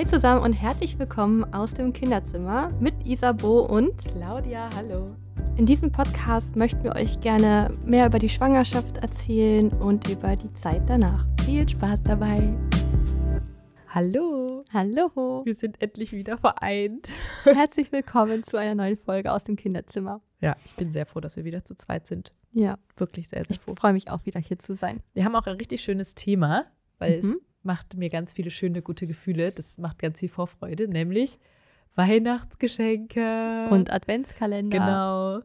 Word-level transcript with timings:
Hi 0.00 0.06
zusammen 0.06 0.42
und 0.42 0.54
herzlich 0.54 0.98
willkommen 0.98 1.44
aus 1.52 1.74
dem 1.74 1.92
Kinderzimmer 1.92 2.72
mit 2.80 2.94
Isabo 3.06 3.66
und 3.66 3.98
Claudia, 3.98 4.70
hallo. 4.74 5.14
In 5.58 5.66
diesem 5.66 5.92
Podcast 5.92 6.56
möchten 6.56 6.82
wir 6.84 6.94
euch 6.96 7.20
gerne 7.20 7.70
mehr 7.84 8.06
über 8.06 8.18
die 8.18 8.30
Schwangerschaft 8.30 8.96
erzählen 8.96 9.68
und 9.68 10.08
über 10.08 10.36
die 10.36 10.50
Zeit 10.54 10.88
danach. 10.88 11.26
Viel 11.44 11.68
Spaß 11.68 12.02
dabei. 12.02 12.50
Hallo. 13.88 14.64
Hallo. 14.72 15.42
Wir 15.44 15.54
sind 15.54 15.82
endlich 15.82 16.12
wieder 16.12 16.38
vereint. 16.38 17.10
Herzlich 17.44 17.92
willkommen 17.92 18.42
zu 18.42 18.56
einer 18.56 18.74
neuen 18.76 18.96
Folge 18.96 19.30
aus 19.30 19.44
dem 19.44 19.56
Kinderzimmer. 19.56 20.22
Ja, 20.40 20.56
ich 20.64 20.72
bin 20.76 20.92
sehr 20.92 21.04
froh, 21.04 21.20
dass 21.20 21.36
wir 21.36 21.44
wieder 21.44 21.62
zu 21.66 21.74
zweit 21.74 22.06
sind. 22.06 22.32
Ja. 22.52 22.78
Wirklich 22.96 23.28
sehr, 23.28 23.44
sehr 23.44 23.50
Ich 23.50 23.60
froh. 23.60 23.74
freue 23.74 23.92
mich 23.92 24.10
auch 24.10 24.24
wieder 24.24 24.40
hier 24.40 24.58
zu 24.58 24.74
sein. 24.74 25.02
Wir 25.12 25.26
haben 25.26 25.36
auch 25.36 25.44
ein 25.46 25.56
richtig 25.58 25.82
schönes 25.82 26.14
Thema, 26.14 26.64
weil 26.96 27.18
es 27.18 27.32
Mhm. 27.32 27.40
Macht 27.62 27.96
mir 27.96 28.08
ganz 28.08 28.32
viele 28.32 28.50
schöne, 28.50 28.82
gute 28.82 29.06
Gefühle. 29.06 29.52
Das 29.52 29.78
macht 29.78 29.98
ganz 29.98 30.20
viel 30.20 30.28
Vorfreude, 30.28 30.88
nämlich 30.88 31.38
Weihnachtsgeschenke. 31.94 33.68
Und 33.70 33.92
Adventskalender. 33.92 34.78
Genau. 34.78 35.40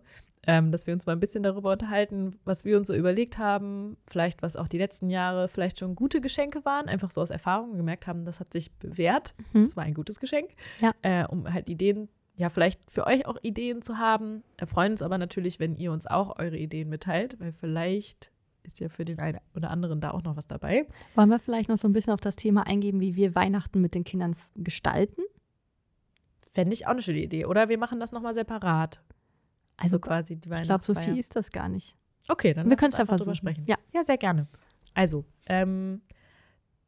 Ähm, 0.47 0.71
dass 0.71 0.85
wir 0.85 0.93
uns 0.93 1.07
mal 1.07 1.13
ein 1.13 1.19
bisschen 1.19 1.41
darüber 1.41 1.71
unterhalten, 1.71 2.37
was 2.45 2.65
wir 2.65 2.77
uns 2.77 2.87
so 2.87 2.93
überlegt 2.93 3.39
haben, 3.39 3.97
vielleicht 4.05 4.43
was 4.43 4.55
auch 4.55 4.67
die 4.67 4.77
letzten 4.77 5.09
Jahre 5.09 5.47
vielleicht 5.47 5.79
schon 5.79 5.95
gute 5.95 6.21
Geschenke 6.21 6.63
waren, 6.65 6.87
einfach 6.87 7.09
so 7.09 7.19
aus 7.21 7.31
Erfahrung 7.31 7.75
gemerkt 7.77 8.05
haben, 8.05 8.25
das 8.25 8.39
hat 8.39 8.53
sich 8.53 8.71
bewährt. 8.73 9.33
Mhm. 9.53 9.63
Das 9.63 9.75
war 9.75 9.85
ein 9.85 9.95
gutes 9.95 10.19
Geschenk. 10.19 10.51
Ja. 10.79 10.93
Äh, 11.01 11.25
um 11.25 11.51
halt 11.51 11.67
Ideen, 11.67 12.09
ja, 12.35 12.51
vielleicht 12.51 12.79
für 12.91 13.07
euch 13.07 13.25
auch 13.25 13.37
Ideen 13.41 13.81
zu 13.81 13.97
haben. 13.97 14.43
Wir 14.59 14.67
freuen 14.67 14.91
uns 14.91 15.01
aber 15.01 15.17
natürlich, 15.17 15.59
wenn 15.59 15.77
ihr 15.77 15.91
uns 15.91 16.05
auch 16.05 16.37
eure 16.37 16.57
Ideen 16.57 16.89
mitteilt, 16.89 17.39
weil 17.39 17.51
vielleicht 17.51 18.29
ist 18.65 18.79
ja 18.79 18.89
für 18.89 19.05
den 19.05 19.19
einen 19.19 19.39
oder 19.55 19.69
anderen 19.69 20.01
da 20.01 20.11
auch 20.11 20.23
noch 20.23 20.35
was 20.35 20.47
dabei. 20.47 20.87
Wollen 21.15 21.29
wir 21.29 21.39
vielleicht 21.39 21.69
noch 21.69 21.77
so 21.77 21.87
ein 21.87 21.93
bisschen 21.93 22.13
auf 22.13 22.19
das 22.19 22.35
Thema 22.35 22.67
eingehen, 22.67 22.99
wie 22.99 23.15
wir 23.15 23.35
Weihnachten 23.35 23.81
mit 23.81 23.95
den 23.95 24.03
Kindern 24.03 24.35
gestalten? 24.55 25.21
Fände 26.49 26.73
ich 26.73 26.87
auch 26.87 26.91
eine 26.91 27.01
schöne 27.01 27.19
Idee. 27.19 27.45
Oder 27.45 27.69
wir 27.69 27.77
machen 27.77 27.99
das 27.99 28.11
nochmal 28.11 28.33
separat. 28.33 29.01
Also 29.77 29.99
quasi 29.99 30.37
die 30.37 30.49
ich 30.49 30.61
glaube, 30.63 30.85
so 30.85 30.95
viel 30.95 31.17
ist 31.17 31.35
das 31.35 31.51
gar 31.51 31.67
nicht. 31.67 31.95
Okay, 32.27 32.53
dann 32.53 32.69
Wir 32.69 32.77
können 32.77 32.93
es 32.93 32.99
einfach 32.99 33.17
drüber 33.17 33.35
sprechen. 33.35 33.65
Ja, 33.67 33.75
Ja, 33.93 34.03
sehr 34.03 34.17
gerne. 34.17 34.47
Also, 34.93 35.25
ähm, 35.47 36.01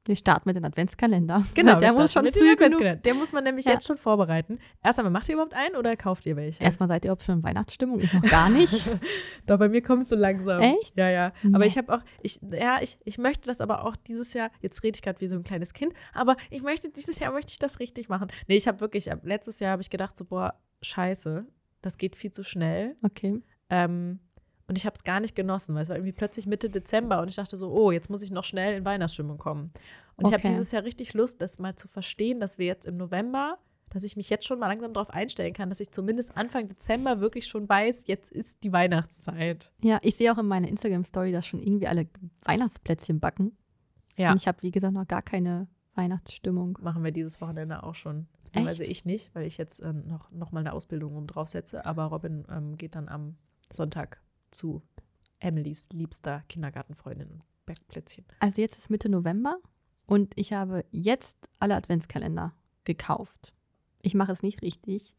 wir 0.08 0.16
starten 0.16 0.48
mit 0.50 0.56
dem 0.56 0.64
Adventskalender. 0.66 1.46
genau. 1.54 1.80
der 1.80 1.94
muss 1.94 2.14
schon 2.14 2.24
mit 2.24 2.36
früh 2.36 2.56
genug. 2.56 2.82
Der 3.04 3.14
muss 3.14 3.34
man 3.34 3.44
nämlich 3.44 3.66
Ja. 3.66 3.74
jetzt 3.74 3.88
schon 3.88 3.98
vorbereiten. 3.98 4.60
Erst 4.84 5.00
einmal, 5.00 5.12
macht 5.12 5.28
ihr 5.30 5.34
überhaupt 5.34 5.54
einen 5.54 5.76
oder 5.76 5.96
kauft 5.96 6.26
ihr 6.26 6.36
welche? 6.36 6.64
Erstmal 6.64 6.88
seid 6.90 7.06
ihr 7.06 7.10
überhaupt 7.10 7.24
schon 7.24 7.40
in 7.40 7.44
Weihnachtsstimmung? 7.44 8.00
Ich 8.00 8.14
noch 8.14 8.22
gar 8.24 8.50
nicht. 8.50 8.90
Doch, 9.46 9.58
bei 9.60 9.70
mir 9.70 9.82
kommst 9.82 10.12
du 10.12 10.16
langsam. 10.16 10.62
Echt? 10.62 10.98
Ja, 10.98 11.10
ja. 11.10 11.34
Aber 11.48 11.60
Nee. 11.60 11.66
ich 11.68 11.78
habe 11.78 11.94
auch, 11.94 12.02
ich, 12.22 12.40
ja, 12.52 12.80
ich, 12.82 12.98
ich 13.06 13.18
möchte 13.18 13.48
das 13.48 13.62
aber 13.62 13.86
auch 13.86 13.96
dieses 13.96 14.34
Jahr, 14.34 14.50
jetzt 14.62 14.84
rede 14.84 14.96
ich 14.96 15.02
gerade 15.02 15.20
wie 15.22 15.28
so 15.28 15.36
ein 15.36 15.44
kleines 15.44 15.74
Kind, 15.74 15.94
aber 16.14 16.36
ich 16.50 16.62
möchte, 16.64 16.90
dieses 16.90 17.20
Jahr 17.20 17.32
möchte 17.32 17.52
ich 17.52 17.60
das 17.60 17.80
richtig 17.80 18.10
machen. 18.10 18.28
Nee, 18.48 18.56
ich 18.58 18.68
habe 18.68 18.80
wirklich, 18.82 19.10
letztes 19.24 19.60
Jahr 19.60 19.72
habe 19.72 19.82
ich 19.82 19.90
gedacht 19.90 20.18
so, 20.18 20.26
boah, 20.26 20.54
scheiße, 20.82 21.46
das 21.82 21.98
geht 21.98 22.16
viel 22.16 22.32
zu 22.32 22.44
schnell. 22.44 22.96
Okay. 23.04 23.42
Ähm, 23.70 24.20
und 24.68 24.78
ich 24.78 24.86
habe 24.86 24.96
es 24.96 25.04
gar 25.04 25.20
nicht 25.20 25.36
genossen, 25.36 25.76
weil 25.76 25.84
es 25.84 25.90
war 25.90 25.96
irgendwie 25.96 26.12
plötzlich 26.14 26.46
Mitte 26.46 26.70
Dezember 26.70 27.22
und 27.22 27.28
ich 27.30 27.36
dachte 27.36 27.56
so, 27.58 27.72
oh, 27.72 27.92
jetzt 27.92 28.10
muss 28.10 28.22
ich 28.22 28.32
noch 28.32 28.44
schnell 28.44 28.78
in 28.78 28.86
Weihnachtsstimmung 28.86 29.38
kommen. 29.38 29.72
Und 30.18 30.28
ich 30.28 30.34
habe 30.34 30.44
Okay. 30.44 30.50
dieses 30.54 30.72
Jahr 30.72 30.84
richtig 30.84 31.14
Lust, 31.14 31.42
das 31.42 31.58
mal 31.60 31.76
zu 31.76 31.88
verstehen, 31.88 32.40
dass 32.40 32.58
wir 32.58 32.66
jetzt 32.66 32.86
im 32.86 32.98
November, 32.98 33.58
dass 33.92 34.04
ich 34.04 34.18
mich 34.18 34.30
jetzt 34.30 34.46
schon 34.46 34.60
mal 34.60 34.68
langsam 34.68 34.94
darauf 34.94 35.10
einstellen 35.10 35.54
kann, 35.54 35.70
dass 35.70 35.80
ich 35.80 35.92
zumindest 35.92 36.36
Anfang 36.36 36.68
Dezember 36.68 37.22
wirklich 37.22 37.48
schon 37.48 37.70
weiß, 37.70 38.08
jetzt 38.08 38.32
ist 38.32 38.64
die 38.64 38.74
Weihnachtszeit. 38.74 39.72
Ja, 39.82 40.00
ich 40.02 40.18
sehe 40.18 40.34
auch 40.34 40.38
in 40.38 40.48
meiner 40.48 40.68
Instagram-Story, 40.68 41.32
dass 41.32 41.46
schon 41.46 41.62
irgendwie 41.62 41.88
alle 41.88 42.08
Weihnachtsplätzchen 42.46 43.20
backen. 43.20 43.56
Ja, 44.18 44.32
Und 44.32 44.38
ich 44.38 44.48
habe, 44.48 44.62
wie 44.64 44.72
gesagt, 44.72 44.94
noch 44.94 45.08
gar 45.08 45.22
keine 45.22 45.68
Weihnachtsstimmung. 45.96 46.78
machen 46.82 47.04
wir 47.04 47.12
dieses 47.12 47.40
Wochenende 47.42 47.84
auch 47.84 47.96
schon. 47.96 48.28
Beziehungsweise 48.44 48.84
ich 48.86 49.06
nicht, 49.06 49.34
weil 49.36 49.46
ich 49.46 49.58
jetzt 49.58 49.80
äh, 49.80 49.94
noch, 49.94 50.32
noch 50.32 50.52
mal 50.52 50.62
eine 50.62 50.74
Ausbildung 50.74 51.16
oben 51.16 51.28
drauf 51.28 51.50
setze. 51.50 51.86
Aber 51.86 52.06
Robin 52.06 52.46
ähm, 52.50 52.78
geht 52.78 52.96
dann 52.96 53.10
am 53.10 53.36
Sonntag 53.72 54.22
zu 54.52 54.82
Emilys 55.40 55.90
liebster 55.92 56.44
Kindergartenfreundin 56.50 57.30
und 57.30 57.42
Backplätzchen. 57.66 58.26
Also 58.40 58.62
jetzt 58.62 58.78
ist 58.78 58.90
Mitte 58.90 59.10
November 59.10 59.58
und 60.06 60.34
ich 60.36 60.54
habe 60.54 60.86
jetzt 60.92 61.38
alle 61.60 61.76
Adventskalender 61.76 62.54
gekauft. 62.86 63.54
Ich 64.02 64.14
mache 64.16 64.32
es 64.32 64.42
nicht 64.44 64.62
richtig. 64.62 65.16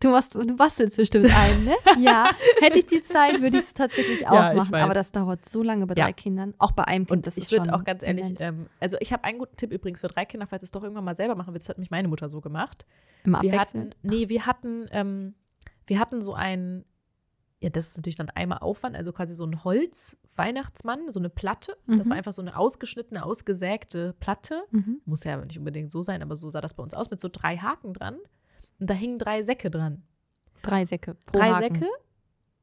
Du, 0.00 0.10
machst, 0.10 0.36
du 0.36 0.46
bastelst 0.56 0.96
bestimmt 0.96 1.26
einen, 1.34 1.64
ne? 1.64 1.74
ja. 1.98 2.30
Hätte 2.60 2.78
ich 2.78 2.86
die 2.86 3.02
Zeit, 3.02 3.40
würde 3.42 3.58
ich 3.58 3.64
es 3.64 3.74
tatsächlich 3.74 4.28
auch 4.28 4.32
Ja, 4.34 4.54
machen. 4.54 4.70
weiß. 4.70 4.84
Aber 4.84 4.94
das 4.94 5.10
dauert 5.10 5.44
so 5.48 5.64
lange 5.64 5.88
bei 5.88 5.94
Ja. 5.96 6.04
drei 6.04 6.12
Kindern. 6.12 6.54
Auch 6.58 6.70
bei 6.70 6.84
einem 6.84 7.04
Kind. 7.04 7.16
Und 7.16 7.26
das 7.26 7.36
ich 7.36 7.50
würde 7.50 7.74
auch 7.74 7.82
ganz 7.82 8.04
ehrlich, 8.04 8.32
ähm, 8.38 8.66
also 8.78 8.96
ich 9.00 9.12
habe 9.12 9.24
einen 9.24 9.40
guten 9.40 9.56
Tipp 9.56 9.72
übrigens 9.72 10.00
für 10.00 10.06
drei 10.06 10.24
Kinder, 10.24 10.46
falls 10.46 10.60
du 10.60 10.66
es 10.66 10.70
doch 10.70 10.84
irgendwann 10.84 11.02
mal 11.04 11.16
selber 11.16 11.34
machen 11.34 11.52
willst, 11.52 11.68
hat 11.68 11.78
mich 11.78 11.90
meine 11.90 12.06
Mutter 12.06 12.28
so 12.28 12.40
gemacht. 12.40 12.86
Immer 13.24 13.42
Wir 13.42 13.58
hatten, 13.58 13.90
nee, 14.02 14.28
wir 14.28 14.46
hatten, 14.46 14.86
ähm, 14.92 15.34
wir 15.88 15.98
hatten 15.98 16.22
so 16.22 16.32
ein, 16.34 16.84
ja, 17.60 17.70
das 17.70 17.88
ist 17.88 17.96
natürlich 17.96 18.16
dann 18.16 18.30
einmal 18.30 18.58
Aufwand, 18.58 18.94
also 18.96 19.12
quasi 19.12 19.34
so 19.34 19.44
ein 19.44 19.64
Holz-Weihnachtsmann, 19.64 21.10
so 21.10 21.18
eine 21.20 21.28
Platte. 21.28 21.76
Das 21.86 22.06
Mhm. 22.06 22.10
war 22.10 22.16
einfach 22.16 22.32
so 22.32 22.42
eine 22.42 22.56
ausgeschnittene, 22.56 23.24
ausgesägte 23.24 24.14
Platte. 24.20 24.62
Mhm. 24.70 25.00
Muss 25.04 25.24
ja 25.24 25.36
nicht 25.44 25.58
unbedingt 25.58 25.90
so 25.90 26.02
sein, 26.02 26.22
aber 26.22 26.36
so 26.36 26.50
sah 26.50 26.60
das 26.60 26.74
bei 26.74 26.82
uns 26.82 26.94
aus, 26.94 27.10
mit 27.10 27.20
so 27.20 27.28
drei 27.28 27.56
Haken 27.56 27.92
dran. 27.94 28.16
Und 28.78 28.88
da 28.90 28.94
hingen 28.94 29.18
drei 29.18 29.42
Säcke 29.42 29.70
dran. 29.70 30.02
Drei 30.62 30.84
Säcke. 30.86 31.14
Pro 31.26 31.38
drei 31.40 31.50
Haken. 31.52 31.74
Säcke, 31.74 31.88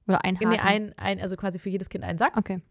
Oder 0.08 0.24
ein 0.24 0.36
Haken. 0.36 0.50
nee, 0.50 0.60
ein, 0.60 0.94
ein, 0.98 1.20
also 1.20 1.36
quasi 1.36 1.60
für 1.60 1.70
jedes 1.70 1.90
Kind 1.90 2.04
einen 2.04 2.18
Sack. 2.18 2.38
Okay. 2.38 2.62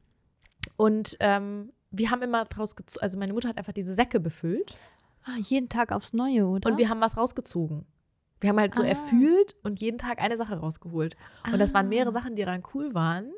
Und 0.77 1.17
ähm, 1.21 1.73
wir 1.91 2.11
haben 2.11 2.23
immer 2.23 2.45
draus 2.47 2.75
gezogen, 2.75 3.03
also 3.03 3.19
meine 3.19 3.33
Mutter 3.35 3.49
hat 3.51 3.59
einfach 3.59 3.73
diese 3.75 3.93
Säcke 3.95 4.19
befüllt. 4.19 4.77
Ah, 5.25 5.37
jeden 5.41 5.69
Tag 5.69 5.93
aufs 5.93 6.13
Neue, 6.13 6.47
oder? 6.47 6.71
Und 6.71 6.79
wir 6.79 6.89
haben 6.89 7.01
was 7.01 7.17
rausgezogen. 7.17 7.87
Wir 8.45 8.51
haben 8.51 8.61
halt 8.61 8.75
so 8.75 8.83
Ah. 8.83 8.87
erfüllt 8.87 9.55
und 9.63 9.81
jeden 9.81 9.97
Tag 9.97 10.21
eine 10.21 10.37
Sache 10.37 10.57
rausgeholt. 10.59 11.17
Und 11.51 11.59
das 11.59 11.73
waren 11.73 11.89
mehrere 11.89 12.11
Ah. 12.11 12.13
Sachen, 12.13 12.37
die 12.37 12.45
daran 12.45 12.63
cool 12.75 12.93
waren. 12.95 13.33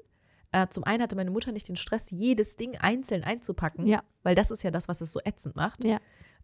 Äh, 0.51 0.67
zum 0.69 0.83
einen 0.83 1.01
hatte 1.03 1.15
meine 1.15 1.31
Mutter 1.31 1.53
nicht 1.53 1.69
den 1.69 1.77
Stress, 1.77 2.11
jedes 2.11 2.57
Ding 2.57 2.77
einzeln 2.77 3.23
einzupacken, 3.23 3.87
Ja. 3.87 4.03
weil 4.25 4.35
das 4.35 4.51
ist 4.51 4.65
ja 4.65 4.71
das, 4.73 4.89
was 4.89 5.01
es 5.01 5.13
so 5.13 5.21
ätzend 5.25 5.55
macht. 5.55 5.85
Ja. 5.85 5.99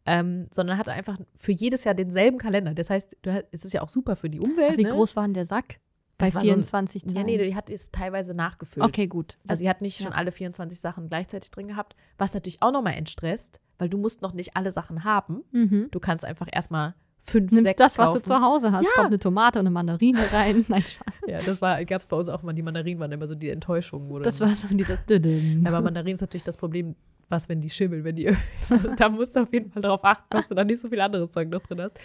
Ähm, 0.06 0.46
sondern 0.52 0.78
hatte 0.78 0.92
einfach 0.92 1.18
für 1.36 1.50
jedes 1.52 1.82
Jahr 1.82 1.94
denselben 1.94 2.38
Kalender. 2.38 2.72
Das 2.74 2.88
heißt, 2.90 3.16
du, 3.22 3.44
es 3.50 3.64
ist 3.64 3.72
ja 3.72 3.82
auch 3.82 3.88
super 3.88 4.14
für 4.14 4.30
die 4.30 4.38
Umwelt. 4.40 4.74
Ah, 4.74 4.78
wie 4.78 4.84
ne? 4.84 4.90
groß 4.90 5.16
war 5.16 5.24
denn 5.24 5.34
der 5.34 5.46
Sack? 5.46 5.80
Bei 6.18 6.26
Das 6.26 6.34
war 6.36 6.42
so 6.44 6.50
ein- 6.50 6.54
24. 6.56 7.04
Ja, 7.12 7.24
nee, 7.24 7.38
die 7.38 7.54
hat 7.56 7.68
es 7.68 7.90
teilweise 7.90 8.34
nachgefüllt. 8.34 8.86
Okay, 8.86 9.08
gut. 9.08 9.38
Also 9.48 9.62
sie 9.62 9.68
hat 9.68 9.80
nicht 9.80 9.96
schon 9.98 10.12
ja. 10.12 10.16
alle 10.18 10.30
24 10.30 10.78
Sachen 10.78 11.08
gleichzeitig 11.08 11.50
drin 11.50 11.66
gehabt, 11.66 11.96
was 12.16 12.32
natürlich 12.34 12.62
auch 12.62 12.70
nochmal 12.70 12.94
entstresst, 12.94 13.58
weil 13.78 13.88
du 13.88 13.98
musst 13.98 14.22
noch 14.22 14.34
nicht 14.34 14.54
alle 14.56 14.70
Sachen 14.70 15.02
haben. 15.02 15.42
mhm. 15.50 15.88
Du 15.90 15.98
kannst 15.98 16.24
einfach 16.24 16.46
erstmal 16.52 16.94
fünf, 17.22 17.50
Nimmst 17.50 17.64
sechs 17.66 17.78
das, 17.78 17.98
was 17.98 18.06
kaufen. 18.08 18.22
du 18.22 18.28
zu 18.28 18.40
Hause 18.40 18.72
hast. 18.72 18.84
Ja. 18.84 18.90
Kommt 18.94 19.06
eine 19.08 19.18
Tomate 19.18 19.58
und 19.58 19.66
eine 19.66 19.72
Mandarine 19.72 20.30
rein. 20.32 20.64
Nein, 20.68 20.82
Spaß. 20.82 21.14
Ja, 21.26 21.38
das 21.38 21.62
war, 21.62 21.82
gab 21.84 22.00
es 22.00 22.06
bei 22.06 22.16
uns 22.16 22.28
auch 22.28 22.42
immer, 22.42 22.52
die 22.52 22.62
Mandarinen 22.62 23.00
waren 23.00 23.12
immer 23.12 23.26
so 23.26 23.34
die 23.34 23.50
Enttäuschung. 23.50 24.10
Wo 24.10 24.18
Das 24.18 24.40
war 24.40 24.48
so 24.48 24.68
dieses 24.70 24.98
Düdüm. 25.06 25.66
aber 25.66 25.80
Mandarinen 25.80 26.14
ist 26.16 26.20
natürlich 26.20 26.42
das 26.44 26.56
Problem, 26.56 26.96
was, 27.28 27.48
wenn 27.48 27.60
die 27.60 27.70
schimmeln, 27.70 28.04
wenn 28.04 28.16
die 28.16 28.28
also, 28.68 28.94
da 28.96 29.08
musst 29.08 29.36
du 29.36 29.40
auf 29.40 29.52
jeden 29.52 29.70
Fall 29.70 29.82
darauf 29.82 30.04
achten, 30.04 30.26
dass 30.30 30.48
du 30.48 30.54
da 30.54 30.64
nicht 30.64 30.80
so 30.80 30.88
viel 30.88 31.00
anderes 31.00 31.30
Zeug 31.30 31.48
noch 31.48 31.62
drin 31.62 31.80
hast. 31.80 31.98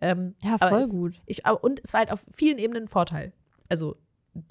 Ähm, 0.00 0.34
Ja, 0.42 0.56
voll 0.56 0.80
es, 0.80 0.90
gut. 0.96 1.20
Ich, 1.26 1.44
aber, 1.44 1.62
und 1.62 1.80
es 1.84 1.92
war 1.92 2.00
halt 2.00 2.12
auf 2.12 2.24
vielen 2.32 2.58
Ebenen 2.58 2.84
ein 2.84 2.88
Vorteil. 2.88 3.32
Also 3.68 3.96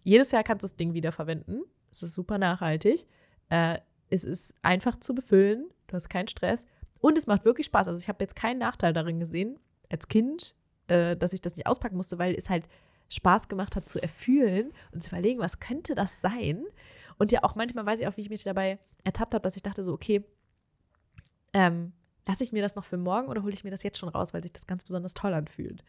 jedes 0.03 0.31
Jahr 0.31 0.43
kannst 0.43 0.63
du 0.63 0.65
das 0.67 0.75
Ding 0.75 0.93
wieder 0.93 1.11
verwenden. 1.11 1.61
Es 1.91 2.03
ist 2.03 2.13
super 2.13 2.37
nachhaltig. 2.37 3.07
Äh, 3.49 3.79
es 4.09 4.23
ist 4.23 4.53
einfach 4.61 4.99
zu 4.99 5.15
befüllen. 5.15 5.69
Du 5.87 5.93
hast 5.95 6.09
keinen 6.09 6.27
Stress. 6.27 6.65
Und 7.01 7.17
es 7.17 7.25
macht 7.25 7.45
wirklich 7.45 7.65
Spaß. 7.67 7.87
Also 7.87 7.99
ich 8.01 8.09
habe 8.09 8.21
jetzt 8.23 8.35
keinen 8.35 8.59
Nachteil 8.59 8.93
darin 8.93 9.19
gesehen, 9.19 9.57
als 9.89 10.07
Kind, 10.07 10.55
äh, 10.87 11.15
dass 11.17 11.33
ich 11.33 11.41
das 11.41 11.55
nicht 11.55 11.67
auspacken 11.67 11.97
musste, 11.97 12.17
weil 12.19 12.35
es 12.35 12.49
halt 12.49 12.67
Spaß 13.09 13.47
gemacht 13.47 13.75
hat 13.75 13.87
zu 13.89 14.01
erfühlen 14.01 14.71
und 14.91 15.01
zu 15.01 15.09
überlegen, 15.09 15.39
was 15.39 15.59
könnte 15.59 15.95
das 15.95 16.21
sein. 16.21 16.63
Und 17.17 17.31
ja 17.31 17.43
auch 17.43 17.55
manchmal 17.55 17.85
weiß 17.85 17.99
ich 17.99 18.07
auch, 18.07 18.15
wie 18.17 18.21
ich 18.21 18.29
mich 18.29 18.43
dabei 18.43 18.79
ertappt 19.03 19.33
habe, 19.33 19.41
dass 19.43 19.55
ich 19.55 19.63
dachte 19.63 19.83
so, 19.83 19.93
okay, 19.93 20.23
ähm, 21.53 21.93
lasse 22.27 22.43
ich 22.43 22.51
mir 22.51 22.61
das 22.61 22.75
noch 22.75 22.85
für 22.85 22.97
morgen 22.97 23.27
oder 23.27 23.43
hole 23.43 23.53
ich 23.53 23.63
mir 23.63 23.71
das 23.71 23.83
jetzt 23.83 23.97
schon 23.97 24.09
raus, 24.09 24.33
weil 24.33 24.43
sich 24.43 24.53
das 24.53 24.67
ganz 24.67 24.83
besonders 24.83 25.13
toll 25.13 25.33
anfühlt. 25.33 25.83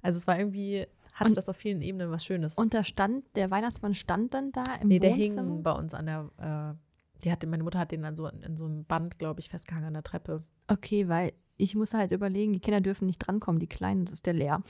Also 0.00 0.16
es 0.16 0.26
war 0.26 0.38
irgendwie, 0.38 0.86
hatte 1.12 1.30
Und- 1.30 1.36
das 1.36 1.48
auf 1.48 1.56
vielen 1.56 1.82
Ebenen 1.82 2.10
was 2.10 2.24
Schönes. 2.24 2.56
Und 2.56 2.74
da 2.74 2.82
stand, 2.84 3.24
der 3.36 3.50
Weihnachtsmann 3.50 3.94
stand 3.94 4.34
dann 4.34 4.52
da 4.52 4.64
im 4.80 4.88
nee, 4.88 4.98
der 4.98 5.10
Wohnzimmer? 5.12 5.42
hing 5.52 5.62
bei 5.62 5.72
uns 5.72 5.94
an 5.94 6.06
der, 6.06 6.30
äh, 6.74 7.22
die 7.22 7.30
hatte, 7.30 7.46
meine 7.46 7.62
Mutter 7.62 7.78
hat 7.78 7.92
den 7.92 8.02
dann 8.02 8.16
so 8.16 8.26
in, 8.26 8.42
in 8.42 8.56
so 8.56 8.64
einem 8.64 8.84
Band, 8.84 9.18
glaube 9.18 9.40
ich, 9.40 9.48
festgehangen 9.48 9.88
an 9.88 9.94
der 9.94 10.02
Treppe. 10.02 10.42
Okay, 10.66 11.08
weil 11.08 11.32
ich 11.62 11.74
muss 11.74 11.94
halt 11.94 12.10
überlegen, 12.12 12.52
die 12.52 12.60
Kinder 12.60 12.80
dürfen 12.80 13.06
nicht 13.06 13.18
drankommen, 13.18 13.58
die 13.60 13.66
Kleinen, 13.68 14.04
das 14.04 14.14
ist 14.14 14.26
der 14.26 14.34
leer. 14.34 14.62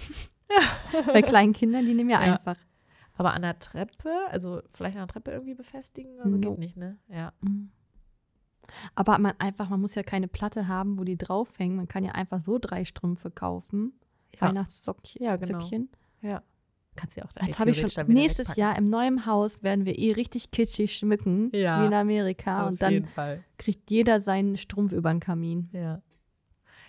Bei 1.06 1.22
kleinen 1.22 1.52
Kindern, 1.52 1.86
die 1.86 1.94
nehmen 1.94 2.10
ja, 2.10 2.24
Ja. 2.24 2.32
einfach. 2.34 2.56
Aber 3.14 3.34
an 3.34 3.42
der 3.42 3.58
Treppe, 3.58 4.10
also 4.30 4.60
vielleicht 4.72 4.96
an 4.96 5.02
der 5.02 5.08
Treppe 5.08 5.30
irgendwie 5.32 5.54
befestigen, 5.54 6.18
also 6.20 6.36
No. 6.36 6.50
geht 6.50 6.58
nicht, 6.58 6.76
ne? 6.76 6.98
Ja. 7.08 7.32
Mhm. 7.40 7.70
Aber 8.94 9.18
man 9.18 9.34
einfach, 9.38 9.68
man 9.68 9.80
muss 9.80 9.94
ja 9.94 10.02
keine 10.02 10.28
Platte 10.28 10.66
haben, 10.68 10.98
wo 10.98 11.04
die 11.04 11.18
draufhängen. 11.18 11.76
Man 11.76 11.88
kann 11.88 12.04
ja 12.04 12.12
einfach 12.12 12.40
so 12.40 12.58
drei 12.58 12.84
Strümpfe 12.84 13.30
kaufen. 13.30 13.92
Ja. 14.34 14.48
Weihnachtssockchen. 14.48 15.22
Ja, 15.22 15.36
genau. 15.36 15.60
Söckchen. 15.60 15.90
Ja. 16.22 16.42
Kannst 16.96 17.16
ja 17.16 17.24
auch 17.24 17.32
da 17.32 17.44
Das 17.46 17.58
habe 17.58 17.70
ich 17.70 17.78
schon. 17.92 18.06
Nächstes 18.08 18.48
wegpacken. 18.50 18.60
Jahr 18.60 18.78
im 18.78 18.84
neuen 18.84 19.26
Haus 19.26 19.62
werden 19.62 19.84
wir 19.84 19.98
eh 19.98 20.12
richtig 20.12 20.50
kitschig 20.52 20.94
schmücken, 20.96 21.50
Ja. 21.54 21.82
wie 21.82 21.86
in 21.86 21.94
Amerika. 21.94 22.62
Auf 22.64 22.68
und 22.68 22.82
dann 22.82 23.08
kriegt 23.58 23.90
jeder 23.90 24.20
seinen 24.20 24.56
Strumpf 24.56 24.92
über 24.92 25.10
den 25.10 25.20
Kamin. 25.20 25.68
Ja. 25.72 26.00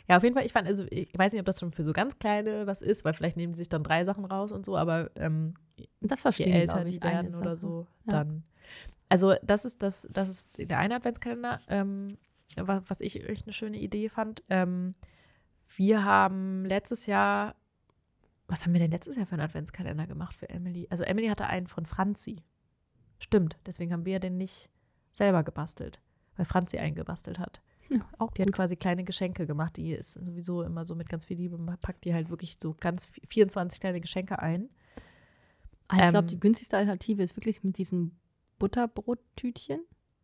Ja, 0.09 0.17
auf 0.17 0.23
jeden 0.23 0.35
Fall, 0.35 0.45
ich 0.45 0.51
fand, 0.51 0.67
also 0.67 0.85
ich 0.89 1.09
weiß 1.17 1.31
nicht, 1.31 1.39
ob 1.39 1.45
das 1.45 1.59
schon 1.59 1.71
für 1.71 1.83
so 1.83 1.93
ganz 1.93 2.19
kleine 2.19 2.67
was 2.67 2.81
ist, 2.81 3.05
weil 3.05 3.13
vielleicht 3.13 3.37
nehmen 3.37 3.53
sie 3.53 3.59
sich 3.61 3.69
dann 3.69 3.83
drei 3.83 4.03
Sachen 4.03 4.25
raus 4.25 4.51
und 4.51 4.65
so, 4.65 4.75
aber 4.77 5.11
ähm, 5.15 5.53
Das 6.01 6.19
je 6.19 6.23
verstehen 6.23 6.53
älter 6.53 6.73
glaube 6.75 6.89
ich, 6.89 6.99
die 6.99 7.03
werden 7.07 7.35
oder 7.35 7.57
so, 7.57 7.87
Ja. 8.05 8.11
dann. 8.11 8.43
Also 9.09 9.35
das 9.43 9.63
ist 9.65 9.81
das, 9.81 10.07
das 10.11 10.27
ist 10.27 10.49
der 10.57 10.77
eine 10.79 10.95
Adventskalender, 10.95 11.61
ähm, 11.67 12.17
wa- 12.57 12.81
was 12.85 12.99
ich 12.99 13.23
echt 13.29 13.45
eine 13.45 13.53
schöne 13.53 13.77
Idee 13.77 14.09
fand. 14.09 14.43
Ähm, 14.49 14.95
wir 15.77 16.03
haben 16.03 16.65
letztes 16.65 17.05
Jahr, 17.05 17.55
was 18.47 18.63
haben 18.65 18.73
wir 18.73 18.79
denn 18.79 18.91
letztes 18.91 19.15
Jahr 19.15 19.25
für 19.25 19.33
einen 19.33 19.41
Adventskalender 19.43 20.05
gemacht 20.07 20.35
für 20.35 20.49
Emily? 20.49 20.87
Also 20.89 21.03
Emily 21.03 21.27
hatte 21.27 21.47
einen 21.47 21.67
von 21.67 21.85
Franzi. 21.85 22.43
Stimmt, 23.19 23.57
deswegen 23.65 23.93
haben 23.93 24.05
wir 24.05 24.19
den 24.19 24.37
nicht 24.37 24.69
selber 25.13 25.43
gebastelt, 25.43 26.01
weil 26.35 26.45
Franzi 26.45 26.77
einen 26.77 26.95
gebastelt 26.95 27.39
hat. 27.39 27.61
Auch 28.17 28.31
Die 28.31 28.41
hat 28.41 28.51
quasi 28.51 28.75
kleine 28.75 29.03
Geschenke 29.03 29.45
gemacht. 29.45 29.77
Die 29.77 29.91
ist 29.91 30.13
sowieso 30.13 30.63
immer 30.63 30.85
so 30.85 30.95
mit 30.95 31.09
ganz 31.09 31.25
viel 31.25 31.37
Liebe, 31.37 31.57
man 31.57 31.77
packt 31.77 32.05
die 32.05 32.13
halt 32.13 32.29
wirklich 32.29 32.57
so 32.61 32.75
ganz 32.79 33.07
vi- 33.07 33.21
24 33.29 33.79
kleine 33.79 34.01
Geschenke 34.01 34.39
ein. 34.39 34.69
Also 35.87 36.03
ich 36.05 36.09
glaube, 36.09 36.25
ähm, 36.25 36.29
die 36.29 36.39
günstigste 36.39 36.77
Alternative 36.77 37.21
ist 37.21 37.35
wirklich 37.35 37.63
mit 37.63 37.77
diesen 37.77 38.17
Butterbrottütchen. 38.59 39.81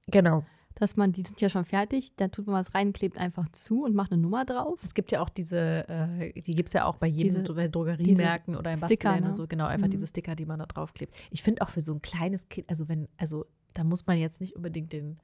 Genau. 0.08 0.44
Dass 0.76 0.96
man, 0.96 1.12
die 1.12 1.24
sind 1.24 1.42
ja 1.42 1.50
schon 1.50 1.66
fertig, 1.66 2.14
da 2.16 2.30
tut 2.30 2.48
man 2.48 2.56
was 2.56 2.74
rein, 2.74 2.94
klebt 2.94 3.18
einfach 3.18 3.50
zu 3.52 3.84
und 3.84 3.94
macht 3.96 4.12
eine 4.14 4.22
Nummer 4.22 4.46
drauf. 4.46 4.80
Es 4.84 4.94
gibt 4.94 5.12
ja 5.12 5.22
auch 5.22 5.28
diese, 5.30 5.88
äh, 5.90 6.32
die 6.42 6.56
gibt 6.56 6.70
es 6.70 6.74
ja 6.74 6.86
auch 6.86 6.96
bei 6.98 7.08
jedem 7.08 7.42
Diese- 7.44 7.54
bei 7.54 7.68
Drogeriemärkten 7.68 8.56
oder 8.56 8.72
im 8.72 8.78
Sticker, 8.80 9.20
ne? 9.20 9.28
und 9.28 9.36
so, 9.36 9.46
genau, 9.46 9.66
einfach 9.66 9.88
Mhm. 9.88 9.92
diese 9.92 10.08
Sticker, 10.08 10.36
die 10.36 10.46
man 10.46 10.60
da 10.60 10.66
draufklebt. 10.66 11.14
Ich 11.32 11.44
finde 11.44 11.62
auch 11.64 11.70
für 11.70 11.82
so 11.82 11.94
ein 11.94 12.02
kleines 12.02 12.48
Kind, 12.48 12.70
also 12.70 12.88
wenn, 12.88 13.10
also 13.18 13.46
da 13.74 13.84
muss 13.84 14.08
man 14.08 14.18
jetzt 14.18 14.40
nicht 14.40 14.56
unbedingt 14.56 14.94
den 14.94 15.20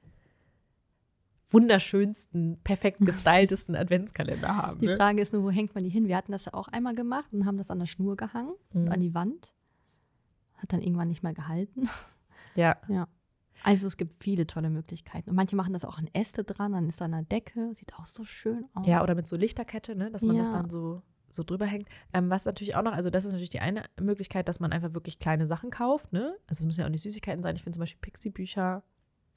wunderschönsten, 1.50 2.58
perfekt 2.64 2.98
gestyltesten 3.04 3.76
Adventskalender 3.76 4.56
haben. 4.56 4.80
Die 4.80 4.86
Ne? 4.86 4.96
Frage 4.96 5.20
ist 5.22 5.32
nur, 5.32 5.42
wo 5.44 5.50
hängt 5.50 5.74
man 5.74 5.84
die 5.84 5.90
hin? 5.90 6.08
Wir 6.08 6.16
hatten 6.16 6.32
das 6.32 6.44
ja 6.46 6.54
auch 6.54 6.68
einmal 6.68 6.94
gemacht 6.94 7.32
und 7.32 7.46
haben 7.46 7.58
das 7.58 7.70
an 7.70 7.78
der 7.78 7.86
Schnur 7.86 8.16
gehangen 8.16 8.54
und 8.72 8.84
Mhm. 8.84 8.92
an 8.92 9.00
die 9.00 9.14
Wand. 9.14 9.52
Hat 10.56 10.72
dann 10.72 10.80
irgendwann 10.80 11.08
nicht 11.08 11.22
mehr 11.22 11.34
gehalten. 11.34 11.88
Ja, 12.54 12.78
Also 13.64 13.86
es 13.86 13.98
gibt 13.98 14.22
viele 14.24 14.46
tolle 14.46 14.70
Möglichkeiten. 14.70 15.28
Und 15.28 15.36
manche 15.36 15.56
machen 15.56 15.74
das 15.74 15.84
auch 15.84 15.98
an 15.98 16.08
Äste 16.14 16.42
dran, 16.42 16.72
dann 16.72 16.88
ist 16.88 17.02
da 17.02 17.04
eine 17.04 17.22
Decke, 17.22 17.74
sieht 17.74 17.92
auch 17.98 18.06
so 18.06 18.24
schön 18.24 18.64
aus. 18.72 18.86
ja, 18.86 19.02
oder 19.02 19.14
mit 19.14 19.28
so 19.28 19.36
Lichterkette, 19.36 19.94
ne, 19.94 20.10
dass 20.10 20.22
man 20.22 20.38
das 20.38 20.46
Ja. 20.48 20.54
dann 20.54 20.70
so, 20.70 21.02
so 21.28 21.42
drüber 21.42 21.66
hängt. 21.66 21.86
Ähm, 22.14 22.30
was 22.30 22.46
natürlich 22.46 22.74
auch 22.74 22.82
noch, 22.82 22.92
also 22.94 23.10
das 23.10 23.26
ist 23.26 23.32
natürlich 23.32 23.50
die 23.50 23.60
eine 23.60 23.84
Möglichkeit, 24.00 24.48
dass 24.48 24.58
man 24.58 24.72
einfach 24.72 24.94
wirklich 24.94 25.18
kleine 25.18 25.46
Sachen 25.46 25.68
kauft, 25.70 26.14
ne? 26.14 26.34
Also 26.46 26.62
es 26.62 26.66
müssen 26.66 26.80
ja 26.80 26.86
auch 26.86 26.90
nicht 26.90 27.02
Süßigkeiten 27.02 27.42
sein. 27.42 27.56
Ich 27.56 27.62
finde 27.62 27.76
zum 27.76 27.80
Beispiel 27.80 28.00
Pixie-Bücher. 28.00 28.82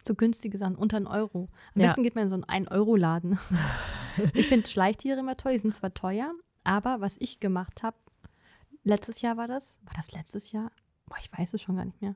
So 0.06 0.16
günstige 0.16 0.57
Sachen, 0.57 0.75
unter 0.75 0.98
einen 0.98 1.07
Euro. 1.07 1.50
Am 1.75 1.81
Ja. 1.81 1.88
besten 1.88 2.04
geht 2.04 2.16
man 2.16 2.25
in 2.25 2.30
so 2.30 2.36
einen 2.36 2.66
1-Euro-Laden. 2.66 3.40
ich 4.34 4.48
finde 4.48 4.68
Schleichtiere 4.68 5.19
immer 5.19 5.38
toll, 5.38 5.54
die 5.54 5.60
sind 5.60 5.74
zwar 5.74 5.94
teuer, 5.94 6.31
aber 6.63 7.01
was 7.01 7.18
ich 7.19 7.40
gemacht 7.40 7.84
habe, 7.84 7.98
letztes 8.84 9.22
Jahr 9.22 9.38
war 9.38 9.48
das, 9.48 9.63
war 9.84 9.94
das 9.96 10.12
letztes 10.12 10.51
Jahr? 10.51 10.72
Boah, 11.07 11.18
ich 11.22 11.31
weiß 11.38 11.54
es 11.54 11.62
schon 11.62 11.75
gar 11.75 11.86
nicht 11.86 12.01
mehr. 12.01 12.16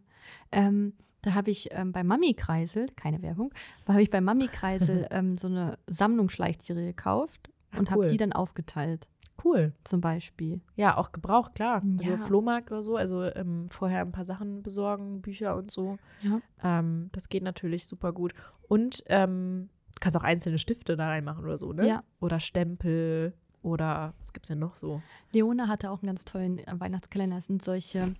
Ähm, 0.52 0.94
da 1.22 1.34
habe 1.34 1.52
ich 1.52 1.70
ähm, 1.72 1.92
bei 1.92 2.04
Mami 2.04 2.34
Kreisel, 2.34 2.88
keine 2.96 3.22
Werbung, 3.22 3.54
da 3.86 3.94
habe 3.94 4.04
ich 4.04 4.10
bei 4.10 4.22
Mami 4.22 4.48
Kreisel 4.48 5.08
ähm, 5.12 5.38
so 5.38 5.48
eine 5.48 5.78
Sammlung 5.88 6.30
Schleichtiere 6.30 6.84
gekauft 6.84 7.50
und 7.78 7.90
habe 7.92 8.02
cool. 8.04 8.08
die 8.08 8.18
dann 8.18 8.34
aufgeteilt, 8.34 9.08
Cool. 9.44 9.74
zum 9.84 10.02
Beispiel. 10.02 10.62
Ja, 10.76 10.98
auch 10.98 11.12
gebraucht, 11.12 11.56
klar. 11.56 11.82
Also 11.98 12.12
Ja. 12.12 12.18
Flohmarkt 12.18 12.72
oder 12.72 12.82
so, 12.82 12.96
also 12.98 13.24
ähm, 13.24 13.68
vorher 13.70 14.02
ein 14.02 14.12
paar 14.12 14.26
Sachen 14.26 14.64
besorgen, 14.64 15.22
Bücher 15.22 15.56
und 15.56 15.70
so. 15.72 15.98
Ja. 16.22 16.40
Ähm, 16.64 17.10
das 17.12 17.30
geht 17.30 17.44
natürlich 17.44 17.86
super 17.86 18.12
gut. 18.14 18.34
Und 18.68 19.04
ähm, 19.08 19.70
du 19.96 20.00
kannst 20.00 20.18
auch 20.18 20.24
einzelne 20.24 20.58
Stifte 20.60 20.96
da 20.96 21.08
reinmachen 21.08 21.44
oder 21.44 21.58
so, 21.58 21.74
ne? 21.74 21.88
Ja. 21.88 22.04
Oder 22.20 22.40
Stempel 22.40 23.34
oder 23.62 24.14
was 24.20 24.34
gibt's 24.34 24.48
denn 24.50 24.60
noch 24.60 24.78
so? 24.78 25.02
Leona 25.32 25.68
hatte 25.68 25.92
auch 25.92 26.02
einen 26.02 26.08
ganz 26.08 26.26
tollen 26.26 26.60
äh, 26.60 26.80
Weihnachtskalender. 26.80 27.38
Das 27.38 27.46
sind 27.48 27.64
solche 27.64 28.14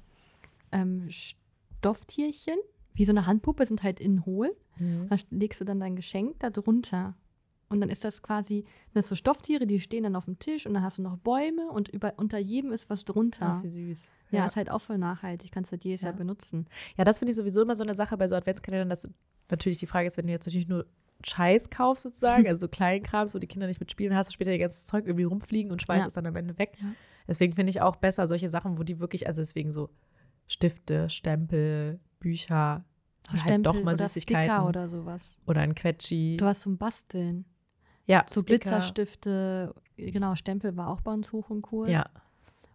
ähm, 0.72 1.08
Stofftierchen, 1.10 2.58
wie 2.94 3.06
so 3.06 3.12
eine 3.12 3.26
Handpuppe, 3.26 3.66
sind 3.66 3.84
halt 3.84 4.00
innen 4.00 4.26
hohl. 4.26 4.56
Da 5.10 5.18
legst 5.30 5.62
du 5.62 5.66
dann 5.66 5.80
dein 5.80 5.96
Geschenk 5.96 6.40
da 6.40 6.50
drunter. 6.50 7.16
Und 7.74 7.82
dann 7.82 7.90
ist 7.90 8.04
das 8.04 8.22
quasi, 8.22 8.64
das 8.94 9.08
sind 9.08 9.10
so 9.10 9.16
Stofftiere, 9.16 9.66
die 9.68 9.80
stehen 9.80 10.04
dann 10.04 10.16
auf 10.16 10.26
dem 10.26 10.40
Tisch 10.40 10.66
und 10.66 10.74
dann 10.74 10.84
hast 10.84 10.98
du 10.98 11.02
noch 11.02 11.18
Bäume 11.18 11.70
und 11.70 11.90
über, 11.90 12.14
unter 12.18 12.38
jedem 12.40 12.72
ist 12.72 12.90
was 12.90 13.04
drunter. 13.06 13.46
Ah, 13.46 13.64
wie 13.64 13.68
süß. 13.68 14.10
ja, 14.32 14.40
Ja, 14.40 14.46
ist 14.46 14.56
halt 14.56 14.72
auch 14.72 14.82
voll 14.82 14.98
nachhaltig, 14.98 15.52
kannst 15.52 15.72
du 15.72 15.74
halt 15.74 15.84
jedes 15.84 16.02
Ja. 16.02 16.08
Jahr 16.10 16.16
benutzen. 16.18 16.68
ja 16.98 17.04
das 17.04 17.20
finde 17.20 17.32
ich 17.32 17.38
sowieso 17.38 17.62
immer 17.62 17.76
so 17.76 17.84
eine 17.84 17.94
Sache 17.96 18.16
bei 18.18 18.28
so 18.28 18.36
Adventskalendern, 18.36 18.90
dass 18.90 19.08
natürlich 19.50 19.78
die 19.80 19.88
Frage 19.88 20.08
ist, 20.08 20.18
wenn 20.18 20.28
du 20.28 20.32
jetzt 20.34 20.46
natürlich 20.46 20.68
nur 20.68 20.86
Scheiß 21.26 21.70
kaufst 21.70 22.04
sozusagen, 22.04 22.48
also 22.48 22.62
so 22.62 22.68
Kleinkram, 22.68 23.34
wo 23.34 23.40
die 23.40 23.48
Kinder 23.48 23.68
nicht 23.68 23.80
mitspielen, 23.80 24.16
hast 24.16 24.30
du 24.30 24.34
später 24.34 24.52
ihr 24.52 24.60
ganzes 24.60 24.86
Zeug 24.86 25.06
irgendwie 25.06 25.24
rumfliegen 25.24 25.72
und 25.72 25.82
schmeißt 25.82 26.02
Ja. 26.02 26.08
es 26.08 26.14
dann 26.14 26.26
am 26.26 26.36
Ende 26.36 26.58
weg. 26.58 26.78
Deswegen 27.28 27.54
finde 27.54 27.70
ich 27.70 27.82
auch 27.82 27.96
besser 27.96 28.28
solche 28.28 28.50
Sachen, 28.50 28.78
wo 28.78 28.84
die 28.84 29.00
wirklich, 29.00 29.28
also 29.28 29.42
deswegen 29.42 29.72
so 29.72 29.90
Stifte, 30.48 31.10
Stempel, 31.10 32.00
Bücher, 32.20 32.84
oder 33.32 33.44
halt 33.46 33.66
doch 33.66 33.82
mal 33.82 33.94
oder 33.96 34.08
Süßigkeiten 34.10 34.50
Sticker 34.50 34.68
oder, 34.68 34.82
oder 34.82 34.90
sowas. 34.90 35.38
ein 35.48 35.76
Quetschi. 35.76 36.36
Du 36.38 36.46
hast 36.46 36.62
zum 36.64 36.78
Basteln. 36.78 37.46
Ja, 38.06 38.26
So 38.28 38.42
Sticker. 38.42 38.70
Glitzerstifte, 38.70 39.74
genau, 39.98 40.36
Stempel 40.36 40.76
war 40.78 40.90
auch 40.90 41.02
bei 41.02 41.12
uns 41.14 41.32
hoch 41.32 41.50
im 41.50 41.62
Kurs. 41.62 41.90
Ja, 41.90 42.06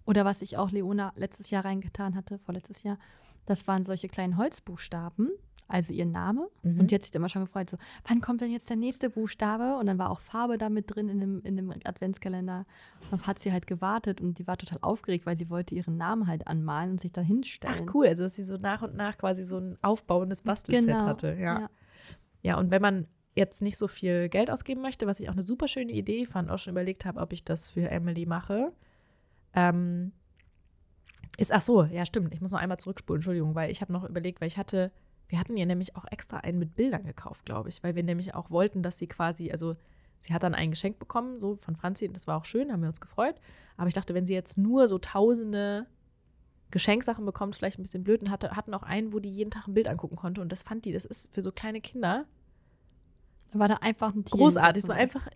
Oder 0.07 0.25
was 0.25 0.43
ich 0.43 0.57
auch 0.57 0.71
Leona 0.71 1.13
letztes 1.17 1.51
Jahr 1.51 1.65
reingetan 1.65 2.15
hatte, 2.15 2.39
vorletztes 2.39 2.83
Jahr, 2.83 2.99
das 3.47 3.67
waren 3.67 3.85
solche 3.85 4.09
kleinen 4.09 4.37
Holzbuchstaben, 4.37 5.31
also 5.69 5.93
ihr 5.93 6.07
Name. 6.07 6.49
Mhm. 6.63 6.81
Und 6.81 6.91
die 6.91 6.95
hat 6.95 7.03
sich 7.03 7.15
immer 7.15 7.29
schon 7.29 7.45
gefreut, 7.45 7.69
so, 7.69 7.77
wann 8.07 8.21
kommt 8.23 8.41
denn 8.41 8.51
jetzt 8.51 8.69
der 8.71 8.77
nächste 8.77 9.11
Buchstabe? 9.11 9.77
Und 9.77 9.85
dann 9.87 9.99
war 9.99 10.09
auch 10.11 10.21
Farbe 10.21 10.57
da 10.57 10.71
mit 10.71 10.95
drin 10.95 11.11
in 11.11 11.21
dem, 11.21 11.43
in 11.43 11.57
dem 11.57 11.71
Adventskalender. 11.85 12.65
Und 13.03 13.13
dann 13.21 13.27
hat 13.27 13.39
sie 13.39 13.53
halt 13.53 13.67
gewartet 13.67 14.21
und 14.23 14.39
die 14.39 14.47
war 14.47 14.57
total 14.57 14.79
aufgeregt, 14.81 15.27
weil 15.27 15.37
sie 15.37 15.51
wollte 15.51 15.75
ihren 15.75 15.99
Namen 15.99 16.27
halt 16.27 16.47
anmalen 16.47 16.93
und 16.93 17.01
sich 17.03 17.13
da 17.13 17.21
Ach 17.23 17.27
hinstellen. 17.27 17.91
cool, 17.93 18.07
also 18.07 18.23
dass 18.25 18.35
sie 18.35 18.45
so 18.45 18.57
nach 18.57 18.81
und 18.81 18.95
nach 18.97 19.19
quasi 19.19 19.43
so 19.43 19.59
ein 19.59 19.77
aufbauendes 19.83 20.41
Bastelset 20.43 20.87
Genau. 20.89 21.05
hatte. 21.05 21.35
Ja. 21.39 21.61
ja. 21.61 21.71
ja, 22.43 22.59
und 22.59 22.71
wenn 22.71 22.81
man 22.81 23.07
jetzt 23.39 23.63
nicht 23.63 23.79
so 23.79 23.89
viel 23.89 24.29
Geld 24.29 24.51
ausgeben 24.51 24.83
möchte, 24.83 25.07
was 25.07 25.21
ich 25.21 25.29
auch 25.29 25.33
eine 25.33 25.43
super 25.43 25.69
schöne 25.69 25.93
Idee 25.93 26.27
fand, 26.27 26.51
auch 26.51 26.59
schon 26.59 26.73
überlegt 26.73 27.05
habe, 27.05 27.21
ob 27.21 27.33
ich 27.33 27.45
das 27.45 27.67
für 27.67 27.89
Emily 27.89 28.27
mache, 28.27 28.73
ähm, 29.55 30.13
ist, 31.39 31.53
ach 31.53 31.63
so, 31.63 31.85
ja 31.85 32.05
stimmt, 32.05 32.35
ich 32.35 32.41
muss 32.41 32.51
noch 32.51 32.59
einmal 32.59 32.79
zurückspulen, 32.79 33.19
Entschuldigung, 33.19 33.55
weil 33.55 33.71
ich 33.71 33.81
habe 33.81 33.93
noch 33.93 34.05
überlegt, 34.05 34.41
weil 34.41 34.49
ich 34.49 34.59
hatte, 34.59 34.91
wir 35.29 35.39
hatten 35.39 35.57
ihr 35.57 35.67
nämlich 35.67 35.97
auch 35.97 36.05
extra 36.11 36.39
einen 36.39 36.59
mit 36.59 36.75
Bildern 36.75 37.05
gekauft, 37.05 37.47
glaube 37.47 37.69
ich, 37.69 37.83
weil 37.83 37.95
wir 37.95 38.03
nämlich 38.03 38.35
auch 38.35 38.51
wollten, 38.51 38.83
dass 38.83 38.99
sie 38.99 39.07
quasi, 39.07 39.51
also 39.51 39.77
sie 40.21 40.35
hat 40.35 40.43
dann 40.43 40.55
ein 40.55 40.71
Geschenk 40.71 40.99
bekommen, 40.99 41.39
so 41.41 41.57
von 41.57 41.77
Franzi, 41.77 42.07
und 42.09 42.15
das 42.15 42.27
war 42.27 42.37
auch 42.37 42.45
schön, 42.45 42.73
haben 42.73 42.83
wir 42.83 42.89
uns 42.89 43.01
gefreut, 43.01 43.37
aber 43.77 43.89
ich 43.89 43.95
dachte, 43.95 44.15
wenn 44.15 44.27
sie 44.27 44.35
jetzt 44.35 44.59
nur 44.59 44.89
so 44.89 44.99
tausende 44.99 45.87
Geschenksachen 46.71 47.25
bekommt, 47.25 47.55
vielleicht 47.55 47.79
ein 47.79 47.83
bisschen 47.83 48.05
blöd 48.05 48.21
und 48.21 48.31
hatte, 48.31 48.57
hatten 48.57 48.75
auch 48.75 48.83
einen, 48.83 49.13
wo 49.13 49.21
die 49.21 49.31
jeden 49.31 49.51
Tag 49.51 49.69
ein 49.69 49.75
Bild 49.75 49.89
angucken 49.89 50.17
konnte 50.17 50.41
und 50.41 50.51
das 50.51 50.65
fand 50.65 50.85
die, 50.85 50.93
das 50.93 51.05
ist 51.05 51.33
für 51.33 51.41
so 51.41 51.53
kleine 51.53 51.81
Kinder 51.81 52.27
war 53.53 53.69
da 53.69 53.77
einfach 53.77 54.15
ein 54.15 54.25
Tier. 54.25 54.39
großartig. 54.39 54.83
Es 54.83 54.89
war 54.89 54.97
einfach, 54.97 55.29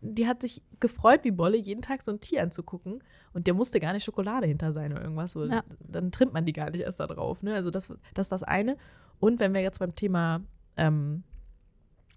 die 0.00 0.26
hat 0.26 0.42
sich 0.42 0.62
gefreut 0.80 1.20
wie 1.24 1.30
Bolle, 1.30 1.56
jeden 1.56 1.82
Tag 1.82 2.02
so 2.02 2.10
ein 2.10 2.20
Tier 2.20 2.42
anzugucken. 2.42 3.02
Und 3.32 3.46
der 3.46 3.54
musste 3.54 3.80
gar 3.80 3.92
nicht 3.92 4.04
Schokolade 4.04 4.46
hinter 4.46 4.72
sein 4.72 4.92
oder 4.92 5.02
irgendwas. 5.02 5.32
So, 5.32 5.44
Ja. 5.44 5.62
Dann 5.80 6.10
trimmt 6.10 6.32
man 6.32 6.46
die 6.46 6.52
gar 6.52 6.70
nicht 6.70 6.80
erst 6.80 7.00
da 7.00 7.06
drauf. 7.06 7.42
Ne? 7.42 7.54
Also 7.54 7.70
das, 7.70 7.88
das 8.14 8.26
ist 8.26 8.32
das 8.32 8.42
eine. 8.42 8.76
Und 9.18 9.38
wenn 9.38 9.54
wir 9.54 9.60
jetzt 9.60 9.78
beim 9.78 9.94
Thema 9.94 10.40
ähm, 10.76 11.22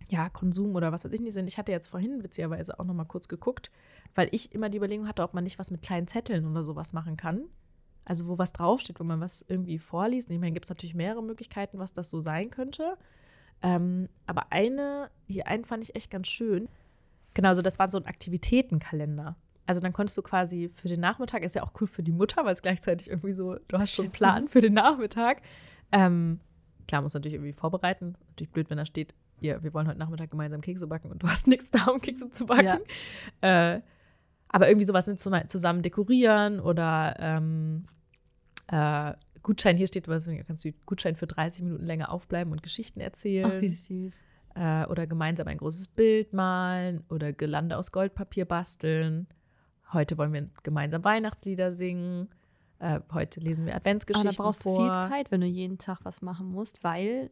ja, 0.10 0.30
Konsum 0.30 0.76
oder 0.76 0.92
was 0.92 1.06
weiß 1.06 1.12
ich 1.12 1.22
nicht 1.22 1.34
sind, 1.34 1.48
ich 1.48 1.58
hatte 1.58 1.72
jetzt 1.72 1.88
vorhin 1.88 2.24
witzigerweise 2.24 2.80
auch 2.80 2.86
noch 2.86 2.94
mal 2.94 3.06
kurz 3.06 3.28
geguckt, 3.28 3.72
weil 4.16 4.30
ich 4.32 4.54
immer 4.54 4.70
die 4.70 4.78
Überlegung 4.78 5.08
hatte, 5.08 5.24
ob 5.24 5.34
man 5.34 5.44
nicht 5.44 5.60
was 5.60 5.72
mit 5.72 5.82
kleinen 5.82 6.08
Zetteln 6.08 6.46
oder 6.46 6.64
sowas 6.64 6.94
machen 6.94 7.18
kann. 7.18 7.46
Also 8.06 8.28
wo 8.28 8.38
was 8.38 8.52
draufsteht, 8.54 9.00
wo 9.00 9.04
man 9.04 9.22
was 9.22 9.46
irgendwie 9.48 9.80
vorliest. 9.80 10.30
Ich 10.30 10.40
meine, 10.40 10.52
gibt 10.52 10.66
es 10.66 10.70
natürlich 10.70 10.96
mehrere 10.96 11.24
Möglichkeiten, 11.24 11.80
was 11.80 11.94
das 11.94 12.10
so 12.10 12.20
sein 12.20 12.50
könnte. 12.50 12.98
Ähm, 13.64 14.10
aber 14.28 14.52
eine, 14.52 15.10
hier 15.28 15.48
einen 15.48 15.66
fand 15.66 15.84
ich 15.84 15.96
echt 15.96 16.12
ganz 16.12 16.28
schön. 16.28 16.70
Genau, 17.34 17.50
also 17.50 17.62
das 17.62 17.80
war 17.80 17.90
so 17.90 17.98
ein 17.98 18.06
Aktivitätenkalender. 18.06 19.36
Also 19.66 19.80
dann 19.80 19.94
konntest 19.94 20.18
du 20.18 20.22
quasi 20.22 20.70
für 20.70 20.90
den 20.90 21.00
Nachmittag, 21.00 21.42
ist 21.42 21.56
ja 21.56 21.64
auch 21.64 21.72
cool 21.80 21.88
für 21.88 22.04
die 22.04 22.12
Mutter, 22.12 22.44
weil 22.44 22.52
es 22.54 22.62
gleichzeitig 22.62 23.10
irgendwie 23.10 23.34
so, 23.34 23.56
du 23.70 23.80
hast 23.80 23.92
schon 23.92 24.06
einen 24.06 24.12
Plan 24.12 24.48
für 24.50 24.60
den 24.60 24.74
Nachmittag. 24.74 25.42
Ähm, 25.92 26.42
klar, 26.88 27.02
musst 27.02 27.16
du 27.16 27.20
natürlich 27.20 27.36
irgendwie 27.36 27.54
vorbereiten. 27.54 28.18
Natürlich 28.30 28.52
blöd, 28.52 28.70
wenn 28.70 28.78
da 28.78 28.86
steht, 28.86 29.16
ja, 29.40 29.64
wir 29.64 29.74
wollen 29.74 29.88
heute 29.88 30.00
Nachmittag 30.00 30.32
gemeinsam 30.32 30.62
Kekse 30.62 30.86
backen 30.86 31.10
und 31.12 31.24
du 31.24 31.28
hast 31.28 31.48
nichts 31.48 31.72
da, 31.72 31.86
um 31.86 32.00
Kekse 32.02 32.30
zu 32.30 32.46
backen. 32.46 32.82
Äh, 33.42 33.80
aber 34.50 34.68
irgendwie 34.68 34.86
sowas 34.86 35.10
zusammen 35.16 35.82
dekorieren 35.82 36.60
oder 36.60 37.16
ähm, 37.20 37.86
äh, 38.68 39.14
Gutschein, 39.44 39.78
hier 39.78 39.88
steht 39.88 40.08
was, 40.08 40.28
kannst 40.48 40.64
du 40.64 40.72
Gutschein 40.86 41.16
für 41.16 41.28
30 41.28 41.64
Minuten 41.64 41.86
länger 41.86 42.12
aufbleiben 42.12 42.52
und 42.52 42.64
Geschichten 42.64 43.02
erzählen. 43.02 43.52
Ach, 43.54 43.62
wie 43.62 43.70
süß. 43.70 44.24
Äh, 44.56 44.86
oder 44.86 45.06
gemeinsam 45.06 45.48
ein 45.48 45.58
großes 45.58 45.90
Bild 45.90 46.32
malen 46.32 47.04
oder 47.10 47.34
Gelande 47.34 47.78
aus 47.78 47.92
Goldpapier 47.92 48.46
basteln. 48.46 49.28
Heute 49.92 50.18
wollen 50.18 50.34
wir 50.34 50.50
gemeinsam 50.64 51.04
Weihnachtslieder 51.04 51.74
singen. 51.74 52.30
Äh, 52.80 53.02
heute 53.12 53.42
lesen 53.42 53.66
wir 53.66 53.74
Aber 53.74 53.78
Adventsgeschichten 53.78 54.36
da 54.36 54.44
brauchst 54.44 54.66
du 54.66 54.76
vor. 54.76 54.80
viel 54.80 55.10
Zeit, 55.12 55.32
wenn 55.32 55.42
du 55.42 55.48
jeden 55.48 55.78
Tag 55.78 56.00
was 56.04 56.22
machen 56.22 56.48
musst, 56.48 56.84
weil 56.84 57.30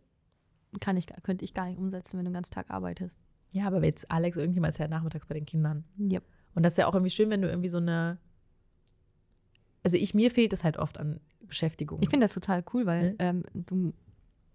kann 0.80 0.98
ich, 0.98 1.08
könnte 1.24 1.46
ich 1.46 1.54
gar 1.54 1.68
nicht 1.68 1.78
umsetzen, 1.78 2.18
wenn 2.18 2.26
du 2.26 2.32
den 2.32 2.36
ganzen 2.36 2.54
Tag 2.54 2.70
arbeitest. 2.70 3.18
Ja, 3.52 3.68
aber 3.68 3.84
jetzt 3.84 4.10
Alex, 4.10 4.38
irgendjemand 4.38 4.74
ist 4.74 4.78
ja 4.80 4.88
nachmittags 4.88 5.26
bei 5.26 5.34
den 5.34 5.46
Kindern. 5.46 5.84
Yep. 6.00 6.24
Und 6.56 6.64
das 6.64 6.74
ist 6.74 6.78
ja 6.78 6.88
auch 6.88 6.94
irgendwie 6.94 7.10
schön, 7.10 7.30
wenn 7.30 7.42
du 7.42 7.50
irgendwie 7.50 7.70
so 7.70 7.78
eine. 7.78 8.18
Also 9.84 9.98
ich, 9.98 10.14
mir 10.14 10.32
fehlt 10.32 10.54
es 10.54 10.64
halt 10.64 10.78
oft 10.78 10.98
an 10.98 11.20
Beschäftigung. 11.48 12.00
Ich 12.02 12.10
finde 12.10 12.26
das 12.26 12.34
total 12.34 12.64
cool, 12.74 12.86
weil 12.86 13.12
Mhm. 13.12 13.16
ähm, 13.20 13.44
du 13.54 13.94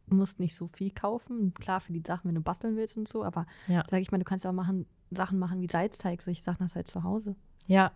musst 0.09 0.39
nicht 0.41 0.55
so 0.55 0.69
viel 0.69 0.91
kaufen. 0.93 1.53
Klar, 1.55 1.81
für 1.81 1.93
die 1.93 2.03
Sachen, 2.07 2.29
wenn 2.29 2.35
du 2.37 2.41
basteln 2.41 2.77
willst 2.77 2.97
und 2.97 3.09
so, 3.09 3.25
aber 3.25 3.47
Ja. 3.67 3.83
sag 3.91 4.01
ich 4.01 4.13
mal, 4.13 4.19
du 4.19 4.25
kannst 4.25 4.47
auch 4.47 4.53
machen, 4.53 4.87
Sachen 5.11 5.39
machen 5.39 5.61
wie 5.61 5.69
Salzteig, 5.69 6.23
solche 6.23 6.43
Sachen 6.43 6.65
hast 6.65 6.75
halt 6.75 6.89
zu 6.89 7.03
Hause. 7.03 7.35
Ja. 7.67 7.93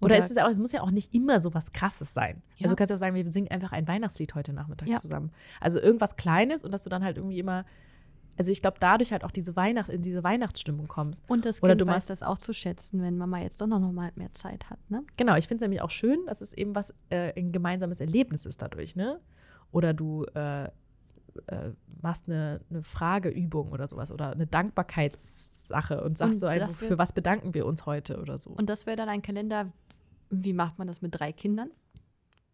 Oder, 0.00 0.16
Oder- 0.16 0.18
ist 0.18 0.30
es 0.30 0.36
auch, 0.36 0.48
es 0.48 0.58
muss 0.58 0.72
ja 0.72 0.82
auch 0.82 0.90
nicht 0.90 1.14
immer 1.14 1.40
so 1.40 1.54
was 1.54 1.72
krasses 1.72 2.12
sein. 2.12 2.42
Ja. 2.56 2.64
Also 2.64 2.74
du 2.74 2.76
kannst 2.76 2.90
ja 2.90 2.96
auch 2.96 3.00
sagen, 3.00 3.14
wir 3.14 3.30
singen 3.32 3.48
einfach 3.50 3.72
ein 3.72 3.88
Weihnachtslied 3.88 4.34
heute 4.34 4.52
Nachmittag 4.52 4.88
Ja. 4.88 4.98
zusammen. 4.98 5.30
Also 5.60 5.80
irgendwas 5.80 6.16
Kleines 6.16 6.64
und 6.64 6.72
dass 6.72 6.82
du 6.84 6.90
dann 6.90 7.02
halt 7.04 7.16
irgendwie 7.16 7.38
immer, 7.38 7.64
also 8.36 8.50
ich 8.52 8.60
glaube, 8.62 8.78
dadurch 8.80 9.12
halt 9.12 9.24
auch 9.24 9.30
diese 9.30 9.54
Weihnacht, 9.56 9.88
in 9.88 10.02
diese 10.02 10.22
Weihnachtsstimmung 10.24 10.88
kommst. 10.88 11.22
Und 11.28 11.44
das 11.44 11.62
Oder 11.62 11.72
Kind 11.72 11.80
du 11.82 11.86
weiß 11.86 11.94
machst- 11.94 12.10
das 12.10 12.22
auch 12.22 12.38
zu 12.38 12.52
schätzen, 12.52 13.00
wenn 13.02 13.16
Mama 13.16 13.38
jetzt 13.40 13.60
doch 13.60 13.66
noch 13.66 13.80
mal 13.92 14.10
mehr 14.16 14.32
Zeit 14.34 14.68
hat, 14.70 14.78
ne? 14.90 15.02
Genau, 15.16 15.36
ich 15.36 15.46
finde 15.48 15.64
es 15.64 15.68
nämlich 15.68 15.82
auch 15.82 15.90
schön, 15.90 16.24
dass 16.26 16.40
es 16.40 16.52
eben 16.52 16.74
was, 16.74 16.92
äh, 17.10 17.32
ein 17.38 17.52
gemeinsames 17.52 18.00
Erlebnis 18.00 18.46
ist 18.46 18.60
dadurch, 18.62 18.96
ne? 18.96 19.20
Oder 19.72 19.92
du 19.94 20.24
äh, 20.34 20.64
äh, 20.64 20.70
machst 22.00 22.24
eine, 22.28 22.60
eine 22.70 22.82
Frageübung 22.82 23.72
oder 23.72 23.86
sowas 23.88 24.12
oder 24.12 24.30
eine 24.32 24.46
Dankbarkeitssache 24.46 26.02
und 26.02 26.18
sagst 26.18 26.34
Und 26.34 26.40
so, 26.40 26.46
ein, 26.46 26.58
das 26.60 26.80
wär- 26.80 26.88
für 26.88 26.98
was 26.98 27.12
bedanken 27.12 27.54
wir 27.54 27.66
uns 27.66 27.86
heute 27.86 28.20
oder 28.20 28.38
so. 28.38 28.50
Und 28.50 28.68
das 28.68 28.86
wäre 28.86 28.96
dann 28.96 29.08
ein 29.08 29.22
Kalender, 29.22 29.72
wie 30.30 30.52
macht 30.52 30.78
man 30.78 30.86
das 30.86 31.02
mit 31.02 31.18
drei 31.18 31.32
Kindern? 31.32 31.70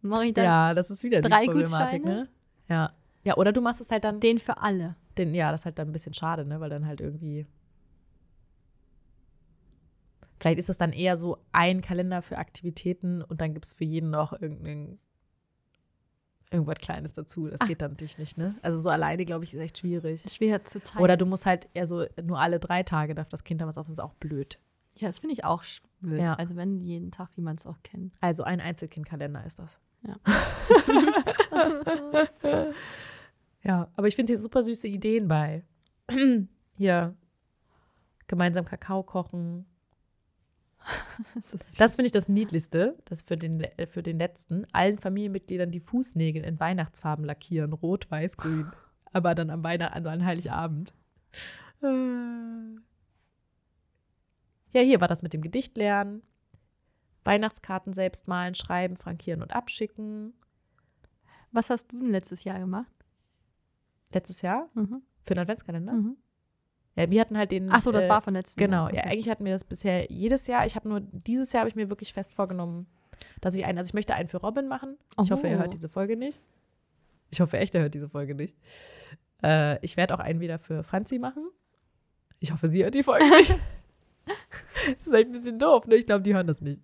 Mach 0.02 0.22
ich 0.22 0.32
dann 0.34 0.44
ja, 0.44 0.74
das 0.74 0.90
ist 0.90 1.02
wieder 1.04 1.20
drei 1.20 1.40
die 1.42 1.46
Problematik, 1.46 2.02
Gutscheine? 2.02 2.22
ne? 2.22 2.28
Ja. 2.68 2.92
Ja, 3.22 3.36
oder 3.36 3.52
du 3.52 3.60
machst 3.60 3.82
es 3.82 3.90
halt 3.90 4.04
dann 4.04 4.18
den 4.20 4.38
für 4.38 4.56
alle. 4.58 4.96
Den, 5.20 5.34
ja, 5.34 5.50
das 5.52 5.62
ist 5.62 5.64
halt 5.66 5.78
dann 5.78 5.88
ein 5.88 5.92
bisschen 5.92 6.14
schade, 6.14 6.44
ne? 6.44 6.60
Weil 6.60 6.70
dann 6.70 6.86
halt 6.86 7.00
irgendwie. 7.00 7.46
Vielleicht 10.38 10.58
ist 10.58 10.68
das 10.70 10.78
dann 10.78 10.92
eher 10.92 11.16
so 11.16 11.38
ein 11.52 11.82
Kalender 11.82 12.22
für 12.22 12.38
Aktivitäten 12.38 13.22
und 13.22 13.40
dann 13.42 13.52
gibt 13.52 13.66
es 13.66 13.74
für 13.74 13.84
jeden 13.84 14.08
noch 14.10 14.32
irgendein, 14.32 14.98
irgendwas 16.50 16.78
Kleines 16.78 17.12
dazu. 17.12 17.48
Das 17.48 17.60
Ah. 17.60 17.66
geht 17.66 17.82
dann 17.82 17.90
natürlich 17.92 18.16
nicht, 18.16 18.38
ne? 18.38 18.54
Also 18.62 18.78
so 18.80 18.88
alleine, 18.88 19.26
glaube 19.26 19.44
ich, 19.44 19.52
ist 19.52 19.60
echt 19.60 19.78
schwierig. 19.78 20.22
Schwer 20.32 20.64
zu 20.64 20.80
teilen. 20.82 21.04
Oder 21.04 21.18
du 21.18 21.26
musst 21.26 21.44
halt 21.44 21.68
eher 21.74 21.86
so 21.86 22.06
nur 22.22 22.40
alle 22.40 22.58
drei 22.58 22.82
Tage 22.82 23.14
darf 23.14 23.28
das 23.28 23.44
Kind 23.44 23.60
dann 23.60 23.68
was 23.68 23.76
auf, 23.76 23.88
ist 23.90 24.00
auch 24.00 24.14
blöd. 24.14 24.58
ja, 24.96 25.08
das 25.08 25.18
finde 25.18 25.34
ich 25.34 25.44
auch 25.44 25.62
blöd. 26.00 26.20
Ja. 26.20 26.34
Also 26.34 26.56
wenn 26.56 26.80
jeden 26.80 27.10
Tag, 27.10 27.28
wie 27.36 27.42
man 27.42 27.56
es 27.56 27.66
auch 27.66 27.82
kennt. 27.82 28.14
Also 28.22 28.42
ein 28.42 28.60
Einzelkindkalender 28.60 29.44
ist 29.44 29.58
das. 29.58 29.78
Ja. 30.06 30.16
ja, 33.62 33.90
aber 33.96 34.08
ich 34.08 34.16
finde 34.16 34.30
hier 34.32 34.38
super 34.38 34.62
süße 34.62 34.88
Ideen 34.88 35.28
bei. 35.28 35.64
hier 36.76 37.14
gemeinsam 38.26 38.64
Kakao 38.64 39.02
kochen. 39.02 39.66
Das 41.34 41.74
Das 41.76 41.96
finde 41.96 42.06
ich 42.06 42.12
das 42.12 42.28
Niedlichste, 42.28 42.96
das 43.04 43.22
für 43.22 43.36
den, 43.36 43.58
le- 43.58 43.86
für 43.86 44.02
den 44.02 44.18
letzten. 44.18 44.64
Allen 44.72 44.98
Familienmitgliedern 44.98 45.70
die 45.70 45.80
Fußnägel 45.80 46.42
in 46.44 46.58
Weihnachtsfarben 46.58 47.24
lackieren. 47.24 47.72
Rot, 47.74 48.10
weiß, 48.10 48.36
grün. 48.38 48.70
Aber 49.12 49.34
dann 49.34 49.50
am 49.50 49.62
Weihnachten, 49.62 50.06
an 50.06 50.24
Heiligabend. 50.24 50.94
Äh. 51.82 52.76
Ja, 54.72 54.80
hier 54.82 55.00
war 55.00 55.08
das 55.08 55.22
mit 55.22 55.32
dem 55.32 55.42
Gedicht 55.42 55.76
lernen. 55.76 56.22
Weihnachtskarten 57.24 57.92
selbst 57.92 58.28
malen, 58.28 58.54
schreiben, 58.54 58.96
frankieren 58.96 59.42
und 59.42 59.52
abschicken. 59.54 60.32
Was 61.52 61.68
hast 61.68 61.92
du 61.92 61.98
denn 61.98 62.10
letztes 62.10 62.44
Jahr 62.44 62.58
gemacht? 62.58 62.92
Letztes 64.12 64.42
Jahr 64.42 64.68
Mhm. 64.74 65.02
für 65.22 65.34
den 65.34 65.40
Adventskalender. 65.42 65.92
Mhm. 65.92 66.16
Ja, 66.96 67.08
wir 67.08 67.20
hatten 67.20 67.38
halt 67.38 67.52
den. 67.52 67.70
Ach 67.70 67.80
so, 67.80 67.92
das 67.92 68.06
äh, 68.06 68.08
war 68.08 68.20
von 68.20 68.34
letztem 68.34 68.58
Genau, 68.64 68.86
Jahr. 68.86 68.94
ja, 68.94 69.00
Okay. 69.02 69.10
eigentlich 69.10 69.30
hatten 69.30 69.44
wir 69.44 69.52
das 69.52 69.64
bisher 69.64 70.10
jedes 70.10 70.46
Jahr. 70.48 70.66
Ich 70.66 70.74
habe 70.76 70.88
nur, 70.88 71.00
dieses 71.00 71.52
Jahr 71.52 71.60
habe 71.60 71.68
ich 71.68 71.76
mir 71.76 71.88
wirklich 71.88 72.12
fest 72.12 72.34
vorgenommen, 72.34 72.86
dass 73.40 73.54
ich 73.54 73.64
einen, 73.64 73.78
also 73.78 73.88
ich 73.88 73.94
möchte 73.94 74.14
einen 74.14 74.28
für 74.28 74.38
Robin 74.38 74.66
machen. 74.66 74.96
Ich 75.22 75.30
hoffe, 75.30 75.46
er 75.46 75.58
Oh. 75.58 75.60
hört 75.60 75.72
diese 75.72 75.88
Folge 75.88 76.16
nicht. 76.16 76.40
Ich 77.30 77.40
hoffe 77.40 77.58
echt, 77.58 77.74
er 77.76 77.82
hört 77.82 77.94
diese 77.94 78.08
Folge 78.08 78.34
nicht. 78.34 78.56
Äh, 79.42 79.78
ich 79.84 79.96
werde 79.96 80.14
auch 80.14 80.18
einen 80.18 80.40
wieder 80.40 80.58
für 80.58 80.82
Franzi 80.82 81.18
machen. 81.20 81.48
Ich 82.40 82.52
hoffe, 82.52 82.68
sie 82.68 82.82
hört 82.82 82.94
die 82.96 83.04
Folge 83.04 83.28
nicht. 83.30 83.56
das 84.98 85.06
ist 85.06 85.12
echt 85.12 85.26
ein 85.28 85.32
bisschen 85.32 85.58
doof, 85.58 85.86
ne? 85.86 85.94
Ich 85.94 86.06
glaube, 86.06 86.22
die 86.22 86.34
hören 86.34 86.46
das 86.48 86.60
nicht. 86.60 86.80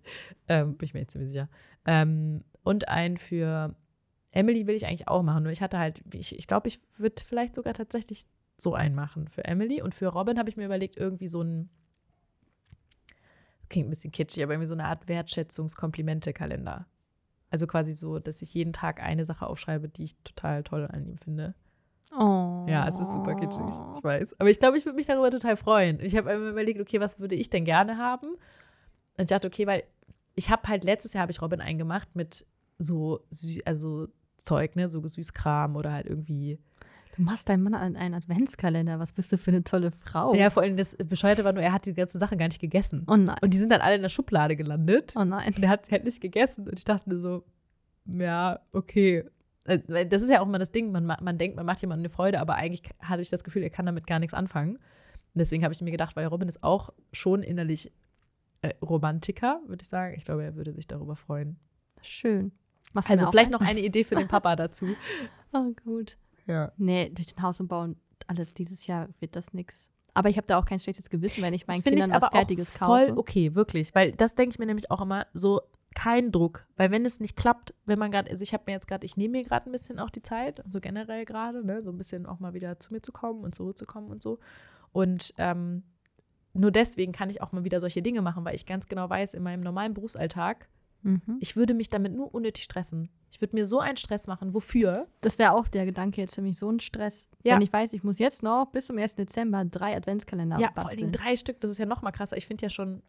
Ähm, 0.47 0.75
bin 0.77 0.85
ich 0.85 0.93
mir 0.93 1.01
jetzt 1.01 1.11
ziemlich 1.11 1.31
sicher. 1.31 1.49
Ähm, 1.85 2.43
und 2.63 2.87
einen 2.87 3.17
für 3.17 3.75
Emily 4.31 4.67
will 4.67 4.75
ich 4.75 4.85
eigentlich 4.85 5.07
auch 5.07 5.23
machen. 5.23 5.43
Nur 5.43 5.51
ich 5.51 5.61
hatte 5.61 5.79
halt, 5.79 6.01
ich, 6.13 6.37
ich 6.37 6.47
glaube, 6.47 6.67
ich 6.67 6.79
würde 6.97 7.23
vielleicht 7.23 7.55
sogar 7.55 7.73
tatsächlich 7.73 8.25
so 8.57 8.73
einen 8.73 8.95
machen 8.95 9.27
für 9.27 9.45
Emily. 9.45 9.81
Und 9.81 9.95
für 9.95 10.07
Robin 10.07 10.37
habe 10.39 10.49
ich 10.49 10.57
mir 10.57 10.65
überlegt, 10.65 10.97
irgendwie 10.97 11.27
so 11.27 11.41
ein, 11.41 11.69
klingt 13.69 13.87
ein 13.87 13.91
bisschen 13.91 14.11
kitschig, 14.11 14.43
aber 14.43 14.53
irgendwie 14.53 14.67
so 14.67 14.73
eine 14.73 14.85
Art 14.85 15.07
Wertschätzungskomplimente-Kalender. 15.07 16.87
Also 17.49 17.67
quasi 17.67 17.93
so, 17.93 18.19
dass 18.19 18.41
ich 18.41 18.53
jeden 18.53 18.73
Tag 18.73 19.01
eine 19.01 19.23
Sache 19.23 19.47
aufschreibe, 19.47 19.87
die 19.87 20.03
ich 20.03 20.15
total 20.23 20.63
toll 20.63 20.87
an 20.91 21.05
ihm 21.05 21.17
finde. 21.17 21.55
Oh. 22.11 22.65
Ja, 22.67 22.87
es 22.87 22.99
ist 22.99 23.13
super 23.13 23.35
kitschig, 23.35 23.61
ich 23.67 24.03
weiß. 24.03 24.39
Aber 24.39 24.49
ich 24.49 24.59
glaube, 24.59 24.77
ich 24.77 24.85
würde 24.85 24.95
mich 24.95 25.05
darüber 25.05 25.29
total 25.29 25.55
freuen. 25.55 25.99
Ich 25.99 26.15
habe 26.15 26.37
mir 26.37 26.49
überlegt, 26.49 26.81
okay, 26.81 26.99
was 26.99 27.19
würde 27.19 27.35
ich 27.35 27.49
denn 27.49 27.65
gerne 27.65 27.97
haben? 27.97 28.29
Und 29.17 29.23
ich 29.23 29.27
dachte, 29.27 29.47
okay, 29.47 29.67
weil 29.67 29.83
ich 30.35 30.49
habe 30.49 30.67
halt 30.67 30.83
letztes 30.83 31.13
Jahr 31.13 31.23
habe 31.23 31.31
ich 31.31 31.41
Robin 31.41 31.61
eingemacht 31.61 32.15
mit 32.15 32.45
so 32.79 33.21
also 33.65 34.07
Zeug, 34.37 34.75
ne, 34.75 34.89
so 34.89 35.05
Süßkram 35.07 35.75
oder 35.75 35.91
halt 35.93 36.07
irgendwie. 36.07 36.59
Du 37.15 37.23
machst 37.23 37.49
deinem 37.49 37.63
Mann 37.63 37.73
einen 37.73 37.95
einen 37.95 38.13
Adventskalender. 38.13 38.99
Was 38.99 39.11
bist 39.11 39.31
du 39.31 39.37
für 39.39 39.49
eine 39.51 39.63
tolle 39.63 39.89
Frau? 39.91 40.35
Ja, 40.35 40.49
vor 40.51 40.61
allem 40.63 40.77
das 40.77 40.95
Bescheuerte 40.97 41.43
war 41.43 41.51
nur, 41.53 41.63
er 41.63 41.73
hat 41.73 41.85
die 41.87 41.93
ganze 41.93 42.19
Sache 42.19 42.37
gar 42.37 42.47
nicht 42.47 42.61
gegessen. 42.61 43.03
Oh 43.07 43.15
nein. 43.15 43.37
Und 43.41 43.53
die 43.53 43.57
sind 43.57 43.71
dann 43.71 43.81
alle 43.81 43.95
in 43.95 44.03
der 44.03 44.09
Schublade 44.09 44.55
gelandet. 44.55 45.13
Oh 45.17 45.23
nein. 45.25 45.53
Und 45.55 45.63
er 45.63 45.69
hat 45.69 45.85
sie 45.87 45.91
halt 45.93 46.03
nicht 46.03 46.21
gegessen. 46.21 46.67
Und 46.69 46.77
ich 46.77 46.85
dachte 46.85 47.09
mir 47.09 47.19
so, 47.19 47.43
ja, 48.05 48.59
okay. 48.73 49.23
Äh, 49.63 50.05
Das 50.05 50.21
ist 50.21 50.29
ja 50.29 50.41
auch 50.41 50.45
immer 50.47 50.59
das 50.59 50.71
Ding, 50.71 50.91
man, 50.91 51.05
ma- 51.07 51.17
man 51.21 51.37
denkt, 51.39 51.55
man 51.57 51.65
macht 51.65 51.81
jemandem 51.81 52.03
eine 52.05 52.09
Freude, 52.13 52.39
aber 52.39 52.55
eigentlich 52.55 52.83
hatte 52.99 53.23
ich 53.23 53.29
das 53.31 53.43
Gefühl, 53.43 53.63
er 53.63 53.71
kann 53.71 53.87
damit 53.87 54.05
gar 54.05 54.19
nichts 54.19 54.35
anfangen. 54.35 54.75
Und 54.75 54.81
deswegen 55.41 55.63
habe 55.63 55.73
ich 55.73 55.81
mir 55.81 55.91
gedacht, 55.91 56.15
weil 56.15 56.27
Robin 56.27 56.47
ist 56.47 56.63
auch 56.63 56.93
schon 57.11 57.41
innerlich 57.41 57.91
äh, 58.61 58.73
Romantiker, 58.83 59.59
würde 59.65 59.81
ich 59.81 59.89
sagen. 59.89 60.13
Ich 60.17 60.23
glaube, 60.25 60.43
er 60.43 60.55
würde 60.55 60.71
sich 60.73 60.87
darüber 60.87 61.15
freuen. 61.15 61.57
Schön. 62.03 62.51
Machst 62.93 63.09
Also 63.09 63.29
vielleicht 63.29 63.51
noch 63.51 63.61
eine 63.61 63.79
Idee 63.79 64.03
für 64.03 64.15
den 64.15 64.27
Papa 64.27 64.55
dazu. 64.55 64.87
Oh, 65.53 65.71
gut. 65.85 66.17
Ja. 66.45 66.73
Nee, 66.77 67.09
durch 67.09 67.33
den 67.33 67.41
Haus 67.41 67.61
und 67.61 67.69
Bauen, 67.69 67.95
alles 68.27 68.53
dieses 68.53 68.85
Jahr 68.85 69.07
wird 69.21 69.37
das 69.37 69.53
nix. 69.53 69.89
Aber 70.13 70.29
ich 70.29 70.35
habe 70.35 70.45
da 70.45 70.59
auch 70.59 70.65
kein 70.65 70.79
schlechtes 70.79 71.09
Gewissen, 71.09 71.41
wenn 71.41 71.53
ich 71.53 71.67
meinen 71.67 71.77
Das 71.77 71.83
finde 71.83 72.01
Kindern 72.01 72.09
ich 72.09 72.15
was 72.21 72.23
aber 72.23 72.35
Fertiges 72.35 72.69
auch 72.75 72.87
voll 72.87 73.07
kaufe. 73.07 73.17
okay, 73.17 73.55
wirklich. 73.55 73.95
Weil 73.95 74.11
das 74.11 74.35
denke 74.35 74.53
ich 74.53 74.59
mir 74.59 74.65
nämlich 74.65 74.91
auch 74.91 75.01
immer 75.01 75.25
so, 75.33 75.61
kein 75.95 76.31
Druck. 76.31 76.65
Weil 76.75 76.91
wenn 76.91 77.05
es 77.05 77.19
nicht 77.19 77.37
klappt, 77.37 77.73
wenn 77.85 77.97
man 77.97 78.11
gerade, 78.11 78.29
also 78.29 78.43
ich 78.43 78.53
habe 78.53 78.63
mir 78.67 78.73
jetzt 78.73 78.87
gerade, 78.87 79.05
ich 79.05 79.15
nehme 79.15 79.37
mir 79.37 79.43
gerade 79.45 79.69
ein 79.69 79.71
bisschen 79.71 79.99
auch 79.99 80.09
die 80.09 80.21
Zeit, 80.21 80.63
so 80.69 80.79
generell 80.79 81.23
gerade, 81.25 81.65
ne, 81.65 81.81
so 81.81 81.91
ein 81.91 81.97
bisschen 81.97 82.25
auch 82.25 82.39
mal 82.39 82.53
wieder 82.53 82.77
zu 82.79 82.93
mir 82.93 83.01
zu 83.01 83.11
kommen 83.11 83.43
und 83.43 83.55
zurückzukommen 83.55 84.09
und 84.09 84.21
so. 84.21 84.39
Und 84.91 85.33
ähm, 85.37 85.83
nur 86.53 86.71
deswegen 86.71 87.13
kann 87.13 87.29
ich 87.29 87.41
auch 87.41 87.51
mal 87.51 87.63
wieder 87.63 87.79
solche 87.79 88.01
Dinge 88.01 88.21
machen, 88.21 88.43
weil 88.43 88.55
ich 88.55 88.65
ganz 88.65 88.87
genau 88.87 89.09
weiß, 89.09 89.33
in 89.33 89.43
meinem 89.43 89.61
normalen 89.61 89.93
Berufsalltag, 89.93 90.67
Mhm. 91.03 91.37
ich 91.39 91.55
würde 91.55 91.73
mich 91.73 91.89
damit 91.89 92.13
nur 92.13 92.33
unnötig 92.33 92.63
stressen. 92.63 93.09
Ich 93.29 93.41
würde 93.41 93.55
mir 93.55 93.65
so 93.65 93.79
einen 93.79 93.97
Stress 93.97 94.27
machen. 94.27 94.53
Wofür? 94.53 95.07
Das 95.21 95.37
wäre 95.37 95.53
auch 95.53 95.67
der 95.67 95.85
Gedanke 95.85 96.21
jetzt 96.21 96.37
nämlich 96.37 96.57
so 96.57 96.71
ein 96.71 96.79
Stress. 96.79 97.27
Ja. 97.43 97.55
Wenn 97.55 97.61
ich 97.61 97.71
weiß, 97.71 97.93
ich 97.93 98.03
muss 98.03 98.19
jetzt 98.19 98.41
noch 98.43 98.71
bis 98.71 98.87
zum 98.87 98.97
1. 98.97 99.15
Dezember 99.15 99.65
drei 99.65 99.95
Adventskalender 99.95 100.59
ja, 100.59 100.67
vor 100.67 100.83
basteln. 100.83 100.97
Dingen 100.97 101.11
drei 101.11 101.35
Stück, 101.35 101.59
das 101.61 101.71
ist 101.71 101.77
ja 101.77 101.85
noch 101.85 102.01
mal 102.01 102.11
krasser. 102.11 102.37
Ich 102.37 102.47
finde 102.47 102.63
ja 102.63 102.69
schon 102.69 103.03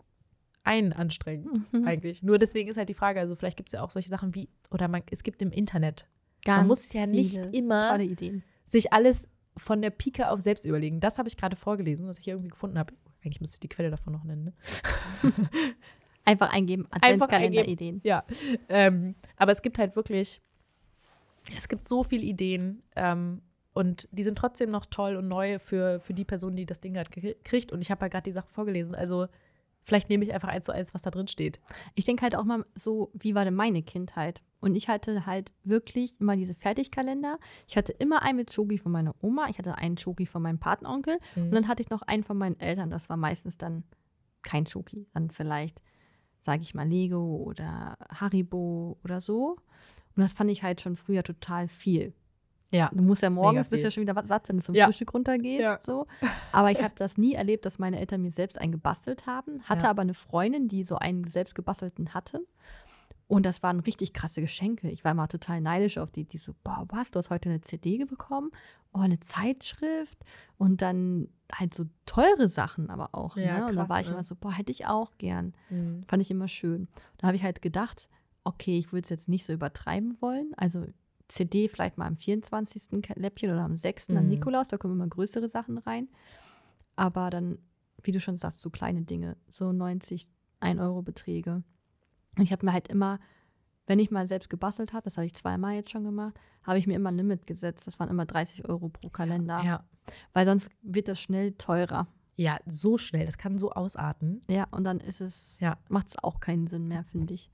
einen 0.65 0.93
anstrengend. 0.93 1.73
Mhm. 1.73 1.87
eigentlich. 1.87 2.23
Nur 2.23 2.39
deswegen 2.39 2.69
ist 2.69 2.77
halt 2.77 2.89
die 2.89 2.95
Frage, 2.95 3.21
also 3.21 3.35
vielleicht 3.35 3.57
gibt 3.57 3.71
es 3.71 3.73
ja 3.73 3.83
auch 3.83 3.91
solche 3.91 4.09
Sachen 4.09 4.35
wie, 4.35 4.49
oder 4.71 4.89
man, 4.89 5.03
es 5.11 5.23
gibt 5.23 5.41
im 5.41 5.51
Internet, 5.51 6.07
Ganz 6.45 6.59
man 6.59 6.67
muss 6.69 6.93
ja 6.93 7.07
nicht 7.07 7.37
immer 7.53 7.99
sich 8.65 8.93
alles 8.93 9.29
von 9.57 9.83
der 9.83 9.91
Pike 9.91 10.31
auf 10.31 10.41
selbst 10.41 10.65
überlegen. 10.65 11.01
Das 11.01 11.19
habe 11.19 11.29
ich 11.29 11.37
gerade 11.37 11.57
vorgelesen, 11.57 12.07
was 12.07 12.19
ich 12.19 12.25
hier 12.25 12.35
irgendwie 12.35 12.51
gefunden 12.51 12.79
habe. 12.79 12.95
Eigentlich 13.25 13.41
müsste 13.41 13.57
ich 13.57 13.61
die 13.61 13.69
Quelle 13.69 13.91
davon 13.91 14.13
noch 14.13 14.25
nennen. 14.25 14.45
Ne? 14.45 14.53
Einfach 16.29 16.53
eingeben, 16.53 16.87
Einfach 16.91 17.09
Adventskalender-Ideen. 17.09 18.01
Ja, 18.05 18.25
ähm, 18.69 19.15
aber 19.37 19.53
es 19.53 19.63
gibt 19.63 19.79
halt 19.79 19.97
wirklich, 19.97 20.41
es 21.57 21.69
gibt 21.69 21.89
so 21.89 22.05
viele 22.05 22.25
Ideen 22.25 22.83
ähm, 22.97 23.41
und 23.73 24.09
die 24.13 24.23
sind 24.23 24.37
trotzdem 24.37 24.71
noch 24.71 24.87
toll 24.87 25.17
und 25.17 25.29
neu 25.29 25.59
für, 25.59 26.01
für 26.01 26.13
die 26.13 26.25
Person, 26.25 26.57
die 26.57 26.67
das 26.67 26.81
Ding 26.81 26.95
gerade 26.95 27.11
kriegt. 27.45 27.73
Und 27.73 27.81
ich 27.81 27.91
habe 27.91 28.05
ja 28.05 28.09
gerade 28.09 28.25
die 28.25 28.33
Sache 28.33 28.49
vorgelesen. 28.49 28.95
Also 28.95 29.29
vielleicht 29.85 30.11
nehme 30.11 30.25
ich 30.25 30.35
einfach 30.35 30.49
eins 30.49 30.67
zu 30.67 30.73
eins, 30.73 30.93
was 30.93 31.03
da 31.03 31.11
drin 31.11 31.29
steht. 31.29 31.61
Ich 31.95 32.05
denke 32.05 32.23
halt 32.23 32.37
auch 32.37 32.45
mal 32.45 32.65
so, 32.75 33.11
wie 33.15 33.35
war 33.35 33.45
denn 33.45 33.55
meine 33.55 33.83
Kindheit? 33.83 34.43
Und 34.61 34.75
ich 34.75 34.89
hatte 34.89 35.25
halt 35.25 35.53
wirklich 35.65 36.21
immer 36.21 36.37
diese 36.37 36.55
Fertigkalender. 36.55 37.39
Ich 37.67 37.77
hatte 37.77 37.93
immer 37.93 38.23
einen 38.23 38.37
mit 38.37 38.53
Schoki 38.53 38.77
von 38.77 38.93
meiner 38.93 39.15
Oma, 39.23 39.47
ich 39.49 39.59
hatte 39.59 39.79
einen 39.79 39.97
Schoki 39.97 40.27
von 40.27 40.43
meinem 40.43 40.59
Patenonkel 40.59 41.19
und 41.37 41.53
dann 41.53 41.69
hatte 41.69 41.83
ich 41.83 41.91
noch 41.91 42.03
einen 42.03 42.25
von 42.25 42.37
meinen 42.37 42.59
Eltern. 42.61 42.91
Das 42.91 43.09
war 43.09 43.17
meistens 43.17 43.57
dann 43.57 43.85
kein 44.43 44.67
Schoki, 44.67 45.07
dann 45.15 45.31
vielleicht, 45.31 45.81
sage 46.41 46.63
ich 46.63 46.75
mal, 46.75 46.87
Lego 46.89 47.43
oder 47.45 47.97
Haribo 48.15 48.99
oder 49.05 49.21
so. 49.21 49.57
Und 50.17 50.23
das 50.23 50.33
fand 50.33 50.51
ich 50.51 50.63
halt 50.63 50.81
schon 50.81 50.97
früher 50.97 51.23
total 51.23 51.69
viel. 51.69 52.13
Ja. 52.71 52.91
Du 52.93 53.03
musst 53.03 53.23
ja 53.23 53.31
morgens, 53.31 53.71
bist 53.71 53.83
ja 53.85 53.91
schon 53.91 54.03
wieder 54.03 54.21
satt, 54.27 54.49
wenn 54.49 54.59
du 54.59 54.63
zum 54.63 54.75
Ja. 54.75 54.87
Frühstück 54.87 55.15
runtergehst. 55.15 55.63
Ja. 55.63 55.79
So. 55.85 56.07
Aber 56.53 56.71
ich 56.71 56.83
habe 56.83 56.93
das 56.97 57.17
nie 57.17 57.33
erlebt, 57.35 57.65
dass 57.65 57.79
meine 57.79 57.99
Eltern 57.99 58.21
mir 58.23 58.31
selbst 58.31 58.61
einen 58.61 58.73
gebastelt 58.73 59.27
haben. 59.27 59.63
Hatte 59.63 59.85
Ja. 59.85 59.91
aber 59.91 60.03
eine 60.03 60.13
Freundin, 60.15 60.69
die 60.69 60.85
so 60.85 60.97
einen 60.97 61.27
selbst 61.29 61.55
gebastelten 61.55 62.13
hatte. 62.13 62.43
Und 63.29 63.45
das 63.45 63.63
waren 63.63 63.81
richtig 63.81 64.15
krasse 64.15 64.41
Geschenke. 64.41 64.91
Ich 64.91 65.05
war 65.05 65.13
immer 65.13 65.29
total 65.29 65.61
neidisch 65.61 65.99
auf 65.99 66.11
die, 66.11 66.25
die 66.25 66.39
so, 66.39 66.55
boah, 66.65 66.87
was, 66.89 67.11
du 67.11 67.19
hast 67.19 67.29
heute 67.29 67.51
eine 67.51 67.61
CD 67.61 68.03
bekommen, 68.05 68.51
oh, 68.95 69.01
eine 69.01 69.21
Zeitschrift 69.21 70.19
und 70.57 70.81
dann 70.81 71.29
halt 71.53 71.75
so 71.75 71.85
teure 72.07 72.49
Sachen 72.49 72.89
aber 72.89 73.15
auch. 73.15 73.37
Ja, 73.37 73.59
ne? 73.61 73.67
Und 73.67 73.77
da 73.77 73.83
krass, 73.83 73.89
war 73.91 74.01
ich 74.01 74.07
ne? 74.07 74.15
immer 74.15 74.23
so, 74.23 74.35
boah, 74.35 74.53
hätte 74.53 74.73
ich 74.73 74.87
auch 74.87 75.13
gern. 75.19 75.53
Mhm. 75.69 76.05
Fand 76.09 76.23
ich 76.23 76.31
immer 76.31 76.49
schön. 76.49 76.89
Da 77.19 77.27
habe 77.27 77.37
ich 77.37 77.43
halt 77.43 77.61
gedacht, 77.61 78.09
okay, 78.45 78.79
ich 78.79 78.93
würde 78.93 79.05
es 79.05 79.11
jetzt 79.11 79.29
nicht 79.29 79.45
so 79.45 79.53
übertreiben 79.53 80.17
wollen. 80.21 80.55
Also 80.57 80.87
CD 81.29 81.69
vielleicht 81.69 81.99
mal 81.99 82.07
am 82.07 82.17
24. 82.17 83.03
Ka- 83.03 83.13
Läppchen 83.17 83.51
oder 83.51 83.61
am 83.63 83.77
6. 83.77 84.09
am 84.11 84.23
Mhm. 84.25 84.29
Nikolaus, 84.31 84.69
da 84.69 84.79
kommen 84.79 84.95
immer 84.95 85.07
größere 85.07 85.51
Sachen 85.51 85.77
rein. 85.77 86.09
Aber 86.97 87.29
dann, 87.29 87.59
wie 88.03 88.13
du 88.13 88.21
schon 88.21 88.39
sagst, 88.39 88.61
so 88.61 88.71
kleine 88.71 89.03
Dinge, 89.03 89.37
so 89.51 89.71
90, 89.73 90.27
1 90.61 90.81
Euro 90.81 91.03
Beträge. 91.03 91.63
Und 92.39 92.45
ich 92.45 92.53
habe 92.53 92.65
mir 92.65 92.73
halt 92.73 92.89
immer, 92.89 93.19
wenn 93.87 93.99
ich 93.99 94.11
mal 94.11 94.27
selbst 94.29 94.49
gebastelt 94.51 94.93
habe, 94.93 95.05
das 95.05 95.17
habe 95.17 95.27
ich 95.27 95.35
zweimal 95.35 95.75
jetzt 95.75 95.91
schon 95.91 96.05
gemacht, 96.05 96.39
habe 96.63 96.79
ich 96.79 96.87
mir 96.87 96.95
immer 96.95 97.11
ein 97.11 97.17
Limit 97.17 97.47
gesetzt. 97.47 97.87
Das 97.87 97.99
waren 97.99 98.09
immer 98.09 98.27
30 98.27 98.69
Euro 98.69 98.89
pro 98.89 99.09
Kalender. 99.09 99.61
Ja. 99.65 99.85
Weil 100.33 100.47
sonst 100.47 100.71
wird 100.83 101.09
das 101.09 101.21
schnell 101.21 101.53
teurer. 101.53 102.07
ja, 102.37 102.59
so 102.67 102.99
schnell. 102.99 103.27
Das 103.27 103.37
kann 103.39 103.59
so 103.59 103.73
ausarten. 103.73 104.41
Ja, 104.49 104.67
und 104.71 104.85
dann 104.85 105.01
ist 105.01 105.21
es, 105.21 105.59
Ja. 105.61 105.77
macht 105.89 106.09
es 106.09 106.23
auch 106.23 106.39
keinen 106.41 106.67
Sinn 106.69 106.87
mehr, 106.87 107.03
finde 107.05 107.35
ich. 107.35 107.51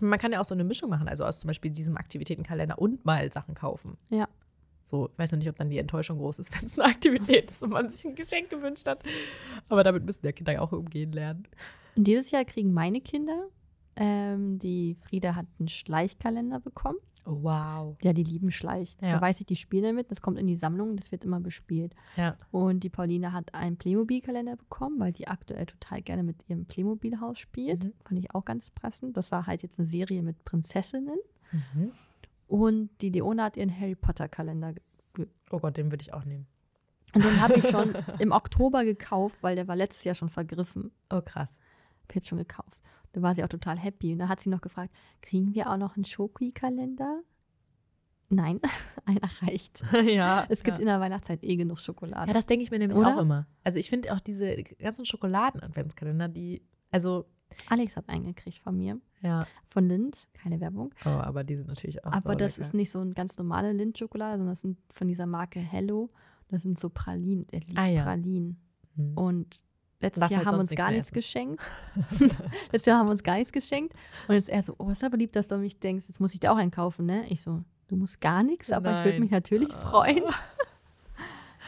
Man 0.00 0.18
kann 0.18 0.32
ja 0.32 0.40
auch 0.40 0.44
so 0.44 0.54
eine 0.54 0.64
Mischung 0.64 0.90
machen, 0.90 1.08
also 1.08 1.24
aus 1.24 1.40
zum 1.40 1.48
Beispiel 1.48 1.70
diesem 1.70 1.96
Aktivitätenkalender 1.96 2.78
und 2.78 3.04
mal 3.04 3.30
Sachen 3.32 3.54
kaufen. 3.54 3.96
Ja. 4.10 4.28
So, 4.84 5.08
ich 5.08 5.18
weiß 5.18 5.32
noch 5.32 5.38
nicht, 5.38 5.48
ob 5.48 5.56
dann 5.56 5.70
die 5.70 5.78
Enttäuschung 5.78 6.18
groß 6.18 6.38
ist, 6.40 6.52
wenn 6.56 6.64
es 6.66 6.78
eine 6.78 6.88
Aktivität 6.88 7.50
ist 7.50 7.62
und 7.62 7.70
man 7.70 7.88
sich 7.88 8.04
ein 8.04 8.14
Geschenk 8.14 8.50
gewünscht 8.50 8.86
hat. 8.86 9.02
Aber 9.68 9.82
damit 9.82 10.04
müssen 10.04 10.26
ja 10.26 10.32
Kinder 10.32 10.52
ja 10.52 10.60
auch 10.60 10.72
umgehen 10.72 11.12
lernen. 11.12 11.48
Und 11.96 12.04
dieses 12.06 12.30
Jahr 12.32 12.44
kriegen 12.44 12.72
meine 12.72 13.00
Kinder, 13.00 13.48
ähm, 13.96 14.58
die 14.58 14.94
Frieda 14.94 15.34
hat 15.34 15.46
einen 15.58 15.68
Schleichkalender 15.68 16.60
bekommen. 16.60 16.98
Oh, 17.26 17.38
wow. 17.42 17.96
Ja, 18.02 18.12
die 18.12 18.22
lieben 18.22 18.50
Schleich. 18.50 18.96
Ja. 19.00 19.14
Da 19.14 19.20
weiß 19.20 19.40
ich, 19.40 19.46
die 19.46 19.56
spielen 19.56 19.84
damit. 19.84 20.10
Das 20.10 20.20
kommt 20.20 20.38
in 20.38 20.46
die 20.46 20.56
Sammlung, 20.56 20.96
das 20.96 21.10
wird 21.10 21.24
immer 21.24 21.40
bespielt. 21.40 21.94
Ja. 22.16 22.36
Und 22.50 22.84
die 22.84 22.90
Pauline 22.90 23.32
hat 23.32 23.54
einen 23.54 23.78
Playmobil-Kalender 23.78 24.56
bekommen, 24.56 25.00
weil 25.00 25.12
die 25.12 25.26
aktuell 25.26 25.64
total 25.64 26.02
gerne 26.02 26.22
mit 26.22 26.36
ihrem 26.48 26.66
Playmobil-Haus 26.66 27.38
spielt. 27.38 27.84
Mhm. 27.84 27.92
Fand 28.04 28.20
ich 28.20 28.34
auch 28.34 28.44
ganz 28.44 28.70
passend. 28.70 29.16
Das 29.16 29.32
war 29.32 29.46
halt 29.46 29.62
jetzt 29.62 29.78
eine 29.78 29.88
Serie 29.88 30.22
mit 30.22 30.44
Prinzessinnen. 30.44 31.18
Mhm. 31.52 31.92
Und 32.46 32.90
die 33.00 33.08
Leona 33.08 33.44
hat 33.44 33.56
ihren 33.56 33.74
Harry 33.74 33.94
Potter-Kalender. 33.94 34.74
Oh 35.50 35.58
Gott, 35.58 35.78
den 35.78 35.90
würde 35.90 36.02
ich 36.02 36.12
auch 36.12 36.24
nehmen. 36.24 36.46
Und 37.14 37.24
den 37.24 37.40
habe 37.40 37.54
ich 37.54 37.68
schon 37.68 37.94
im 38.18 38.32
Oktober 38.32 38.84
gekauft, 38.84 39.38
weil 39.40 39.56
der 39.56 39.66
war 39.66 39.76
letztes 39.76 40.04
Jahr 40.04 40.14
schon 40.14 40.28
vergriffen. 40.28 40.90
Oh, 41.10 41.22
krass. 41.22 41.58
Hab 42.02 42.14
jetzt 42.14 42.28
schon 42.28 42.38
gekauft. 42.38 42.78
Da 43.14 43.22
war 43.22 43.34
sie 43.34 43.44
auch 43.44 43.48
total 43.48 43.78
happy. 43.78 44.12
Und 44.12 44.18
dann 44.18 44.28
hat 44.28 44.40
sie 44.40 44.50
noch 44.50 44.60
gefragt, 44.60 44.92
kriegen 45.22 45.54
wir 45.54 45.70
auch 45.70 45.76
noch 45.76 45.94
einen 45.96 46.04
Schoki-Kalender? 46.04 47.22
Nein, 48.28 48.60
einer 49.04 49.30
reicht. 49.42 49.82
ja. 50.06 50.44
Es 50.48 50.64
gibt 50.64 50.78
ja. 50.78 50.82
in 50.82 50.86
der 50.86 51.00
Weihnachtszeit 51.00 51.44
eh 51.44 51.54
genug 51.56 51.78
Schokolade. 51.78 52.26
Ja, 52.26 52.34
das 52.34 52.46
denke 52.46 52.64
ich 52.64 52.72
mir 52.72 52.80
nämlich 52.80 52.98
Oder? 52.98 53.16
auch 53.16 53.20
immer. 53.20 53.46
Also 53.62 53.78
ich 53.78 53.88
finde 53.88 54.12
auch 54.12 54.20
diese 54.20 54.62
ganzen 54.64 55.06
Schokoladen-Adventskalender, 55.06 56.28
die, 56.28 56.62
also, 56.90 57.26
Alex 57.68 57.94
hat 57.94 58.08
einen 58.08 58.24
gekriegt 58.24 58.58
von 58.58 58.76
mir. 58.76 58.98
ja. 59.22 59.46
Von 59.66 59.88
Lind, 59.88 60.26
keine 60.32 60.58
Werbung. 60.60 60.92
Oh, 61.04 61.10
aber 61.10 61.44
die 61.44 61.54
sind 61.54 61.68
natürlich 61.68 62.04
auch 62.04 62.12
Aber 62.12 62.34
das 62.34 62.58
ist 62.58 62.74
nicht 62.74 62.90
so 62.90 62.98
eine 63.00 63.12
ganz 63.14 63.38
normale 63.38 63.72
Lind-Schokolade, 63.72 64.38
sondern 64.38 64.52
das 64.54 64.60
sind 64.62 64.78
von 64.92 65.06
dieser 65.06 65.26
Marke 65.26 65.60
Hello. 65.60 66.10
Das 66.48 66.62
sind 66.62 66.78
so 66.78 66.90
Pralinen. 66.90 67.46
Er 67.52 67.60
liebt 67.60 67.78
Ah, 67.78 67.86
ja. 67.86 68.02
Pralinen. 68.02 68.60
Hm. 68.96 69.16
Und 69.16 69.64
letztes 70.00 70.20
Darf 70.20 70.30
Jahr 70.30 70.44
haben 70.44 70.58
uns 70.58 70.70
gar 70.70 70.90
nichts 70.90 71.12
geschenkt. 71.12 71.62
letztes 72.72 72.86
Jahr 72.86 72.98
haben 72.98 73.06
wir 73.06 73.12
uns 73.12 73.22
gar 73.22 73.36
nichts 73.36 73.52
geschenkt. 73.52 73.94
Und 74.28 74.34
jetzt 74.34 74.48
er 74.48 74.62
so, 74.62 74.74
oh, 74.78 74.90
ist 74.90 75.02
aber 75.04 75.16
lieb, 75.16 75.32
dass 75.32 75.48
du 75.48 75.54
an 75.56 75.60
mich 75.60 75.78
denkst, 75.80 76.06
jetzt 76.08 76.20
muss 76.20 76.34
ich 76.34 76.40
dir 76.40 76.52
auch 76.52 76.56
einen 76.56 76.70
kaufen, 76.70 77.06
ne? 77.06 77.24
Ich 77.28 77.40
so, 77.42 77.62
du 77.88 77.96
musst 77.96 78.20
gar 78.20 78.42
nichts, 78.42 78.70
aber 78.72 78.90
ich 78.90 78.96
würde 79.04 79.10
Nein. 79.12 79.20
mich 79.20 79.30
natürlich 79.30 79.72
Ah. 79.72 79.76
freuen. 79.90 80.22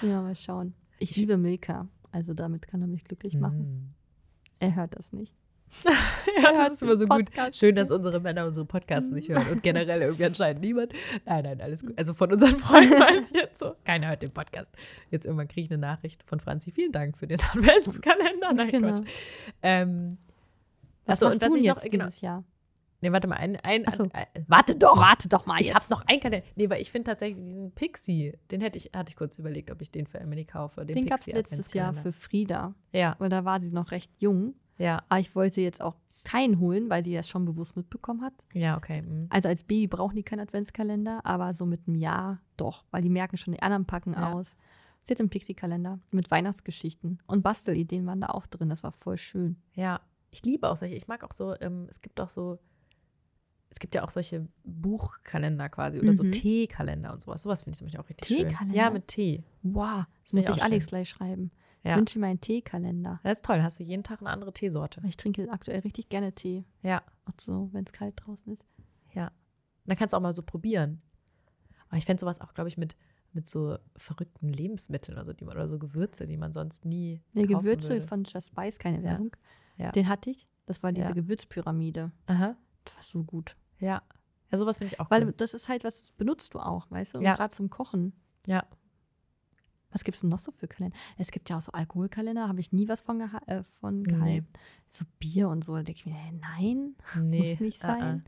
Ja, 0.02 0.20
mal 0.20 0.34
schauen. 0.34 0.74
Ich 0.98 1.16
liebe 1.16 1.38
Milka, 1.38 1.88
also 2.12 2.34
damit 2.34 2.66
kann 2.68 2.82
er 2.82 2.86
mich 2.86 3.04
glücklich 3.04 3.34
machen. 3.38 3.58
Hm. 3.60 3.94
Er 4.58 4.74
hört 4.74 4.94
das 4.94 5.14
nicht. 5.14 5.32
Ja, 6.42 6.52
das 6.52 6.74
ist 6.74 6.82
immer 6.82 6.96
so 6.96 7.06
gut. 7.06 7.30
Schön, 7.52 7.74
dass 7.76 7.90
unsere 7.90 8.20
Männer 8.20 8.46
unsere 8.46 8.66
Podcasts 8.66 9.10
nicht 9.10 9.28
hören 9.28 9.46
und 9.50 9.62
generell 9.62 10.02
irgendwie 10.02 10.24
anscheinend 10.26 10.60
niemand. 10.60 10.92
Nein, 11.24 11.44
nein, 11.44 11.60
alles 11.60 11.84
gut. 11.84 11.96
Also 11.98 12.14
von 12.14 12.32
unseren 12.32 12.58
Freunden 12.58 12.94
ich 13.24 13.30
jetzt 13.32 13.58
so. 13.58 13.74
Keiner 13.84 14.08
hört 14.08 14.22
den 14.22 14.32
Podcast. 14.32 14.70
Jetzt 15.10 15.26
irgendwann 15.26 15.48
kriege 15.48 15.62
ich 15.62 15.70
eine 15.70 15.78
Nachricht 15.78 16.22
von 16.24 16.40
Franzi. 16.40 16.72
Vielen 16.72 16.92
Dank 16.92 17.16
für 17.16 17.26
den 17.26 17.38
Adventskalender. 17.40 18.52
Nein, 18.52 18.68
Genau. 18.70 18.88
Quatsch. 18.94 19.08
Ähm, 19.62 20.18
Was 21.04 21.22
Achso, 21.22 21.32
und 21.34 21.40
was 21.42 21.54
ich 21.54 21.62
jetzt 21.64 21.84
noch, 21.84 21.90
genau, 21.90 22.08
Jahr? 22.20 22.44
nee, 23.00 23.12
warte 23.12 23.28
mal, 23.28 23.36
ein, 23.36 23.56
ein, 23.56 23.84
so. 23.92 24.04
ein, 24.12 24.26
warte 24.46 24.74
doch. 24.76 24.96
Warte 24.98 25.28
doch 25.28 25.46
mal 25.46 25.60
Ich 25.60 25.68
jetzt. 25.68 25.74
habe 25.76 25.86
noch 25.90 26.04
einen 26.06 26.20
Kalender. 26.20 26.46
Nee, 26.56 26.68
weil 26.70 26.80
ich 26.80 26.90
finde 26.90 27.10
tatsächlich 27.10 27.42
diesen 27.44 27.72
Pixie, 27.72 28.34
den 28.50 28.60
hätte 28.60 28.78
ich, 28.78 28.90
hatte 28.94 29.10
ich 29.10 29.16
kurz 29.16 29.38
überlegt, 29.38 29.70
ob 29.70 29.80
ich 29.80 29.90
den 29.90 30.06
für 30.06 30.18
Emily 30.20 30.44
kaufe. 30.44 30.84
Den, 30.84 30.94
Den 30.96 31.06
gab 31.06 31.20
es 31.20 31.26
letztes 31.26 31.72
Jahr 31.72 31.92
für 31.94 32.12
Frieda, 32.12 32.74
Ja, 32.92 33.16
weil 33.18 33.28
da 33.30 33.44
war 33.44 33.60
sie 33.60 33.70
noch 33.70 33.90
recht 33.90 34.12
jung. 34.18 34.54
Ja, 34.78 35.02
Aber 35.08 35.20
ich 35.20 35.34
wollte 35.34 35.60
jetzt 35.60 35.80
auch 35.80 35.94
keinen 36.24 36.58
holen, 36.58 36.90
weil 36.90 37.04
sie 37.04 37.14
das 37.14 37.28
schon 37.28 37.44
bewusst 37.44 37.76
mitbekommen 37.76 38.22
hat. 38.22 38.34
ja, 38.52 38.76
okay. 38.76 39.02
mhm. 39.02 39.26
Also 39.30 39.48
als 39.48 39.62
Baby 39.62 39.86
brauchen 39.86 40.16
die 40.16 40.24
keinen 40.24 40.40
Adventskalender, 40.40 41.24
aber 41.24 41.52
so 41.54 41.66
mit 41.66 41.86
einem 41.86 41.96
Jahr 41.96 42.40
doch, 42.56 42.84
weil 42.90 43.02
die 43.02 43.10
merken 43.10 43.36
schon, 43.36 43.54
die 43.54 43.62
anderen 43.62 43.84
packen 43.86 44.12
Ja. 44.14 44.32
aus. 44.32 44.56
Sie 45.04 45.12
hat 45.14 45.20
einen 45.20 45.30
Pixie-Kalender 45.30 46.00
mit 46.10 46.32
Weihnachtsgeschichten 46.32 47.20
und 47.28 47.42
Bastelideen 47.42 48.04
waren 48.06 48.20
da 48.20 48.26
auch 48.30 48.46
drin. 48.48 48.68
Das 48.68 48.82
war 48.82 48.90
voll 48.90 49.16
schön. 49.18 49.56
Ja, 49.74 50.00
ich 50.32 50.42
liebe 50.44 50.68
auch 50.68 50.76
solche. 50.76 50.96
Ich 50.96 51.06
mag 51.06 51.22
auch 51.22 51.32
so, 51.32 51.54
ähm, 51.60 51.86
es 51.88 52.02
gibt 52.02 52.20
auch 52.20 52.28
so, 52.28 52.58
es 53.70 53.78
gibt 53.78 53.94
ja 53.94 54.02
auch 54.02 54.10
solche 54.10 54.48
Buchkalender 54.64 55.68
quasi 55.68 56.00
oder 56.00 56.12
so 56.12 56.24
Mhm. 56.24 56.32
Teekalender 56.32 57.12
und 57.12 57.22
sowas. 57.22 57.42
Sowas 57.44 57.62
finde 57.62 57.72
ich 57.74 57.78
zum 57.78 57.86
Beispiel 57.86 58.00
auch 58.00 58.08
richtig 58.08 58.26
schön. 58.26 58.48
Teekalender? 58.48 58.76
Ja, 58.76 58.90
mit 58.90 59.06
Tee. 59.08 59.44
Wow, 59.62 60.04
das 60.24 60.32
muss 60.32 60.48
ich 60.48 60.56
ich 60.56 60.62
Alex 60.62 60.84
schön. 60.84 60.88
gleich 60.88 61.08
schreiben. 61.08 61.50
Ja. 61.86 61.92
Ich 61.92 61.98
wünsche 61.98 62.18
mir 62.18 62.26
einen 62.26 62.40
Teekalender. 62.40 63.20
Das 63.22 63.38
ist 63.38 63.44
toll. 63.44 63.62
Hast 63.62 63.78
du 63.78 63.84
jeden 63.84 64.02
Tag 64.02 64.20
eine 64.20 64.30
andere 64.30 64.52
Teesorte. 64.52 65.00
Ich 65.06 65.16
trinke 65.16 65.48
aktuell 65.50 65.80
richtig 65.80 66.08
gerne 66.08 66.32
Tee. 66.32 66.64
Ja, 66.82 67.02
Auch 67.26 67.32
so, 67.40 67.68
wenn 67.72 67.84
es 67.84 67.92
kalt 67.92 68.14
draußen 68.16 68.52
ist. 68.52 68.66
ja. 69.14 69.26
Und 69.28 69.90
dann 69.90 69.96
kannst 69.96 70.12
du 70.12 70.16
auch 70.16 70.20
mal 70.22 70.32
so 70.32 70.42
probieren. 70.42 71.00
Aber 71.88 71.96
ich 71.98 72.04
fände 72.06 72.20
sowas 72.20 72.40
auch, 72.40 72.54
glaube 72.54 72.68
ich, 72.68 72.76
mit, 72.76 72.96
mit 73.32 73.46
so 73.46 73.78
verrückten 73.96 74.48
Lebensmitteln 74.52 75.16
also 75.16 75.32
die 75.32 75.44
man, 75.44 75.54
oder 75.56 75.68
so 75.68 75.78
Gewürze, 75.78 76.26
die 76.26 76.36
man 76.36 76.52
sonst 76.52 76.84
nie. 76.84 77.22
Die 77.34 77.46
Gewürze 77.46 77.90
würde. 77.90 78.06
von 78.08 78.24
Just 78.24 78.48
Spice, 78.48 78.78
keine 78.78 78.96
Ja. 78.98 79.04
Werbung. 79.04 79.36
Ja. 79.76 79.92
Den 79.92 80.08
hatte 80.08 80.30
ich. 80.30 80.48
Das 80.66 80.82
war 80.82 80.90
diese 80.90 81.08
Ja. 81.08 81.14
Gewürzpyramide. 81.14 82.10
Aha. 82.26 82.56
Das 82.84 82.94
war 82.96 83.02
so 83.04 83.22
gut. 83.22 83.56
Ja. 83.78 84.02
Ja, 84.50 84.58
sowas 84.58 84.78
finde 84.78 84.92
ich 84.92 84.98
auch 85.00 85.10
Weil 85.10 85.26
cool. 85.26 85.34
das 85.36 85.54
ist 85.54 85.68
halt, 85.68 85.84
was 85.84 86.10
benutzt 86.12 86.54
du 86.54 86.58
auch, 86.58 86.90
weißt 86.90 87.14
du? 87.14 87.20
Ja. 87.20 87.34
Gerade 87.36 87.54
zum 87.54 87.70
Kochen. 87.70 88.12
Ja. 88.46 88.64
Was 89.96 90.04
gibt 90.04 90.16
es 90.16 90.20
denn 90.20 90.28
noch 90.28 90.40
so 90.40 90.52
für 90.52 90.68
Kalender? 90.68 90.94
Es 91.16 91.30
gibt 91.30 91.48
ja 91.48 91.56
auch 91.56 91.62
so 91.62 91.72
Alkoholkalender, 91.72 92.48
habe 92.48 92.60
ich 92.60 92.70
nie 92.70 92.86
was 92.86 93.00
von, 93.00 93.18
geha 93.18 93.40
äh, 93.46 93.62
von 93.80 94.02
Nee. 94.02 94.10
gehalten. 94.12 94.48
So 94.88 95.06
Bier 95.18 95.48
und 95.48 95.64
so, 95.64 95.74
da 95.74 95.82
denke 95.84 96.00
ich 96.00 96.04
mir, 96.04 96.12
hä, 96.14 96.32
nein, 96.38 96.96
Nee. 97.22 97.52
muss 97.52 97.60
nicht 97.60 97.82
ah, 97.82 97.88
ah. 97.94 97.98
sein. 97.98 98.24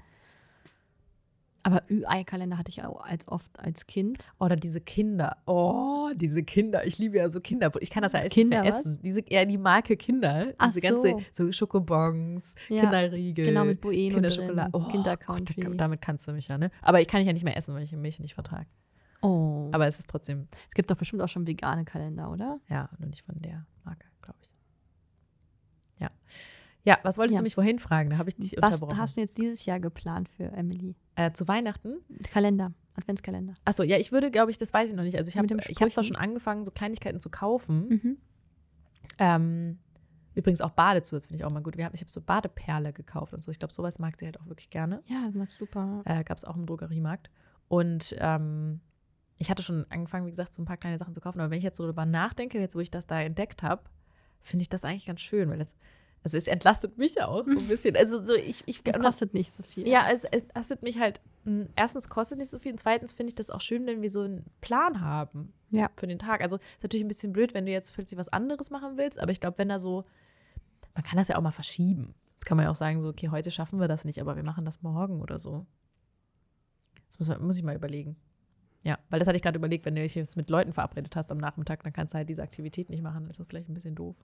Aber 1.65 1.83
Ü-Ei-Kalender 1.91 2.57
hatte 2.57 2.71
ich 2.71 2.83
auch 2.85 3.03
als 3.05 3.29
oft 3.29 3.61
als 3.61 3.87
Kind. 3.87 4.33
Oder 4.41 4.57
diese 4.57 4.81
Kinder. 4.81 5.37
Oh, 5.45 6.09
diese 6.15 6.43
Kinder. 6.43 6.87
Ich 6.87 6.97
liebe 6.97 7.19
ja 7.19 7.29
so 7.29 7.41
Kinder. 7.43 7.71
Ich 7.81 7.91
kann 7.91 8.03
das 8.03 8.13
ja 8.15 8.21
Kinder, 8.23 8.63
mehr 8.63 8.73
was? 8.73 8.81
essen. 8.81 9.01
Diese, 9.03 9.23
ja, 9.31 9.45
die 9.45 9.59
Marke 9.59 9.99
Kinder. 9.99 10.55
Ach 10.57 10.69
Diese 10.69 10.81
ganze, 10.81 11.17
so. 11.35 11.53
Schokobons, 11.53 12.55
Ja, 12.71 12.81
Kinderriegel. 12.83 13.45
Genau, 13.45 13.67
mit 13.67 13.83
Bueno 13.83 14.15
Kinderschokolade. 14.15 14.71
drin, 14.71 14.83
Oh, 14.83 14.89
Kindercountry. 14.91 15.61
Gott, 15.65 15.79
damit 15.79 16.01
kannst 16.01 16.27
du 16.27 16.33
mich 16.33 16.49
ja, 16.49 16.57
ne? 16.57 16.71
Aber 16.81 17.03
ich 17.03 17.09
kann 17.09 17.21
ich 17.21 17.27
ja 17.27 17.35
nicht 17.35 17.45
mehr 17.45 17.57
essen, 17.59 17.75
weil 17.75 17.83
ich 17.83 17.93
Milch 17.93 18.19
nicht 18.21 18.33
vertrage. 18.35 18.67
Oh, 19.21 19.71
Aber 19.73 19.87
es 19.87 19.99
ist 19.99 20.09
trotzdem, 20.09 20.47
es 20.69 20.75
gibt 20.75 20.91
doch 20.91 20.97
bestimmt 20.97 21.23
auch 21.23 21.29
schon 21.29 21.47
vegane 21.47 21.85
Kalender, 21.85 22.31
oder? 22.31 22.61
ja, 22.69 22.89
nur 22.99 23.09
nicht 23.09 23.25
von 23.25 23.37
der 23.37 23.67
Marke, 23.85 24.07
glaube 24.23 24.39
ich. 24.43 24.51
Ja. 25.99 26.11
Ja, 26.85 26.99
was 27.03 27.19
wolltest 27.19 27.35
Ja. 27.35 27.41
du 27.41 27.43
mich 27.43 27.55
vorhin 27.57 27.79
fragen? 27.81 28.11
Da 28.11 28.19
habe 28.19 28.29
ich 28.31 28.37
dich 28.37 28.55
Was 28.59 28.75
unterbrochen. 28.75 28.97
hast 28.99 29.17
du 29.17 29.21
jetzt 29.21 29.37
dieses 29.37 29.67
Jahr 29.67 29.81
geplant 29.81 30.29
für 30.29 30.45
Emily? 30.53 30.95
Äh, 31.17 31.33
zu 31.33 31.47
Weihnachten? 31.49 31.97
Kalender, 32.31 32.73
Adventskalender. 32.95 33.55
Achso, 33.65 33.83
ja, 33.83 33.99
ich 33.99 34.13
würde, 34.13 34.31
glaube 34.31 34.51
ich, 34.53 34.59
das 34.59 34.73
weiß 34.73 34.91
ich 34.91 34.97
noch 34.97 35.03
nicht. 35.03 35.17
Also 35.19 35.29
ich 35.29 35.37
habe 35.37 35.49
zwar 35.49 35.61
Sprüchen? 35.63 36.05
schon 36.05 36.17
angefangen, 36.17 36.65
so 36.65 36.71
Kleinigkeiten 36.71 37.19
zu 37.21 37.29
kaufen. 37.31 37.89
Mhm. 37.89 38.17
Ähm, 39.19 39.79
übrigens 40.35 40.61
auch 40.61 40.71
Badezusatz 40.71 41.27
finde 41.27 41.41
ich 41.43 41.45
auch 41.45 41.51
mal 41.51 41.63
gut. 41.63 41.77
Wir 41.77 41.85
haben, 41.85 41.95
ich 41.95 42.01
habe 42.01 42.11
so 42.11 42.21
Badeperle 42.21 42.93
gekauft 42.93 43.35
und 43.35 43.43
so. 43.43 43.51
Ich 43.51 43.59
glaube, 43.59 43.75
sowas 43.75 43.99
mag 43.99 44.17
sie 44.19 44.27
halt 44.27 44.41
auch 44.41 44.47
wirklich 44.47 44.71
gerne. 44.71 45.03
Ja, 45.07 45.25
das 45.27 45.35
macht 45.35 45.51
super. 45.51 46.03
Äh, 46.05 46.23
Gab 46.25 46.39
es 46.39 46.45
auch 46.45 46.57
im 46.57 46.65
Drogeriemarkt. 46.67 47.29
Und 47.67 48.15
ähm, 48.19 48.81
ich 49.39 49.51
hatte 49.51 49.63
schon 49.63 49.87
angefangen, 49.91 50.27
wie 50.27 50.31
gesagt, 50.31 50.53
so 50.53 50.61
ein 50.63 50.65
paar 50.67 50.77
kleine 50.77 50.99
Sachen 50.99 51.15
zu 51.15 51.21
kaufen. 51.21 51.41
Aber 51.41 51.51
wenn 51.51 51.59
ich 51.59 51.65
jetzt 51.65 51.77
so 51.77 51.85
darüber 51.85 52.07
nachdenke, 52.07 52.59
jetzt 52.59 52.75
wo 52.75 52.81
ich 52.81 52.91
das 52.91 53.07
da 53.07 53.21
entdeckt 53.21 53.63
habe, 53.63 53.83
finde 54.43 54.63
ich 54.63 54.69
das 54.69 54.85
eigentlich 54.85 55.07
ganz 55.07 55.21
schön, 55.21 55.49
weil 55.51 55.59
das, 55.59 55.77
Also 56.25 56.37
es 56.37 56.47
entlastet 56.49 56.99
mich 56.99 57.15
ja 57.15 57.29
auch 57.29 57.45
so 57.47 57.59
ein 57.59 57.69
bisschen. 57.69 57.97
Also 57.97 58.21
so 58.21 58.35
ich, 58.35 58.63
ich 58.67 58.81
Es 58.85 58.99
kostet 58.99 59.35
nicht 59.35 59.55
so 59.55 59.63
viel. 59.63 59.87
ja, 59.87 60.07
es, 60.11 60.25
es 60.25 60.43
entlastet 60.43 60.83
mich 60.83 60.99
halt. 60.99 61.21
Erstens 61.77 62.09
kostet 62.09 62.39
nicht 62.39 62.51
so 62.51 62.59
viel 62.59 62.73
und 62.73 62.79
zweitens 62.79 63.13
finde 63.15 63.29
ich 63.31 63.35
das 63.37 63.49
auch 63.51 63.61
schön, 63.61 63.87
wenn 63.87 64.03
wir 64.03 64.11
so 64.11 64.21
einen 64.23 64.45
Plan 64.61 65.01
haben 65.01 65.53
Ja. 65.71 65.89
für 65.97 66.07
den 66.07 66.19
Tag. 66.19 66.43
Also 66.43 66.57
ist 66.57 66.83
natürlich 66.83 67.05
ein 67.05 67.09
bisschen 67.09 67.33
blöd, 67.33 67.55
wenn 67.55 67.65
du 67.65 67.73
jetzt 67.73 67.95
plötzlich 67.95 68.19
was 68.19 68.29
anderes 68.29 68.71
machen 68.71 68.97
willst, 68.99 69.19
aber 69.21 69.31
ich 69.33 69.41
glaube, 69.41 69.57
wenn 69.59 69.69
da 69.69 69.79
so, 69.79 70.05
man 70.95 71.05
kann 71.05 71.17
das 71.17 71.29
ja 71.29 71.37
auch 71.37 71.43
mal 71.43 71.53
verschieben. 71.53 72.15
Jetzt 72.35 72.45
kann 72.45 72.57
man 72.57 72.65
ja 72.65 72.71
auch 72.71 72.77
sagen, 72.77 73.01
so, 73.03 73.09
okay, 73.09 73.31
heute 73.31 73.51
schaffen 73.51 73.81
wir 73.81 73.89
das 73.89 74.05
nicht, 74.05 74.21
aber 74.21 74.37
wir 74.37 74.43
machen 74.43 74.65
das 74.65 74.83
morgen 74.83 75.23
oder 75.23 75.39
so. 75.39 75.65
Das 77.09 77.19
muss, 77.29 77.39
muss 77.41 77.57
ich 77.57 77.63
mal 77.63 77.75
überlegen. 77.77 78.17
Ja, 78.85 78.99
weil 79.11 79.19
das 79.19 79.27
hatte 79.27 79.37
ich 79.37 79.43
gerade 79.43 79.59
überlegt, 79.59 79.85
wenn 79.87 79.95
du 79.97 80.03
dich 80.03 80.15
jetzt 80.15 80.37
mit 80.37 80.51
Leuten 80.51 80.73
verabredet 80.73 81.17
hast 81.17 81.33
am 81.33 81.39
Nachmittag, 81.39 81.83
dann 81.83 81.93
kannst 81.93 82.15
du 82.15 82.19
halt 82.19 82.29
diese 82.29 82.43
Aktivität 82.43 82.91
nicht 82.91 83.03
machen, 83.03 83.23
dann 83.23 83.31
ist 83.31 83.41
das 83.41 83.47
vielleicht 83.47 83.69
ein 83.69 83.75
bisschen 83.75 83.97
doof. 83.97 84.17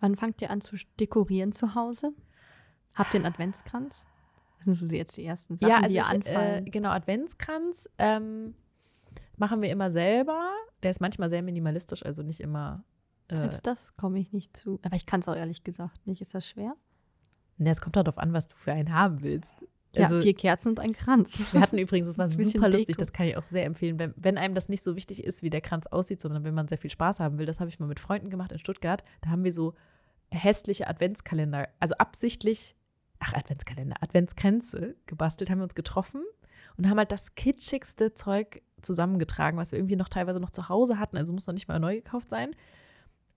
Wann 0.00 0.16
fangt 0.16 0.40
ihr 0.42 0.50
an 0.50 0.60
zu 0.60 0.76
dekorieren 1.00 1.52
zu 1.52 1.74
Hause? 1.74 2.12
Habt 2.94 3.14
ihr 3.14 3.20
einen 3.20 3.26
Adventskranz? 3.26 4.04
Das 4.66 4.78
sind 4.78 4.92
jetzt 4.92 5.16
die 5.16 5.24
ersten 5.24 5.56
Sachen, 5.56 5.70
ja, 5.70 5.78
die 5.78 5.84
also 5.84 5.96
ihr 5.96 6.02
ich, 6.02 6.08
äh, 6.08 6.14
anfallen. 6.14 6.64
genau, 6.66 6.90
Adventskranz 6.90 7.88
ähm, 7.98 8.54
machen 9.36 9.62
wir 9.62 9.70
immer 9.70 9.90
selber. 9.90 10.52
Der 10.82 10.90
ist 10.90 11.00
manchmal 11.00 11.30
sehr 11.30 11.42
minimalistisch, 11.42 12.04
also 12.04 12.22
nicht 12.22 12.40
immer. 12.40 12.84
Äh, 13.28 13.36
Selbst 13.36 13.66
das 13.66 13.94
komme 13.94 14.20
ich 14.20 14.32
nicht 14.32 14.56
zu. 14.56 14.78
Aber 14.82 14.94
ich 14.94 15.06
kann 15.06 15.20
es 15.20 15.28
auch 15.28 15.34
ehrlich 15.34 15.64
gesagt 15.64 16.06
nicht. 16.06 16.20
Ist 16.20 16.34
das 16.34 16.46
schwer? 16.46 16.76
ne, 17.62 17.70
es 17.70 17.80
kommt 17.80 17.96
darauf 17.96 18.18
an, 18.18 18.32
was 18.32 18.48
du 18.48 18.56
für 18.56 18.72
einen 18.72 18.92
haben 18.92 19.22
willst. 19.22 19.56
Ja, 19.94 20.04
Also, 20.04 20.20
vier 20.20 20.34
Kerzen 20.34 20.68
und 20.68 20.80
ein 20.80 20.92
Kranz. 20.92 21.42
wir 21.52 21.60
hatten 21.60 21.78
übrigens, 21.78 22.08
das 22.08 22.18
war 22.18 22.28
super 22.28 22.68
lustig, 22.68 22.96
Deko. 22.96 23.00
das 23.00 23.12
kann 23.12 23.26
ich 23.26 23.36
auch 23.36 23.42
sehr 23.42 23.64
empfehlen, 23.64 23.98
wenn, 23.98 24.14
wenn 24.16 24.38
einem 24.38 24.54
das 24.54 24.68
nicht 24.68 24.82
so 24.82 24.96
wichtig 24.96 25.22
ist, 25.24 25.42
wie 25.42 25.50
der 25.50 25.60
Kranz 25.60 25.86
aussieht, 25.86 26.20
sondern 26.20 26.44
wenn 26.44 26.54
man 26.54 26.68
sehr 26.68 26.78
viel 26.78 26.90
Spaß 26.90 27.20
haben 27.20 27.38
will. 27.38 27.46
Das 27.46 27.60
habe 27.60 27.68
ich 27.68 27.78
mal 27.78 27.86
mit 27.86 28.00
Freunden 28.00 28.30
gemacht 28.30 28.52
in 28.52 28.58
Stuttgart. 28.58 29.04
Da 29.20 29.30
haben 29.30 29.44
wir 29.44 29.52
so 29.52 29.74
hässliche 30.30 30.88
Adventskalender, 30.88 31.68
also 31.78 31.94
absichtlich, 31.96 32.74
ach, 33.18 33.34
Adventskalender, 33.34 33.96
Adventskränze 34.00 34.96
gebastelt, 35.06 35.50
haben 35.50 35.58
wir 35.58 35.64
uns 35.64 35.74
getroffen 35.74 36.22
und 36.76 36.88
haben 36.88 36.98
halt 36.98 37.12
das 37.12 37.34
kitschigste 37.34 38.14
Zeug 38.14 38.62
zusammengetragen, 38.80 39.58
was 39.58 39.72
wir 39.72 39.78
irgendwie 39.78 39.96
noch 39.96 40.08
teilweise 40.08 40.40
noch 40.40 40.50
zu 40.50 40.68
Hause 40.68 40.98
hatten, 40.98 41.16
also 41.16 41.32
muss 41.32 41.46
noch 41.46 41.54
nicht 41.54 41.68
mal 41.68 41.78
neu 41.78 41.96
gekauft 41.96 42.28
sein. 42.30 42.56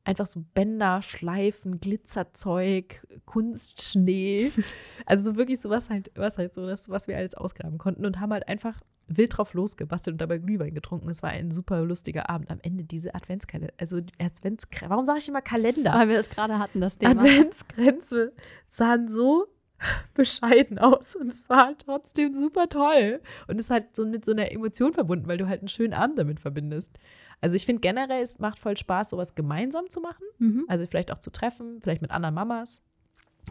Einfach 0.06 0.26
so 0.26 0.46
Bänder, 0.54 1.02
Schleifen, 1.02 1.80
Glitzerzeug, 1.80 3.06
Kunstschnee. 3.26 4.52
Also 5.06 5.32
so 5.32 5.38
wirklich 5.38 5.60
so 5.60 5.70
was 5.70 5.90
halt, 5.90 6.12
was 6.16 6.38
halt 6.38 6.56
so 6.56 6.66
das, 6.66 6.90
was 6.90 7.08
wir 7.08 7.18
alles 7.18 7.36
ausgraben 7.36 7.78
konnten 7.78 8.06
und 8.06 8.20
haben 8.20 8.32
halt 8.32 8.48
einfach 8.48 8.80
wild 9.08 9.38
drauf 9.38 9.54
losgebastelt 9.54 10.16
und 10.16 10.22
dabei 10.22 10.38
Glühwein 10.38 10.74
getrunken. 10.74 11.10
Es 11.10 11.22
war 11.22 11.30
ein 11.30 11.52
super 11.52 11.82
lustiger 11.82 12.30
Abend. 12.30 12.50
Am 12.50 12.60
Ende 12.62 12.84
diese 12.84 13.14
Adventskalender, 13.14 13.74
also 13.78 13.98
Adventskränze, 14.20 14.90
warum 14.90 15.06
sage 15.06 15.20
ich 15.20 15.30
immer 15.30 15.42
Kalender? 15.42 15.94
Weil 15.94 16.10
wir 16.10 16.20
es 16.20 16.30
gerade 16.30 16.60
hatten, 16.60 16.82
das 16.82 16.98
Thema. 16.98 17.22
Adventskränze 17.22 18.34
sahen 18.68 19.08
so 19.08 19.48
bescheiden 20.14 20.80
aus 20.80 21.16
und 21.16 21.28
es 21.28 21.50
war 21.50 21.68
halt 21.68 21.80
trotzdem 21.86 22.34
super 22.34 22.70
toll 22.70 23.22
und 23.48 23.60
ist 23.60 23.70
halt 23.70 23.96
so 23.96 24.06
mit 24.06 24.26
so 24.26 24.32
einer 24.32 24.52
Emotion 24.52 24.94
verbunden, 24.94 25.28
weil 25.28 25.38
du 25.38 25.48
halt 25.48 25.62
einen 25.62 25.68
schönen 25.68 25.94
Abend 25.94 26.18
damit 26.18 26.40
verbindest. 26.40 26.98
Also 27.42 27.56
ich 27.56 27.66
finde 27.66 27.82
generell, 27.82 28.22
es 28.22 28.40
macht 28.40 28.60
voll 28.60 28.78
Spaß, 28.78 29.10
sowas 29.10 29.36
gemeinsam 29.36 29.90
zu 29.90 30.00
machen. 30.02 30.24
Mhm. 30.40 30.66
Also 30.68 30.86
vielleicht 30.88 31.12
auch 31.12 31.20
zu 31.20 31.30
treffen, 31.32 31.80
vielleicht 31.82 32.02
mit 32.02 32.12
anderen 32.12 32.36
Mamas. 32.36 32.82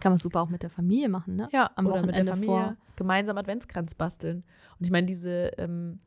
Kann 0.01 0.11
man 0.13 0.19
super 0.19 0.41
auch 0.43 0.49
mit 0.49 0.63
der 0.63 0.71
Familie 0.71 1.09
machen, 1.09 1.37
ne? 1.37 1.49
Ja, 1.53 1.71
Am 1.77 1.87
oder 1.87 2.03
mit 2.03 2.17
der 2.17 2.27
Wochenende 2.27 2.33
Familie 2.33 2.65
vor. 2.65 2.77
gemeinsam 2.97 3.39
Adventskranz 3.39 3.95
basteln. 3.95 4.43
Und 4.79 4.85
ich 4.85 4.91
meine, 4.91 5.07
diese, 5.07 5.53
ähm, 5.59 6.01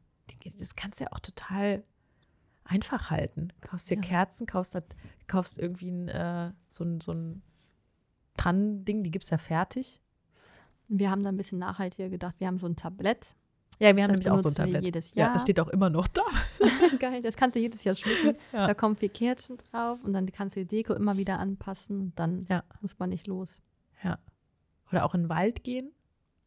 das 0.60 0.76
kannst 0.76 1.00
du 1.00 1.06
ja 1.06 1.12
auch 1.14 1.20
total 1.22 1.84
einfach 2.66 3.10
halten. 3.10 3.54
Kaufst 3.62 3.90
dir 3.90 3.96
Ja. 3.96 4.02
Kerzen, 4.02 4.46
kaufst, 4.46 4.78
kaufst 5.28 5.58
irgendwie 5.58 5.90
ein, 5.90 6.10
äh, 6.10 6.52
so 6.68 6.84
ein, 6.84 7.00
so 7.00 7.14
ein 7.14 7.42
Tannending, 8.36 9.04
die 9.04 9.12
gibt 9.12 9.24
es 9.24 9.30
ja 9.30 9.38
fertig. 9.38 10.02
Wir 10.90 11.10
haben 11.10 11.24
da 11.24 11.30
ein 11.30 11.38
bisschen 11.38 11.60
nachhaltiger 11.60 12.10
gedacht. 12.10 12.36
Wir 12.40 12.48
haben 12.48 12.60
so 12.60 12.68
ein 12.68 12.76
Tablett. 12.76 13.36
Ja, 13.80 13.96
wir 13.96 14.04
haben 14.04 14.10
Das 14.14 14.20
nämlich 14.26 14.30
auch 14.32 14.40
so 14.40 14.50
ein 14.50 14.54
benutzen 14.56 14.58
wir 14.58 14.74
Tablet. 14.74 14.86
jedes 14.86 15.14
Ja, 15.16 15.26
Jahr. 15.26 15.34
das 15.34 15.42
steht 15.44 15.60
auch 15.60 15.68
immer 15.68 15.90
noch 15.90 16.08
da. 16.08 16.24
Geil, 17.00 17.22
das 17.22 17.36
kannst 17.38 17.56
du 17.56 17.60
jedes 17.60 17.84
Jahr 17.84 17.94
schmücken. 17.96 18.38
Ja. 18.54 18.66
Da 18.68 18.74
kommen 18.74 18.96
vier 18.96 19.10
Kerzen 19.10 19.58
drauf 19.58 20.00
und 20.04 20.14
dann 20.14 20.32
kannst 20.32 20.56
du 20.56 20.62
die 20.62 20.66
Deko 20.68 20.94
immer 20.94 21.18
wieder 21.18 21.38
anpassen. 21.40 22.00
Und 22.02 22.20
dann 22.20 22.42
Ja. 22.50 22.64
muss 22.82 22.98
man 22.98 23.10
nicht 23.10 23.28
los. 23.28 23.62
Ja. 24.04 24.18
Oder 24.92 25.06
auch 25.06 25.14
in 25.14 25.24
den 25.24 25.30
Wald 25.30 25.64
gehen 25.64 25.92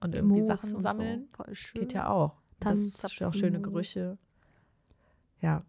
und 0.01 0.14
irgendwie 0.14 0.38
Moos 0.38 0.47
Sachen 0.47 0.81
sammeln. 0.81 1.29
So. 1.37 1.45
Voll 1.45 1.55
schön. 1.55 1.81
Geht 1.83 1.93
ja 1.93 2.09
auch. 2.09 2.37
Das 2.59 2.79
ist 2.81 3.23
auch 3.23 3.33
schöne. 3.35 3.61
Gerüche. 3.61 4.19
Ja. 5.40 5.62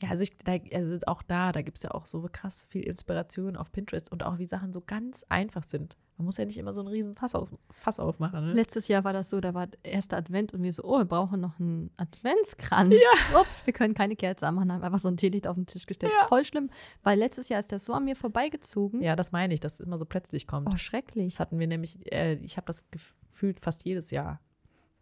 Ja, 0.00 0.10
also, 0.10 0.22
ich, 0.22 0.36
da, 0.38 0.56
also 0.72 0.96
auch 1.06 1.22
da, 1.22 1.50
da 1.50 1.62
gibt 1.62 1.78
es 1.78 1.82
ja 1.82 1.90
auch 1.90 2.06
so 2.06 2.28
krass 2.30 2.66
viel 2.70 2.82
Inspiration 2.82 3.56
auf 3.56 3.72
Pinterest 3.72 4.12
und 4.12 4.22
auch 4.22 4.38
wie 4.38 4.46
Sachen 4.46 4.72
so 4.72 4.80
ganz 4.80 5.24
einfach 5.28 5.64
sind. 5.64 5.96
Man 6.16 6.24
muss 6.24 6.36
ja 6.36 6.44
nicht 6.44 6.58
immer 6.58 6.74
so 6.74 6.80
einen 6.80 6.88
riesen 6.88 7.14
Fass, 7.14 7.34
aus, 7.34 7.48
Fass 7.70 7.98
aufmachen. 7.98 8.46
Ne? 8.46 8.52
Letztes 8.52 8.88
Jahr 8.88 9.04
war 9.04 9.12
das 9.12 9.30
so, 9.30 9.40
da 9.40 9.54
war 9.54 9.68
der 9.68 9.84
erste 9.84 10.16
Advent 10.16 10.52
und 10.52 10.62
wir 10.62 10.72
so, 10.72 10.84
oh, 10.84 10.98
wir 10.98 11.04
brauchen 11.04 11.40
noch 11.40 11.58
einen 11.58 11.90
Adventskranz. 11.96 12.94
Ups, 13.40 13.66
wir 13.66 13.72
können 13.72 13.94
keine 13.94 14.16
Kerze 14.16 14.46
anmachen, 14.46 14.72
haben 14.72 14.82
einfach 14.82 14.98
so 14.98 15.08
ein 15.08 15.16
Teelicht 15.16 15.46
auf 15.46 15.54
den 15.54 15.66
Tisch 15.66 15.86
gestellt. 15.86 16.12
Ja. 16.20 16.26
Voll 16.26 16.44
schlimm, 16.44 16.70
weil 17.02 17.18
letztes 17.18 17.48
Jahr 17.48 17.60
ist 17.60 17.72
das 17.72 17.84
so 17.84 17.92
an 17.92 18.04
mir 18.04 18.16
vorbeigezogen. 18.16 19.00
Ja, 19.00 19.16
das 19.16 19.32
meine 19.32 19.54
ich, 19.54 19.60
dass 19.60 19.74
es 19.74 19.80
immer 19.80 19.98
so 19.98 20.04
plötzlich 20.04 20.46
kommt. 20.46 20.68
Oh, 20.72 20.76
schrecklich. 20.76 21.34
Das 21.34 21.40
hatten 21.40 21.58
wir 21.58 21.66
nämlich, 21.66 22.12
äh, 22.12 22.34
ich 22.34 22.56
habe 22.56 22.66
das 22.66 22.88
gefühlt 22.90 23.60
fast 23.60 23.84
jedes 23.84 24.10
Jahr. 24.10 24.40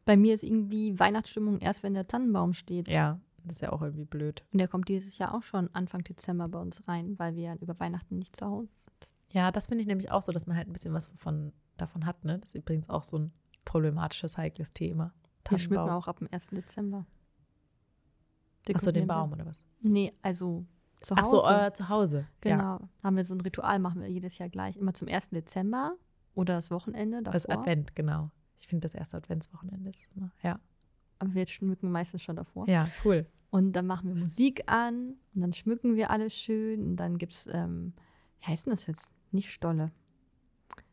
Bei 0.04 0.16
mir 0.16 0.34
ist 0.34 0.44
irgendwie 0.44 0.98
Weihnachtsstimmung 0.98 1.58
erst, 1.58 1.82
wenn 1.82 1.94
der 1.94 2.06
Tannenbaum 2.06 2.52
steht. 2.52 2.88
Ja, 2.88 3.20
das 3.46 3.58
ist 3.58 3.60
ja 3.60 3.72
auch 3.72 3.82
irgendwie 3.82 4.04
blöd. 4.04 4.44
Und 4.52 4.58
der 4.58 4.68
kommt 4.68 4.88
dieses 4.88 5.18
Jahr 5.18 5.34
auch 5.34 5.42
schon 5.42 5.68
Anfang 5.74 6.04
Dezember 6.04 6.48
bei 6.48 6.58
uns 6.58 6.86
rein, 6.88 7.18
weil 7.18 7.34
wir 7.36 7.42
ja 7.42 7.54
über 7.56 7.78
Weihnachten 7.78 8.18
nicht 8.18 8.36
zu 8.36 8.46
Hause 8.46 8.70
sind. 8.76 9.08
Ja, 9.30 9.50
das 9.50 9.66
finde 9.66 9.82
ich 9.82 9.88
nämlich 9.88 10.10
auch 10.10 10.22
so, 10.22 10.32
dass 10.32 10.46
man 10.46 10.56
halt 10.56 10.68
ein 10.68 10.72
bisschen 10.72 10.94
was 10.94 11.10
von, 11.16 11.52
davon 11.76 12.06
hat. 12.06 12.24
Ne? 12.24 12.38
Das 12.38 12.50
ist 12.50 12.54
übrigens 12.54 12.88
auch 12.88 13.04
so 13.04 13.18
ein 13.18 13.32
problematisches, 13.64 14.36
heikles 14.36 14.72
Thema. 14.72 15.12
Wir 15.48 15.58
schmücken 15.58 15.90
auch 15.90 16.08
ab 16.08 16.18
dem 16.18 16.28
1. 16.30 16.48
Dezember. 16.48 17.06
Achso, 18.72 18.90
den. 18.90 19.06
Baum 19.06 19.32
oder 19.32 19.46
was? 19.46 19.64
Nee, 19.80 20.12
also 20.22 20.66
zu 21.00 21.14
Hause. 21.16 21.22
Ach 21.22 21.26
so, 21.26 21.66
äh, 21.66 21.72
zu 21.72 21.88
Hause. 21.88 22.26
Ja. 22.44 22.56
Genau. 22.56 22.88
Haben 23.02 23.16
wir 23.16 23.24
so 23.24 23.34
ein 23.34 23.40
Ritual, 23.40 23.78
machen 23.78 24.00
wir 24.00 24.08
jedes 24.08 24.38
Jahr 24.38 24.48
gleich. 24.48 24.76
Immer 24.76 24.94
zum 24.94 25.08
1. 25.08 25.30
Dezember 25.30 25.96
oder 26.34 26.54
das 26.56 26.70
Wochenende 26.70 27.22
davor. 27.22 27.32
Das 27.32 27.46
Advent, 27.46 27.94
genau. 27.94 28.30
Ich 28.58 28.66
finde, 28.66 28.82
das 28.86 28.94
erste 28.94 29.16
Adventswochenende 29.16 29.90
ist 29.90 30.08
immer. 30.16 30.32
Ja. 30.42 30.58
Aber 31.18 31.34
wir 31.34 31.46
schmücken 31.46 31.90
meistens 31.90 32.22
schon 32.22 32.36
davor. 32.36 32.68
Ja, 32.68 32.88
cool. 33.04 33.26
Und 33.56 33.72
dann 33.72 33.86
machen 33.86 34.08
wir 34.08 34.14
Musik 34.20 34.64
an 34.66 35.14
und 35.34 35.40
dann 35.40 35.54
schmücken 35.54 35.96
wir 35.96 36.10
alles 36.10 36.34
schön. 36.34 36.82
Und 36.84 36.96
dann 36.96 37.16
gibt 37.16 37.32
es, 37.32 37.48
ähm, 37.50 37.94
wie 38.40 38.46
heißt 38.48 38.66
denn 38.66 38.72
das 38.74 38.86
jetzt? 38.86 39.10
Nicht 39.32 39.50
Stolle. 39.50 39.92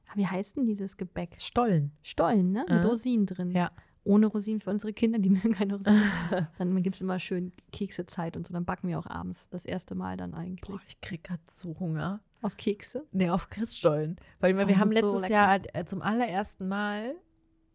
Ah, 0.08 0.14
Wie 0.16 0.26
heißt 0.28 0.56
denn 0.56 0.66
dieses 0.66 0.96
Gebäck? 0.96 1.36
Stollen. 1.40 1.92
Stollen, 2.04 2.54
ne? 2.54 2.66
Mit 2.70 2.86
Äh. 2.86 2.88
Rosinen 2.88 3.26
drin. 3.26 3.52
Ja. 3.52 3.72
Ohne 4.06 4.28
Rosinen 4.28 4.62
für 4.62 4.70
unsere 4.70 4.94
Kinder, 4.94 5.20
die 5.20 5.30
mögen 5.30 5.52
keine 5.54 5.76
Rosinen. 5.76 6.10
dann 6.58 6.82
gibt 6.84 6.96
es 6.96 7.02
immer 7.02 7.20
schön 7.20 7.52
Keksezeit 7.74 8.38
und 8.38 8.48
so. 8.48 8.54
Dann 8.54 8.64
backen 8.66 8.88
wir 8.88 8.98
auch 8.98 9.08
abends. 9.08 9.48
Das 9.50 9.66
erste 9.66 9.94
Mal 9.96 10.16
dann 10.16 10.34
eigentlich. 10.34 10.62
Boah, 10.70 10.80
ich 10.88 11.02
krieg 11.02 11.24
grad 11.26 11.42
so 11.52 11.78
Hunger. 11.80 12.22
Aus 12.42 12.56
Kekse. 12.56 13.06
Nee, 13.12 13.30
auf 13.30 13.50
Christstollen. 13.50 14.16
Weil 14.40 14.56
wir, 14.58 14.64
Oh, 14.66 14.68
wir 14.70 14.80
haben 14.80 14.90
so 14.90 14.96
letztes 14.96 15.22
lecker. 15.24 15.34
Jahr 15.34 15.60
äh, 15.74 15.84
zum 15.86 16.02
allerersten 16.02 16.68
Mal 16.70 17.16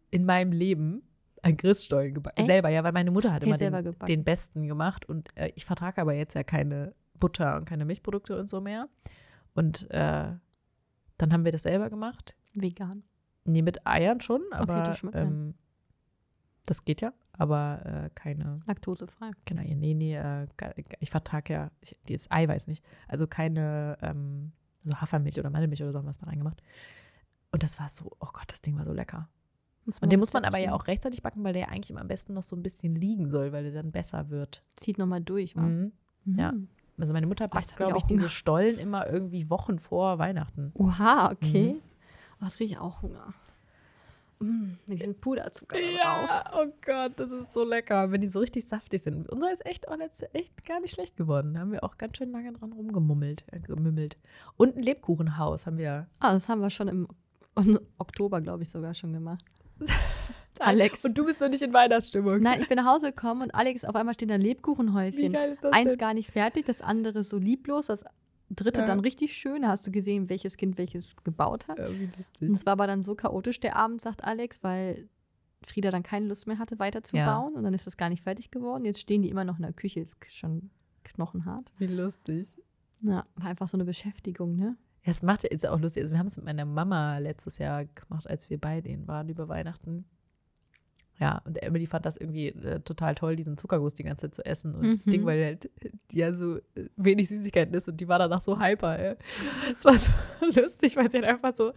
in 0.09 0.25
meinem 0.25 0.51
Leben 0.51 1.03
ein 1.41 1.57
Christstollen 1.57 2.13
gebacken. 2.13 2.37
Echt? 2.37 2.47
Selber, 2.47 2.69
ja, 2.69 2.83
weil 2.83 2.91
meine 2.91 3.11
Mutter 3.11 3.31
hat 3.31 3.43
Okay, 3.43 3.67
immer 3.67 3.81
den, 3.81 3.95
den 4.07 4.23
besten 4.23 4.67
gemacht 4.67 5.07
und 5.07 5.29
äh, 5.35 5.51
ich 5.55 5.65
vertrage 5.65 6.01
aber 6.01 6.13
jetzt 6.13 6.33
ja 6.33 6.43
keine 6.43 6.93
Butter 7.19 7.57
und 7.57 7.65
keine 7.65 7.85
Milchprodukte 7.85 8.39
und 8.39 8.49
so 8.49 8.61
mehr. 8.61 8.87
Und 9.53 9.89
äh, 9.91 10.31
dann 11.17 11.33
haben 11.33 11.45
wir 11.45 11.51
das 11.51 11.63
selber 11.63 11.89
gemacht. 11.89 12.35
Vegan. 12.53 13.03
Nee, 13.45 13.61
mit 13.61 13.85
Eiern 13.85 14.21
schon, 14.21 14.41
Okay, 14.51 14.55
aber 14.61 14.83
das 14.83 14.97
schmeckt 14.99 15.15
man. 15.15 15.27
ähm, 15.27 15.53
das 16.65 16.85
geht 16.85 17.01
ja, 17.01 17.13
aber 17.33 17.81
äh, 17.85 18.09
keine, 18.13 18.59
Laktosefrei. 18.67 19.31
genau, 19.45 19.63
nee, 19.63 19.93
nee, 19.93 20.15
äh, 20.15 20.47
ich 20.99 21.09
vertrage 21.09 21.53
ja 21.53 21.71
ich, 21.81 21.95
das 22.07 22.29
Eiweiß 22.29 22.67
nicht. 22.67 22.85
Also 23.07 23.25
keine 23.27 23.97
ähm, 24.01 24.51
so 24.83 24.93
Hafermilch 25.01 25.39
oder 25.39 25.49
Mandelmilch 25.49 25.81
oder 25.81 25.91
so 25.91 25.97
haben 25.97 26.05
wir 26.05 26.11
es 26.11 26.19
da 26.19 26.27
reingemacht. 26.27 26.61
Und 27.51 27.63
das 27.63 27.79
war 27.79 27.89
so, 27.89 28.11
oh 28.19 28.29
Gott, 28.31 28.45
das 28.47 28.61
Ding 28.61 28.77
war 28.77 28.85
so 28.85 28.93
lecker. 28.93 29.27
Und 30.01 30.11
den 30.11 30.19
muss 30.19 30.33
man 30.33 30.45
aber 30.45 30.57
ja 30.57 30.73
auch 30.73 30.87
rechtzeitig 30.87 31.21
backen, 31.23 31.43
weil 31.43 31.53
der 31.53 31.63
ja 31.63 31.67
eigentlich 31.69 31.89
immer 31.89 32.01
am 32.01 32.07
besten 32.07 32.33
noch 32.33 32.43
so 32.43 32.55
ein 32.55 32.63
bisschen 32.63 32.95
liegen 32.95 33.29
soll, 33.29 33.51
weil 33.51 33.63
der 33.63 33.73
dann 33.73 33.91
besser 33.91 34.29
wird. 34.29 34.61
Zieht 34.75 34.97
nochmal 34.97 35.21
durch, 35.21 35.55
wa? 35.55 35.61
Mhm. 35.61 35.91
Ja. 36.25 36.51
Mhm. 36.51 36.67
Also 36.97 37.13
meine 37.13 37.27
Mutter 37.27 37.45
Oh, 37.45 37.53
backt, 37.55 37.71
ich 37.71 37.75
glaube 37.75 37.97
ich, 37.97 38.03
diese 38.03 38.23
Hunger. 38.23 38.29
Stollen 38.29 38.77
immer 38.77 39.07
irgendwie 39.07 39.49
Wochen 39.49 39.79
vor 39.79 40.19
Weihnachten. 40.19 40.71
Oha, 40.75 41.31
okay. 41.31 41.73
Mhm. 41.73 41.81
Oh, 42.41 42.45
jetzt 42.45 42.57
kriege 42.57 42.73
ich 42.73 42.77
auch 42.77 43.01
Hunger. 43.01 43.33
Mm, 44.39 44.77
mit 44.85 44.99
diesem 44.99 45.15
Puderzucker 45.15 45.77
da 45.77 46.25
drauf. 46.25 46.53
oh 46.61 46.71
Gott, 46.85 47.19
das 47.19 47.31
ist 47.31 47.51
so 47.51 47.65
lecker, 47.65 48.11
wenn 48.11 48.21
die 48.21 48.27
so 48.29 48.39
richtig 48.39 48.65
saftig 48.65 49.01
sind. 49.01 49.27
Unser 49.29 49.51
ist 49.51 49.65
echt, 49.65 49.85
oh, 49.89 49.95
echt 50.33 50.65
gar 50.65 50.79
nicht 50.79 50.93
schlecht 50.93 51.17
geworden. 51.17 51.53
Da 51.53 51.59
haben 51.61 51.71
wir 51.73 51.83
auch 51.83 51.97
ganz 51.97 52.17
schön 52.17 52.31
lange 52.31 52.53
dran 52.53 52.71
rumgemummelt, 52.71 53.43
äh, 53.51 53.59
gemümmelt. 53.59 54.17
Und 54.55 54.77
ein 54.77 54.83
Lebkuchenhaus 54.83 55.67
haben 55.67 55.77
wir. 55.77 56.07
Ah, 56.19 56.33
das 56.33 56.47
haben 56.47 56.61
wir 56.61 56.69
schon 56.69 56.87
im 56.87 57.07
Oktober, 57.97 58.39
glaube 58.39 58.63
ich, 58.63 58.69
sogar 58.69 58.93
schon 58.93 59.11
gemacht. 59.11 59.43
Alex. 60.59 61.05
Und 61.05 61.17
du 61.17 61.25
bist 61.25 61.39
noch 61.39 61.49
nicht 61.49 61.61
in 61.61 61.71
Weihnachtsstimmung. 61.73 62.41
Nein, 62.41 62.61
ich 62.61 62.67
bin 62.67 62.75
nach 62.77 62.85
Hause 62.85 63.07
gekommen 63.07 63.43
und 63.43 63.55
Alex, 63.55 63.85
auf 63.85 63.95
einmal 63.95 64.13
steht 64.13 64.29
ein 64.31 64.41
Wie 64.41 64.47
Lebkuchenhäuschen. 64.47 65.31
geil 65.31 65.51
ist 65.51 65.63
das 65.63 65.71
Eins 65.73 65.91
denn? 65.91 65.97
gar 65.97 66.13
nicht 66.13 66.29
fertig, 66.31 66.65
das 66.65 66.81
andere 66.81 67.23
so 67.23 67.37
lieblos, 67.37 67.85
das 67.87 68.03
dritte 68.49 68.81
Ja. 68.81 68.85
dann 68.85 68.99
richtig 68.99 69.33
schön. 69.37 69.61
Da 69.61 69.69
hast 69.69 69.87
du 69.87 69.91
gesehen, 69.91 70.27
welches 70.29 70.57
Kind 70.57 70.77
welches 70.77 71.15
gebaut 71.23 71.67
hat. 71.69 71.77
Ja, 71.79 71.89
wie 71.91 72.09
lustig. 72.17 72.49
Und 72.49 72.55
es 72.55 72.65
war 72.65 72.73
aber 72.73 72.87
dann 72.87 73.03
so 73.03 73.15
chaotisch 73.15 73.59
der 73.61 73.77
Abend, 73.77 74.01
sagt 74.01 74.23
Alex, 74.23 74.61
weil 74.63 75.07
Frieda 75.63 75.91
dann 75.91 76.03
keine 76.03 76.25
Lust 76.27 76.45
mehr 76.47 76.59
hatte, 76.59 76.77
weiterzubauen. 76.79 77.53
Und 77.55 77.63
dann 77.63 77.73
ist 77.73 77.87
das 77.87 77.95
gar 77.95 78.09
nicht 78.09 78.23
fertig 78.23 78.51
geworden. 78.51 78.83
Jetzt 78.85 78.99
stehen 78.99 79.21
die 79.21 79.29
immer 79.29 79.45
noch 79.45 79.57
in 79.57 79.63
der 79.63 79.73
Küche, 79.73 80.01
ist 80.01 80.17
schon 80.29 80.71
knochenhart. 81.05 81.71
Wie 81.77 81.87
lustig. 81.87 82.57
Ja, 83.01 83.25
war 83.35 83.47
einfach 83.47 83.67
so 83.69 83.77
eine 83.77 83.85
Beschäftigung, 83.85 84.57
ne? 84.57 84.75
Ja, 85.05 85.11
es 85.11 85.21
macht 85.23 85.43
jetzt 85.43 85.65
auch 85.67 85.79
lustig. 85.79 86.03
Also 86.03 86.13
wir 86.13 86.19
haben 86.19 86.27
es 86.27 86.37
mit 86.37 86.45
meiner 86.45 86.65
Mama 86.65 87.17
letztes 87.19 87.57
Jahr 87.57 87.85
gemacht, 87.85 88.27
als 88.29 88.49
wir 88.49 88.57
bei 88.59 88.81
denen 88.81 89.07
waren 89.07 89.29
über 89.29 89.47
Weihnachten. 89.47 90.05
Ja, 91.19 91.41
und 91.43 91.61
Emily 91.61 91.85
fand 91.85 92.05
das 92.05 92.15
irgendwie 92.15 92.47
äh, 92.47 92.79
total 92.79 93.13
toll, 93.13 93.35
diesen 93.35 93.57
Zuckerguss 93.57 93.93
die 93.93 94.03
ganze 94.03 94.27
Zeit 94.27 94.35
zu 94.35 94.45
essen. 94.45 94.73
Und 94.73 94.87
das 94.95 95.05
Mhm. 95.05 95.11
Ding, 95.11 95.25
weil 95.25 95.43
halt 95.43 95.69
die 96.11 96.17
ja 96.19 96.33
so 96.33 96.57
äh, 96.75 96.85
wenig 96.95 97.27
Süßigkeiten 97.27 97.73
ist 97.73 97.89
und 97.89 97.97
die 97.99 98.07
war 98.07 98.19
danach 98.19 98.39
so 98.39 98.57
hyper. 98.57 98.97
Ey. 98.97 99.15
Es 99.73 99.83
war 99.83 99.97
so 99.97 100.11
lustig, 100.61 100.95
weil 100.95 101.11
sie 101.11 101.17
halt 101.17 101.25
einfach 101.27 101.53
so 101.55 101.73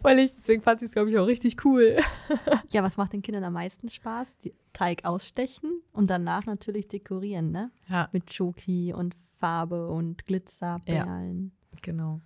völlig, 0.00 0.32
deswegen 0.36 0.62
fand 0.62 0.78
sie 0.78 0.86
es, 0.86 0.92
glaube 0.92 1.10
ich, 1.10 1.18
auch 1.18 1.26
richtig 1.26 1.64
cool. 1.64 1.96
Ja, 2.72 2.82
was 2.84 2.96
macht 2.96 3.12
den 3.12 3.22
Kindern 3.22 3.42
am 3.44 3.54
meisten 3.54 3.88
Spaß? 3.88 4.38
Die 4.38 4.52
Teig 4.72 5.04
ausstechen 5.04 5.80
und 5.92 6.08
danach 6.10 6.46
natürlich 6.46 6.86
dekorieren, 6.88 7.50
ne? 7.50 7.70
Ja, 7.88 8.08
Mit 8.12 8.32
Schoki 8.32 8.92
und 8.92 9.14
Farbe 9.38 9.88
und 9.88 10.26
Glitzer, 10.26 10.80
Ja. 10.86 11.06
Genau. 11.82 12.20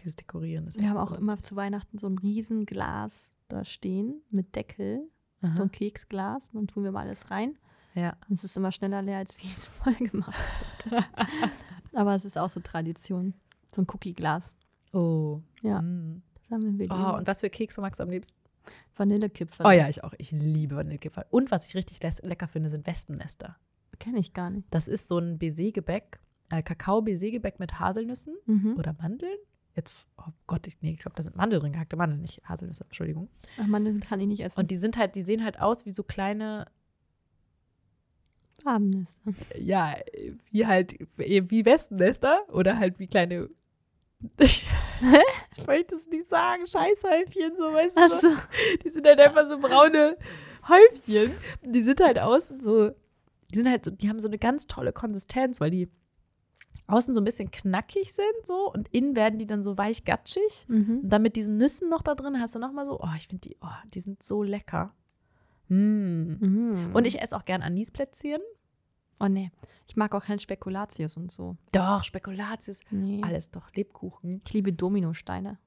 Dieses 0.00 0.16
Dekorieren 0.16 0.66
ist 0.66 0.78
Wir 0.78 0.90
haben 0.90 0.96
auch 0.98 1.12
immer 1.12 1.38
zu 1.38 1.56
Weihnachten 1.56 1.98
so 1.98 2.06
ein 2.08 2.18
Riesenglas 2.18 3.32
da 3.48 3.64
stehen 3.64 4.22
mit 4.30 4.54
Deckel, 4.56 5.08
so 5.40 5.48
Aha. 5.48 5.62
ein 5.62 5.70
Keksglas. 5.70 6.42
Und 6.52 6.54
dann 6.54 6.66
tun 6.68 6.84
wir 6.84 6.92
mal 6.92 7.06
alles 7.06 7.30
rein. 7.30 7.56
Ja. 7.94 8.16
Und 8.28 8.34
es 8.36 8.44
ist 8.44 8.56
immer 8.56 8.72
schneller 8.72 9.02
leer, 9.02 9.18
als 9.18 9.36
wie 9.38 9.46
es 9.56 9.68
voll 9.68 9.94
gemacht 9.94 10.34
wird. 10.90 11.04
Aber 11.92 12.14
es 12.14 12.24
ist 12.24 12.36
auch 12.36 12.50
so 12.50 12.60
Tradition. 12.60 13.34
So 13.74 13.82
ein 13.82 13.86
Cookie-Glas. 13.92 14.54
Oh. 14.92 15.40
Ja, 15.62 15.80
Mm. 15.82 16.22
das 16.34 16.50
haben 16.50 16.78
wir 16.78 16.90
Oh, 16.90 17.16
und 17.16 17.26
was 17.26 17.40
für 17.40 17.50
Kekse 17.50 17.80
magst 17.80 18.00
du 18.00 18.04
am 18.04 18.10
liebsten? 18.10 18.38
Vanillekipferl. 18.96 19.66
Oh 19.66 19.70
ja, 19.70 19.88
ich 19.88 20.02
auch. 20.04 20.14
Ich 20.18 20.30
liebe 20.32 20.76
Vanillekipferl. 20.76 21.26
Und 21.30 21.50
was 21.50 21.68
ich 21.68 21.74
richtig 21.74 22.00
lecker 22.22 22.48
finde, 22.48 22.70
sind 22.70 22.86
Wespennester. 22.86 23.56
Kenne 23.98 24.18
ich 24.18 24.32
gar 24.32 24.50
nicht. 24.50 24.66
Das 24.72 24.88
ist 24.88 25.08
so 25.08 25.18
ein 25.18 25.38
Baiser-Gebäck, 25.38 26.18
äh, 26.50 26.62
Kakao-Baiser-Gebäck 26.62 27.58
mit 27.60 27.78
Haselnüssen 27.78 28.34
Mhm. 28.46 28.76
oder 28.78 28.94
Mandeln. 28.94 29.36
Jetzt, 29.76 30.06
oh 30.16 30.32
Gott, 30.46 30.66
ich, 30.66 30.80
nee, 30.80 30.92
ich 30.92 30.98
glaube, 30.98 31.16
da 31.16 31.22
sind 31.22 31.36
Mandeln 31.36 31.60
drin, 31.60 31.72
gehackte 31.72 31.96
Mandeln, 31.96 32.22
nicht 32.22 32.42
Haselnüsse, 32.48 32.84
Entschuldigung. 32.84 33.28
Ach 33.60 33.66
man, 33.66 33.84
den 33.84 34.00
kann 34.00 34.18
ich 34.20 34.26
nicht 34.26 34.40
essen. 34.40 34.58
Und 34.58 34.70
die 34.70 34.78
sind 34.78 34.96
halt, 34.96 35.14
die 35.14 35.22
sehen 35.22 35.44
halt 35.44 35.60
aus 35.60 35.84
wie 35.84 35.90
so 35.90 36.02
kleine, 36.02 36.66
Farbenes. 38.62 39.20
ja, 39.58 39.94
wie 40.50 40.66
halt, 40.66 40.96
wie 41.18 41.64
Wespennester 41.66 42.40
oder 42.50 42.78
halt 42.78 42.98
wie 42.98 43.06
kleine, 43.06 43.50
ich, 44.40 44.66
ich 45.56 45.68
wollte 45.68 45.94
es 45.94 46.08
nicht 46.08 46.26
sagen, 46.26 46.66
Scheißhäufchen, 46.66 47.52
so 47.58 47.64
weißt 47.64 47.96
du. 47.96 48.08
so. 48.08 48.28
Die 48.82 48.88
sind 48.88 49.06
halt 49.06 49.20
einfach 49.20 49.46
so 49.46 49.58
braune 49.58 50.16
Häufchen. 50.66 51.32
Die 51.62 51.82
sind 51.82 52.00
halt 52.00 52.18
außen 52.18 52.60
so, 52.60 52.92
die 53.52 53.56
sind 53.56 53.68
halt 53.68 53.84
so, 53.84 53.90
die 53.90 54.08
haben 54.08 54.20
so 54.20 54.28
eine 54.28 54.38
ganz 54.38 54.66
tolle 54.66 54.94
Konsistenz, 54.94 55.60
weil 55.60 55.70
die 55.70 55.90
außen 56.88 57.14
so 57.14 57.20
ein 57.20 57.24
bisschen 57.24 57.50
knackig 57.50 58.12
sind 58.12 58.44
so 58.44 58.72
und 58.72 58.88
innen 58.92 59.16
werden 59.16 59.38
die 59.38 59.46
dann 59.46 59.62
so 59.62 59.76
weich 59.76 60.04
gatschig. 60.04 60.66
Mhm. 60.68 61.00
Und 61.02 61.10
dann 61.10 61.22
mit 61.22 61.36
diesen 61.36 61.56
Nüssen 61.56 61.88
noch 61.88 62.02
da 62.02 62.14
drin 62.14 62.40
hast 62.40 62.54
du 62.54 62.58
noch 62.58 62.72
mal 62.72 62.86
so, 62.86 63.00
oh, 63.00 63.08
ich 63.16 63.28
finde 63.28 63.48
die, 63.48 63.56
oh, 63.60 63.88
die 63.92 64.00
sind 64.00 64.22
so 64.22 64.42
lecker. 64.42 64.92
Mm. 65.68 66.36
Mhm. 66.38 66.90
Und 66.94 67.06
ich 67.06 67.20
esse 67.20 67.36
auch 67.36 67.44
gern 67.44 67.62
Anisplätzchen. 67.62 68.40
Oh 69.18 69.26
nee. 69.26 69.50
Ich 69.88 69.96
mag 69.96 70.14
auch 70.14 70.24
kein 70.24 70.38
Spekulatius 70.38 71.16
und 71.16 71.32
so. 71.32 71.56
Doch, 71.72 72.04
Spekulatius, 72.04 72.80
Nee. 72.90 73.20
alles 73.24 73.50
doch, 73.50 73.72
Lebkuchen. 73.74 74.42
Ich 74.46 74.52
liebe 74.52 74.72
Dominosteine. 74.72 75.58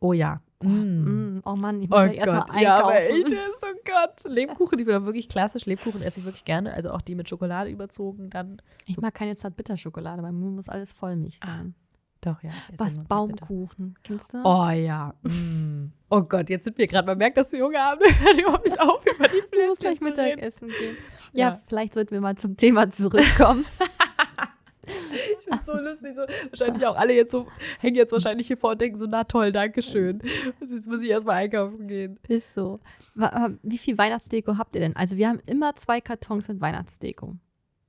Oh 0.00 0.12
ja. 0.12 0.42
Boah, 0.58 0.68
Mm. 0.68 1.36
mm. 1.36 1.42
Oh 1.44 1.54
Mann, 1.54 1.82
ich 1.82 1.88
muss 1.90 1.98
Oh 1.98 2.02
gleich 2.04 2.16
erstmal 2.16 2.46
Gott, 2.46 2.60
ja, 2.60 2.78
aber 2.82 2.96
echt, 3.00 3.12
einkaufen. 3.26 3.38
oh 3.62 3.80
Gott. 3.84 4.32
Lebkuchen, 4.32 4.78
die 4.78 4.84
auch 4.84 5.04
wirklich 5.04 5.28
klassisch. 5.28 5.66
Lebkuchen 5.66 6.00
esse 6.02 6.20
ich 6.20 6.26
wirklich 6.26 6.44
gerne. 6.46 6.72
Also 6.72 6.90
auch 6.92 7.02
die 7.02 7.14
mit 7.14 7.28
Schokolade 7.28 7.68
überzogen 7.70 8.30
dann. 8.30 8.62
ich 8.86 8.96
mag 8.98 9.12
keine 9.14 9.36
Zartbitterschokolade, 9.36 10.22
bei 10.22 10.32
mir 10.32 10.50
muss 10.50 10.68
alles 10.68 10.92
Vollmilch 10.94 11.38
Ah, 11.42 11.46
sein. 11.58 11.74
Doch, 12.22 12.42
ja. 12.42 12.50
Was? 12.78 12.98
Baumkuchen. 13.04 13.94
Kennst 14.02 14.32
du? 14.34 14.38
Oh 14.42 14.70
ja. 14.70 15.14
Mm. 15.22 15.92
Oh 16.08 16.22
Gott, 16.22 16.48
jetzt 16.48 16.64
sind 16.64 16.78
wir 16.78 16.86
gerade. 16.86 17.06
Man 17.06 17.18
merkt, 17.18 17.36
dass 17.36 17.50
du 17.50 17.58
Junge 17.58 17.78
haben. 17.78 18.00
Hören 18.00 18.38
überhaupt 18.38 18.64
nicht 18.64 18.80
auf, 18.80 19.04
über 19.06 19.28
die 19.28 19.36
Ich 19.36 19.68
muss 19.68 19.78
gleich. 19.80 20.00
Mittagessen 20.00 20.68
gehen. 20.68 20.96
Ja, 21.34 21.50
Ja. 21.50 21.60
vielleicht 21.68 21.92
sollten 21.94 22.12
wir 22.12 22.20
mal 22.20 22.34
zum 22.36 22.56
Thema 22.56 22.88
zurückkommen. 22.90 23.64
Finde 25.48 25.64
so 25.64 25.76
lustig. 25.76 26.14
So, 26.14 26.22
wahrscheinlich 26.50 26.86
auch 26.86 26.96
alle 26.96 27.14
jetzt 27.14 27.30
so, 27.30 27.46
hängen 27.80 27.96
jetzt 27.96 28.12
wahrscheinlich 28.12 28.46
hier 28.46 28.56
vor 28.56 28.72
und 28.72 28.80
denken 28.80 28.98
so, 28.98 29.06
na 29.06 29.24
toll, 29.24 29.52
danke 29.52 29.82
schön. 29.82 30.20
Jetzt 30.60 30.88
muss 30.88 31.02
ich 31.02 31.10
erstmal 31.10 31.36
einkaufen 31.36 31.86
gehen. 31.86 32.18
Ist 32.28 32.54
so. 32.54 32.80
Wie 33.62 33.78
viel 33.78 33.96
Weihnachtsdeko 33.96 34.58
habt 34.58 34.74
ihr 34.74 34.80
denn? 34.80 34.96
Also 34.96 35.16
wir 35.16 35.28
haben 35.28 35.40
immer 35.46 35.76
zwei 35.76 36.00
Kartons 36.00 36.48
mit 36.48 36.60
Weihnachtsdeko. 36.60 37.36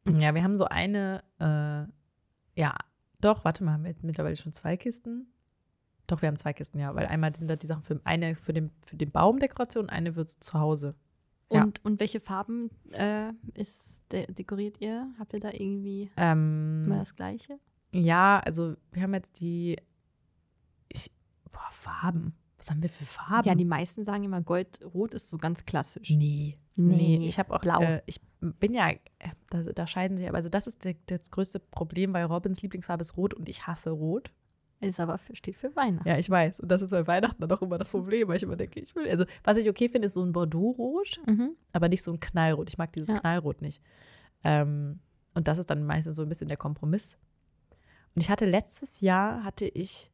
Ja, 0.08 0.34
wir 0.34 0.44
haben 0.44 0.56
so 0.56 0.66
eine, 0.66 1.22
äh, 1.40 2.62
ja, 2.62 2.76
doch, 3.20 3.44
warte 3.44 3.64
mal, 3.64 3.74
haben 3.74 3.84
wir 3.84 3.92
jetzt 3.92 4.04
mittlerweile 4.04 4.38
schon 4.38 4.54
zwei 4.54 4.78
Kisten? 4.78 5.28
Doch, 6.08 6.22
wir 6.22 6.28
haben 6.28 6.38
zwei 6.38 6.54
Kisten, 6.54 6.80
ja, 6.80 6.96
weil 6.96 7.08
einmal 7.08 7.36
sind 7.36 7.50
da 7.50 7.58
die 7.58 7.68
Sachen 7.68 7.84
für 7.84 8.00
eine 8.06 8.36
für 8.36 8.54
den, 8.54 8.72
für 8.86 8.96
den 8.96 9.12
Baumdekoration, 9.12 9.90
eine 9.90 10.16
wird 10.16 10.30
zu 10.30 10.54
Hause. 10.54 10.96
Ja. 11.52 11.64
Und, 11.64 11.84
und 11.86 12.00
welche 12.00 12.20
Farben 12.20 12.70
äh, 12.92 13.32
ist 13.54 14.02
de 14.12 14.32
dekoriert 14.32 14.82
ihr? 14.82 15.08
Habt 15.20 15.34
ihr 15.34 15.40
da 15.40 15.52
irgendwie 15.52 16.10
Ähm, 16.18 16.84
immer 16.86 17.00
das 17.00 17.16
Gleiche? 17.16 17.60
Ja, 17.92 18.40
also 18.40 18.76
wir 18.92 19.02
haben 19.04 19.14
jetzt 19.14 19.40
die, 19.40 19.78
ich, 20.90 21.12
boah, 21.52 21.70
Farben. 21.72 22.36
Was 22.58 22.70
haben 22.72 22.82
wir 22.82 22.90
für 22.90 23.06
Farben? 23.06 23.48
Ja, 23.48 23.56
die 23.56 23.66
meisten 23.66 24.04
sagen 24.04 24.24
immer, 24.24 24.42
Gold-Rot 24.42 25.14
ist 25.14 25.30
so 25.30 25.38
ganz 25.38 25.66
klassisch. 25.66 26.10
Nee. 26.10 26.58
Nee, 26.76 27.18
Nee, 27.18 27.28
ich 27.28 27.40
habe 27.40 27.56
auch 27.56 27.62
blau. 27.62 27.82
Äh, 27.82 28.02
ich 28.06 28.20
bin 28.40 28.74
ja, 28.74 28.90
äh, 28.90 29.00
da, 29.50 29.62
da 29.62 29.88
scheiden 29.88 30.18
sich, 30.18 30.28
aber 30.28 30.38
also 30.38 30.50
das 30.50 30.68
ist 30.68 30.84
der, 30.84 30.96
das 31.08 31.32
größte 31.32 31.60
Problem, 31.60 32.14
weil 32.14 32.26
Robins 32.26 32.62
Lieblingsfarbe 32.62 33.02
ist 33.02 33.18
rot 33.18 33.34
und 33.34 33.50
ich 33.50 33.66
hasse 33.66 33.90
rot. 33.92 34.32
Ist 34.80 35.00
aber 35.00 35.18
für, 35.18 35.36
steht 35.36 35.56
für 35.58 35.76
Weihnachten. 35.76 36.08
Ja, 36.08 36.18
ich 36.18 36.30
weiß. 36.30 36.60
Und 36.60 36.70
das 36.70 36.82
ist 36.84 36.92
bei 36.92 37.08
Weihnachten 37.08 37.42
dann 37.42 37.52
auch 37.52 37.62
immer 37.64 37.78
das 37.80 37.90
Problem, 37.92 38.28
weil 38.28 38.36
ich 38.38 38.44
immer 38.44 38.56
denke, 38.56 38.80
ich 38.80 38.96
will. 38.96 39.10
Also, 39.10 39.26
was 39.44 39.58
ich 39.58 39.68
okay 39.70 39.90
finde, 39.90 40.06
ist 40.06 40.14
so 40.14 40.24
ein 40.24 40.32
Bordeaux-Rot, 40.34 41.20
Mhm. 41.26 41.56
aber 41.74 41.90
nicht 41.90 42.04
so 42.04 42.12
ein 42.14 42.20
Knallrot. 42.20 42.70
Ich 42.70 42.78
mag 42.78 42.94
dieses 42.94 43.10
Ja. 43.10 43.20
Knallrot 43.20 43.62
nicht. 43.62 43.82
Ähm, 44.44 45.00
und 45.34 45.48
das 45.48 45.58
ist 45.58 45.70
dann 45.72 45.84
meistens 45.84 46.16
so 46.16 46.22
ein 46.22 46.30
bisschen 46.30 46.48
der 46.48 46.58
Kompromiss. 46.58 47.18
Und 48.16 48.22
ich 48.22 48.30
hatte 48.30 48.46
letztes 48.46 49.02
Jahr 49.02 49.44
hatte 49.44 49.66
ich 49.66 50.12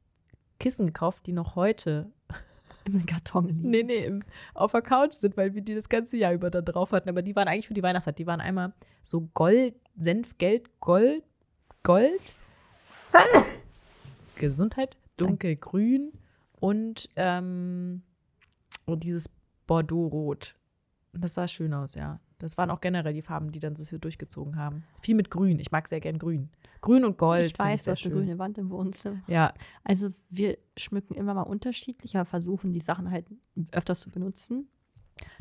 Kissen 0.60 0.88
gekauft, 0.88 1.26
die 1.28 1.34
noch 1.34 1.56
heute 1.56 2.10
Im 2.86 3.06
Karton 3.06 3.48
liegen. 3.50 3.70
nee, 3.70 3.84
nee, 3.84 4.06
im, 4.06 4.24
auf 4.54 4.72
der 4.74 4.82
Couch 4.82 5.14
sind, 5.14 5.36
weil 5.38 5.54
wir 5.56 5.62
die 5.62 5.76
das 5.76 5.88
ganze 5.90 6.18
Jahr 6.18 6.34
über 6.34 6.50
da 6.50 6.62
drauf 6.62 6.92
hatten. 6.94 7.10
Aber 7.10 7.22
die 7.22 7.36
waren 7.36 7.48
eigentlich 7.48 7.68
für 7.68 7.74
die 7.74 7.84
Weihnachtszeit. 7.84 8.18
Die 8.20 8.28
waren 8.28 8.42
einmal 8.42 8.74
so 9.04 9.22
Gold, 9.34 9.76
Senfgelb, 9.98 10.70
Gold, 10.82 11.24
Gold, 11.84 12.36
Gesundheit, 14.36 14.98
dunkelgrün 15.18 16.12
und, 16.60 17.10
ähm, 17.16 18.02
und 18.86 19.04
dieses 19.04 19.30
Bordeaux-Rot. 19.68 20.56
Das 21.14 21.36
sah 21.36 21.48
schön 21.48 21.74
aus, 21.74 21.96
ja. 21.96 22.20
Das 22.40 22.58
waren 22.58 22.72
auch 22.72 22.82
generell 22.82 23.14
die 23.14 23.22
Farben, 23.22 23.52
die 23.52 23.60
dann 23.60 23.76
so 23.76 23.98
durchgezogen 23.98 24.58
haben. 24.58 24.84
Viel 25.02 25.16
mit 25.16 25.30
Grün. 25.30 25.60
Ich 25.60 25.72
mag 25.72 25.88
sehr 25.88 26.02
gern 26.02 26.18
Grün. 26.18 26.50
Grün 26.82 27.06
und 27.06 27.18
Gold. 27.18 27.46
ich 27.46 27.58
weiß, 27.58 27.86
du 27.86 27.92
hast 27.92 28.04
eine 28.06 28.14
grüne 28.14 28.38
Wand 28.40 28.58
im 28.58 28.70
Wohnzimmer. 28.70 29.22
Ja, 29.28 29.54
Also 29.86 30.10
wir 30.30 30.58
schmücken 30.76 31.14
immer 31.14 31.34
mal 31.34 31.44
unterschiedlich, 31.44 32.18
aber 32.18 32.26
versuchen 32.26 32.74
die 32.74 32.82
Sachen 32.82 33.12
halt 33.12 33.28
öfters 33.72 34.02
zu 34.02 34.10
benutzen. 34.10 34.68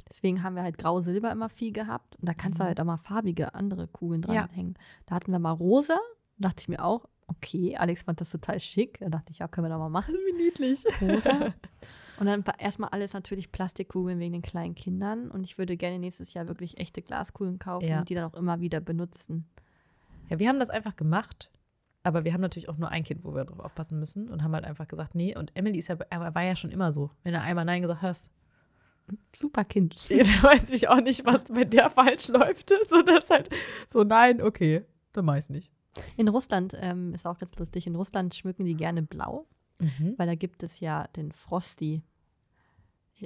Deswegen 0.08 0.42
haben 0.44 0.54
wir 0.54 0.62
halt 0.62 0.78
grau-silber 0.78 1.32
immer 1.32 1.48
viel 1.48 1.72
gehabt. 1.72 2.14
Und 2.16 2.28
da 2.28 2.34
kannst 2.34 2.60
du 2.60 2.62
Mhm. 2.62 2.68
halt 2.68 2.80
auch 2.80 2.84
mal 2.84 2.98
farbige 2.98 3.54
andere 3.54 3.88
Kugeln 3.88 4.22
Ja. 4.28 4.42
dranhängen. 4.46 4.74
Da 5.06 5.16
hatten 5.16 5.32
wir 5.32 5.38
mal 5.40 5.50
rosa. 5.52 5.98
Da 6.38 6.48
dachte 6.48 6.60
ich 6.60 6.68
mir 6.68 6.84
auch, 6.84 7.08
okay, 7.36 7.76
Alex 7.76 8.02
fand 8.02 8.20
das 8.20 8.30
total 8.30 8.60
schick. 8.60 8.98
Da 9.00 9.08
dachte 9.08 9.32
ich, 9.32 9.38
ja, 9.38 9.48
können 9.48 9.66
wir 9.66 9.70
doch 9.70 9.78
mal 9.78 9.88
machen. 9.88 10.14
wie 10.14 10.44
niedlich. 10.44 10.84
Rosa. 11.00 11.54
Und 12.18 12.26
dann 12.26 12.44
erstmal 12.58 12.90
alles 12.90 13.14
natürlich 13.14 13.50
Plastikkugeln 13.50 14.18
wegen 14.20 14.32
den 14.34 14.42
kleinen 14.42 14.74
Kindern. 14.74 15.30
Und 15.30 15.44
ich 15.44 15.58
würde 15.58 15.76
gerne 15.76 15.98
nächstes 15.98 16.34
Jahr 16.34 16.46
wirklich 16.46 16.78
echte 16.78 17.02
Glaskugeln 17.02 17.58
kaufen 17.58 17.88
Ja. 17.88 18.00
und 18.00 18.08
die 18.08 18.14
dann 18.14 18.30
auch 18.30 18.34
immer 18.34 18.60
wieder 18.60 18.80
benutzen. 18.80 19.48
Ja, 20.28 20.38
wir 20.38 20.48
haben 20.48 20.60
das 20.60 20.70
einfach 20.70 20.94
gemacht. 20.94 21.50
Aber 22.04 22.24
wir 22.24 22.32
haben 22.32 22.40
natürlich 22.40 22.68
auch 22.68 22.76
nur 22.76 22.90
ein 22.90 23.02
Kind, 23.02 23.24
wo 23.24 23.34
wir 23.34 23.44
drauf 23.44 23.60
aufpassen 23.60 23.98
müssen 23.98 24.28
und 24.28 24.42
haben 24.42 24.54
halt 24.54 24.64
einfach 24.64 24.86
gesagt, 24.86 25.14
nee. 25.14 25.36
Und 25.36 25.50
Emily 25.56 25.78
ist 25.78 25.88
ja, 25.88 25.96
er 26.10 26.34
war 26.34 26.42
ja 26.44 26.54
schon 26.54 26.70
immer 26.70 26.92
so. 26.92 27.10
Wenn 27.24 27.32
du 27.32 27.40
einmal 27.40 27.64
Nein 27.64 27.82
gesagt 27.82 28.02
hast, 28.02 28.30
Super 29.34 29.64
Kind. 29.64 29.96
dann 30.10 30.42
weiß 30.42 30.70
ich 30.72 30.88
auch 30.88 31.00
nicht, 31.00 31.24
was 31.24 31.44
bei 31.44 31.64
der 31.64 31.90
falsch 31.90 32.28
läuft. 32.28 32.72
So, 32.88 33.02
das 33.02 33.24
ist 33.24 33.30
halt 33.30 33.50
so, 33.88 34.04
nein, 34.04 34.42
okay, 34.42 34.84
dann 35.12 35.26
weiß 35.26 35.50
nicht. 35.50 35.70
In 36.16 36.28
Russland 36.28 36.76
ähm, 36.80 37.14
ist 37.14 37.26
auch 37.26 37.38
ganz 37.38 37.54
lustig. 37.56 37.86
In 37.86 37.94
Russland 37.96 38.34
schmücken 38.34 38.64
die 38.64 38.74
gerne 38.76 39.02
blau. 39.02 39.46
weil 40.16 40.26
da 40.28 40.36
gibt 40.36 40.62
es 40.62 40.78
ja 40.80 41.08
den 41.16 41.32
Frosty. 41.32 42.02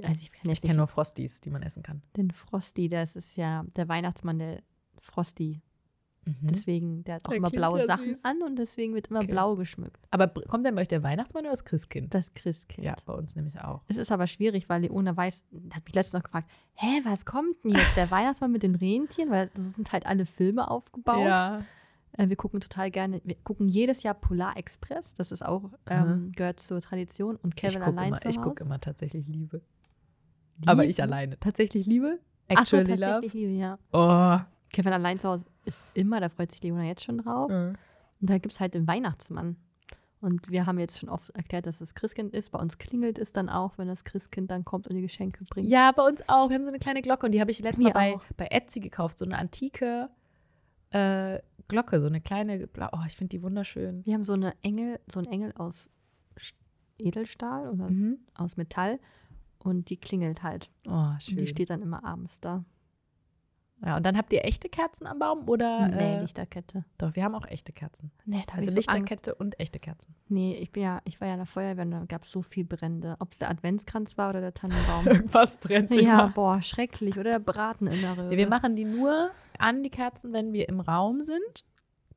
Also 0.03 0.21
ich 0.21 0.31
kenne 0.31 0.53
Ich 0.53 0.61
kenne 0.61 0.77
nur 0.77 0.87
Frosties, 0.87 1.39
die 1.41 1.49
man 1.51 1.61
essen 1.63 1.83
kann. 1.83 2.01
den 2.15 2.31
Frosty, 2.31 2.87
das 2.89 3.15
ist 3.15 3.35
ja 3.35 3.63
der 3.75 3.87
Weihnachtsmann, 3.87 4.39
der 4.39 4.61
Frosty 4.99 5.61
Mhm. 6.25 6.47
Deswegen, 6.47 7.03
der 7.05 7.15
hat 7.15 7.25
auch 7.25 7.29
Der 7.29 7.37
immer 7.37 7.49
blaue 7.49 7.79
ja 7.79 7.85
Sachen 7.85 8.07
süß. 8.07 8.25
an 8.25 8.41
und 8.41 8.57
deswegen 8.59 8.93
wird 8.93 9.07
immer 9.07 9.19
Okay. 9.19 9.31
blau 9.31 9.55
geschmückt. 9.55 10.05
Aber 10.11 10.27
kommt 10.27 10.65
denn 10.65 10.75
bei 10.75 10.81
euch 10.81 10.89
der 10.89 11.01
Weihnachtsmann 11.01 11.43
oder 11.45 11.51
das 11.51 11.63
Christkind? 11.63 12.13
Das 12.13 12.33
Christkind. 12.33 12.83
Ja, 12.83 12.95
bei 13.05 13.13
uns 13.13 13.37
nämlich 13.37 13.57
auch. 13.61 13.81
Es 13.87 13.95
ist 13.95 14.11
aber 14.11 14.27
schwierig, 14.27 14.67
weil 14.67 14.81
Leona 14.81 15.15
weiß, 15.15 15.45
hat 15.71 15.85
mich 15.85 15.95
letztens 15.95 16.15
noch 16.15 16.23
gefragt, 16.23 16.51
hä, 16.73 16.99
was 17.05 17.23
kommt 17.25 17.63
denn 17.63 17.71
jetzt? 17.71 17.95
Der 17.95 18.11
Weihnachtsmann 18.11 18.51
mit 18.51 18.61
den 18.63 18.75
Rentieren? 18.75 19.31
Weil 19.31 19.49
so 19.55 19.63
sind 19.63 19.93
halt 19.93 20.05
alle 20.05 20.25
Filme 20.25 20.69
aufgebaut. 20.69 21.29
Ja. 21.29 21.63
Äh, 22.13 22.29
wir 22.29 22.35
gucken 22.35 22.59
total 22.59 22.91
gerne, 22.91 23.21
wir 23.23 23.35
gucken 23.43 23.67
jedes 23.67 24.03
Jahr 24.03 24.13
Polar 24.13 24.57
Express. 24.57 25.13
Das 25.15 25.31
ist 25.31 25.45
auch, 25.45 25.71
ähm, 25.87 26.31
gehört 26.35 26.59
zur 26.59 26.81
Tradition. 26.81 27.35
Und 27.37 27.55
Kevin 27.55 27.79
gucke 27.79 27.85
allein 27.85 28.07
immer, 28.09 28.17
zu 28.17 28.29
ich 28.29 28.37
Hause. 28.37 28.47
guck 28.47 28.61
immer 28.61 28.79
tatsächlich 28.79 29.27
Liebe. 29.27 29.61
Aber 30.65 30.83
ich 30.83 30.97
Liebe? 30.97 31.03
alleine. 31.03 31.39
Tatsächlich 31.39 31.85
Liebe? 31.85 32.19
Ach 32.49 32.65
so, 32.65 32.77
Actually 32.77 32.99
tatsächlich 32.99 33.33
Liebe, 33.33 33.51
ja. 33.51 33.77
Love? 33.93 34.45
Kevin 34.71 34.93
allein 34.93 35.19
zu 35.19 35.29
Hause 35.29 35.45
ist 35.65 35.83
immer, 35.93 36.19
da 36.19 36.29
freut 36.29 36.51
sich 36.51 36.61
Leona 36.63 36.83
jetzt 36.83 37.03
schon 37.03 37.19
drauf. 37.19 37.49
Oh. 37.51 37.73
Und 38.19 38.29
da 38.29 38.37
gibt 38.37 38.53
es 38.53 38.59
halt 38.59 38.73
den 38.73 38.87
Weihnachtsmann. 38.87 39.57
Und 40.19 40.49
wir 40.49 40.65
haben 40.65 40.79
jetzt 40.79 40.99
schon 40.99 41.09
oft 41.09 41.29
erklärt, 41.31 41.67
dass 41.67 41.79
es 41.79 41.93
Christkind 41.93 42.33
ist. 42.33 42.49
Bei 42.49 42.59
uns 42.59 42.79
klingelt 42.79 43.19
es 43.19 43.31
dann 43.31 43.49
auch, 43.49 43.77
wenn 43.77 43.87
das 43.87 44.03
Christkind 44.03 44.49
dann 44.49 44.65
kommt 44.65 44.87
und 44.87 44.95
die 44.95 45.01
Geschenke 45.01 45.45
bringt. 45.45 45.67
Ja, 45.67 45.91
bei 45.91 46.03
uns 46.03 46.27
auch. 46.27 46.49
Wir 46.49 46.55
haben 46.55 46.63
so 46.63 46.71
eine 46.71 46.79
kleine 46.79 47.03
Glocke 47.03 47.27
und 47.27 47.33
die 47.33 47.39
habe 47.39 47.51
ich 47.51 47.59
letztes 47.59 47.83
Mal 47.83 47.93
bei, 47.93 48.17
bei 48.35 48.47
Etsy 48.47 48.79
gekauft. 48.79 49.19
So 49.19 49.25
eine 49.25 49.37
antike 49.37 50.09
äh, 50.91 51.39
Glocke, 51.67 51.99
so 51.99 52.07
eine 52.07 52.21
kleine. 52.21 52.67
Blau 52.67 52.87
oh, 52.93 52.99
ich 53.05 53.15
finde 53.17 53.29
die 53.37 53.43
wunderschön. 53.43 54.05
Wir 54.05 54.13
haben 54.13 54.23
so 54.23 54.33
eine 54.33 54.53
Engel, 54.61 54.99
so 55.11 55.19
einen 55.19 55.27
Engel 55.31 55.53
aus 55.57 55.89
Edelstahl 56.97 57.69
oder 57.69 57.89
Mhm. 57.89 58.19
aus 58.35 58.57
Metall 58.57 58.99
und 59.59 59.89
die 59.89 59.97
klingelt 59.97 60.43
halt. 60.43 60.69
Oh, 60.87 60.91
Und 60.91 61.23
schön. 61.23 61.37
die 61.37 61.47
steht 61.47 61.69
dann 61.69 61.81
immer 61.81 62.03
abends 62.03 62.39
da. 62.41 62.63
ja, 63.85 63.97
und 63.97 64.03
dann 64.03 64.17
habt 64.17 64.33
ihr 64.33 64.43
echte 64.43 64.67
Kerzen 64.69 65.05
am 65.05 65.19
Baum 65.19 65.47
oder? 65.47 65.87
nee, 65.89 66.15
äh, 66.17 66.21
Lichterkette. 66.21 66.85
Doch, 66.97 67.15
wir 67.15 67.23
haben 67.23 67.35
auch 67.35 67.45
echte 67.45 67.71
Kerzen. 67.73 68.11
Nee, 68.25 68.43
da 68.47 68.53
Also 68.55 68.69
ich 68.69 68.73
so 68.85 68.91
Angst. 68.91 69.01
Lichterkette 69.11 69.35
und 69.35 69.59
echte 69.59 69.77
Kerzen. 69.79 70.15
Nee, 70.29 70.55
ich, 70.55 70.71
bin 70.71 70.81
ja, 70.81 71.01
ich 71.03 71.21
war 71.21 71.27
ja 71.27 71.35
in 71.35 71.39
der 71.41 71.45
Feuerwehr 71.45 71.85
und 71.85 71.91
da 71.91 72.05
gab 72.05 72.23
es 72.23 72.31
so 72.31 72.41
viel 72.41 72.63
Brände. 72.65 73.15
Ob 73.19 73.31
es 73.33 73.37
der 73.37 73.51
Adventskranz 73.51 74.17
war 74.17 74.29
oder 74.31 74.41
der 74.41 74.55
Tannenbaum. 74.55 75.05
Irgendwas 75.07 75.57
brennt 75.57 75.93
ja, 75.93 76.23
immer. 76.23 76.33
boah, 76.33 76.61
schrecklich. 76.63 77.15
Oder 77.19 77.31
der 77.31 77.39
Braten 77.39 77.85
in 77.85 78.01
der 78.01 78.17
Röhre. 78.17 78.31
Ja, 78.31 78.37
wir 78.37 78.47
machen 78.49 78.75
die 78.75 78.85
nur 78.85 79.29
an 79.59 79.83
die 79.83 79.89
Kerzen, 79.89 80.33
wenn 80.33 80.53
wir 80.53 80.69
im 80.69 80.79
Raum 80.79 81.21
sind. 81.21 81.65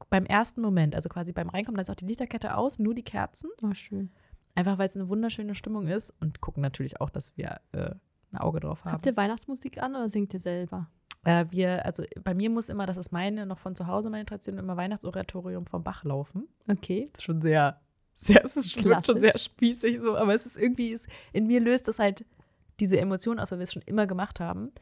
Beim 0.09 0.24
ersten 0.24 0.61
Moment, 0.61 0.94
also 0.94 1.09
quasi 1.09 1.33
beim 1.33 1.48
Reinkommen, 1.48 1.76
da 1.76 1.83
ist 1.83 1.90
auch 1.90 1.94
die 1.94 2.07
Lichterkette 2.07 2.57
aus, 2.57 2.79
nur 2.79 2.94
die 2.94 3.03
Kerzen. 3.03 3.50
Oh, 3.62 3.74
schön. 3.74 4.11
Einfach 4.55 4.79
weil 4.79 4.88
es 4.88 4.96
eine 4.96 5.09
wunderschöne 5.09 5.55
Stimmung 5.55 5.87
ist 5.87 6.12
und 6.20 6.40
gucken 6.40 6.62
natürlich 6.62 7.00
auch, 7.00 7.11
dass 7.11 7.37
wir 7.37 7.61
äh, 7.72 7.90
ein 8.33 8.38
Auge 8.38 8.61
drauf 8.61 8.85
haben. 8.85 8.92
Habt 8.92 9.07
ihr 9.07 9.16
Weihnachtsmusik 9.16 9.83
an 9.83 9.94
oder 9.94 10.09
singt 10.09 10.35
ihr 10.35 10.40
selber? 10.40 10.88
Äh, 11.24 11.46
wir, 11.50 11.85
also 11.85 12.03
bei 12.24 12.35
mir 12.35 12.50
muss 12.50 12.68
immer, 12.68 12.87
das 12.87 12.96
ist 12.96 13.12
meine, 13.12 13.44
noch 13.46 13.59
von 13.59 13.76
zu 13.76 13.87
Hause 13.87 14.11
meine 14.11 14.24
Tradition, 14.24 14.59
immer 14.59 14.76
Weihnachtsoratorium 14.76 15.66
vom 15.66 15.83
Bach 15.83 16.05
laufen. 16.05 16.48
Okay. 16.68 17.11
Das 17.12 17.20
ist 17.20 17.24
schon 17.24 17.42
sehr, 17.42 17.81
sehr 18.14 18.44
es 18.44 18.57
ist 18.57 18.72
schon, 18.72 19.05
schon 19.05 19.20
sehr 19.20 19.37
spießig 19.37 20.00
so, 20.00 20.16
aber 20.16 20.35
es 20.35 20.46
ist 20.46 20.57
irgendwie, 20.57 20.90
ist, 20.90 21.09
in 21.33 21.46
mir 21.46 21.61
löst 21.61 21.88
das 21.88 21.98
halt 21.98 22.24
diese 22.81 22.98
Emotion 22.98 23.38
aus, 23.38 23.53
weil 23.53 23.59
wir 23.59 23.64
es 23.64 23.72
schon 23.72 23.83
immer 23.83 24.07
gemacht 24.07 24.40
haben. 24.40 24.72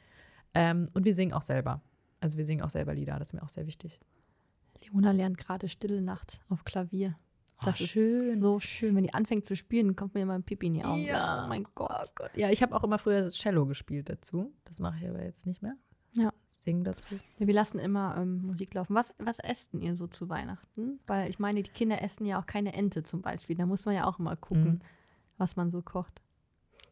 Ähm, 0.54 0.84
und 0.94 1.04
wir 1.04 1.14
singen 1.14 1.32
auch 1.32 1.42
selber. 1.42 1.82
Also 2.20 2.36
wir 2.36 2.44
singen 2.44 2.62
auch 2.62 2.70
selber 2.70 2.94
Lieder, 2.94 3.18
das 3.18 3.28
ist 3.28 3.32
mir 3.34 3.42
auch 3.42 3.48
sehr 3.48 3.66
wichtig. 3.66 3.98
Leona 4.82 5.12
lernt 5.12 5.38
gerade 5.38 5.68
Stille 5.68 6.00
Nacht 6.02 6.40
auf 6.48 6.64
Klavier. 6.64 7.16
Oh, 7.60 7.64
Das 7.66 7.80
ist 7.80 8.40
so 8.40 8.60
schön. 8.60 8.94
Wenn 8.94 9.02
die 9.04 9.14
anfängt 9.14 9.44
zu 9.44 9.56
spielen, 9.56 9.96
kommt 9.96 10.14
mir 10.14 10.20
immer 10.22 10.34
ein 10.34 10.44
Pipi 10.44 10.68
in 10.68 10.74
die 10.74 10.84
Augen. 10.84 11.02
Ja. 11.02 11.44
Oh 11.44 11.48
mein 11.48 11.66
Oh 11.66 11.70
Gott. 11.74 12.12
Gott. 12.14 12.30
Ja, 12.36 12.50
ich 12.50 12.62
habe 12.62 12.74
auch 12.76 12.84
immer 12.84 12.98
früher 12.98 13.22
das 13.22 13.34
Cello 13.36 13.66
gespielt 13.66 14.08
dazu. 14.08 14.52
Das 14.64 14.78
mache 14.78 14.98
ich 15.02 15.08
aber 15.08 15.24
jetzt 15.24 15.46
nicht 15.46 15.60
mehr. 15.62 15.74
Ja. 16.12 16.32
Singen 16.50 16.84
dazu. 16.84 17.14
Ja, 17.38 17.46
wir 17.46 17.54
lassen 17.54 17.78
immer 17.78 18.16
ähm, 18.16 18.42
Musik 18.42 18.74
laufen. 18.74 18.94
Was, 18.94 19.12
was 19.18 19.38
esst 19.40 19.72
denn 19.72 19.80
ihr 19.80 19.96
so 19.96 20.06
zu 20.06 20.28
Weihnachten? 20.28 21.00
Weil 21.06 21.30
ich 21.30 21.38
meine, 21.38 21.62
die 21.62 21.70
Kinder 21.70 22.00
essen 22.02 22.26
ja 22.26 22.40
auch 22.40 22.46
keine 22.46 22.72
Ente 22.74 23.02
zum 23.02 23.22
Beispiel. 23.22 23.56
Da 23.56 23.66
muss 23.66 23.84
man 23.86 23.94
ja 23.94 24.06
auch 24.06 24.18
immer 24.18 24.36
gucken, 24.36 24.64
Mhm. 24.64 24.80
was 25.36 25.56
man 25.56 25.70
so 25.70 25.82
kocht. 25.82 26.20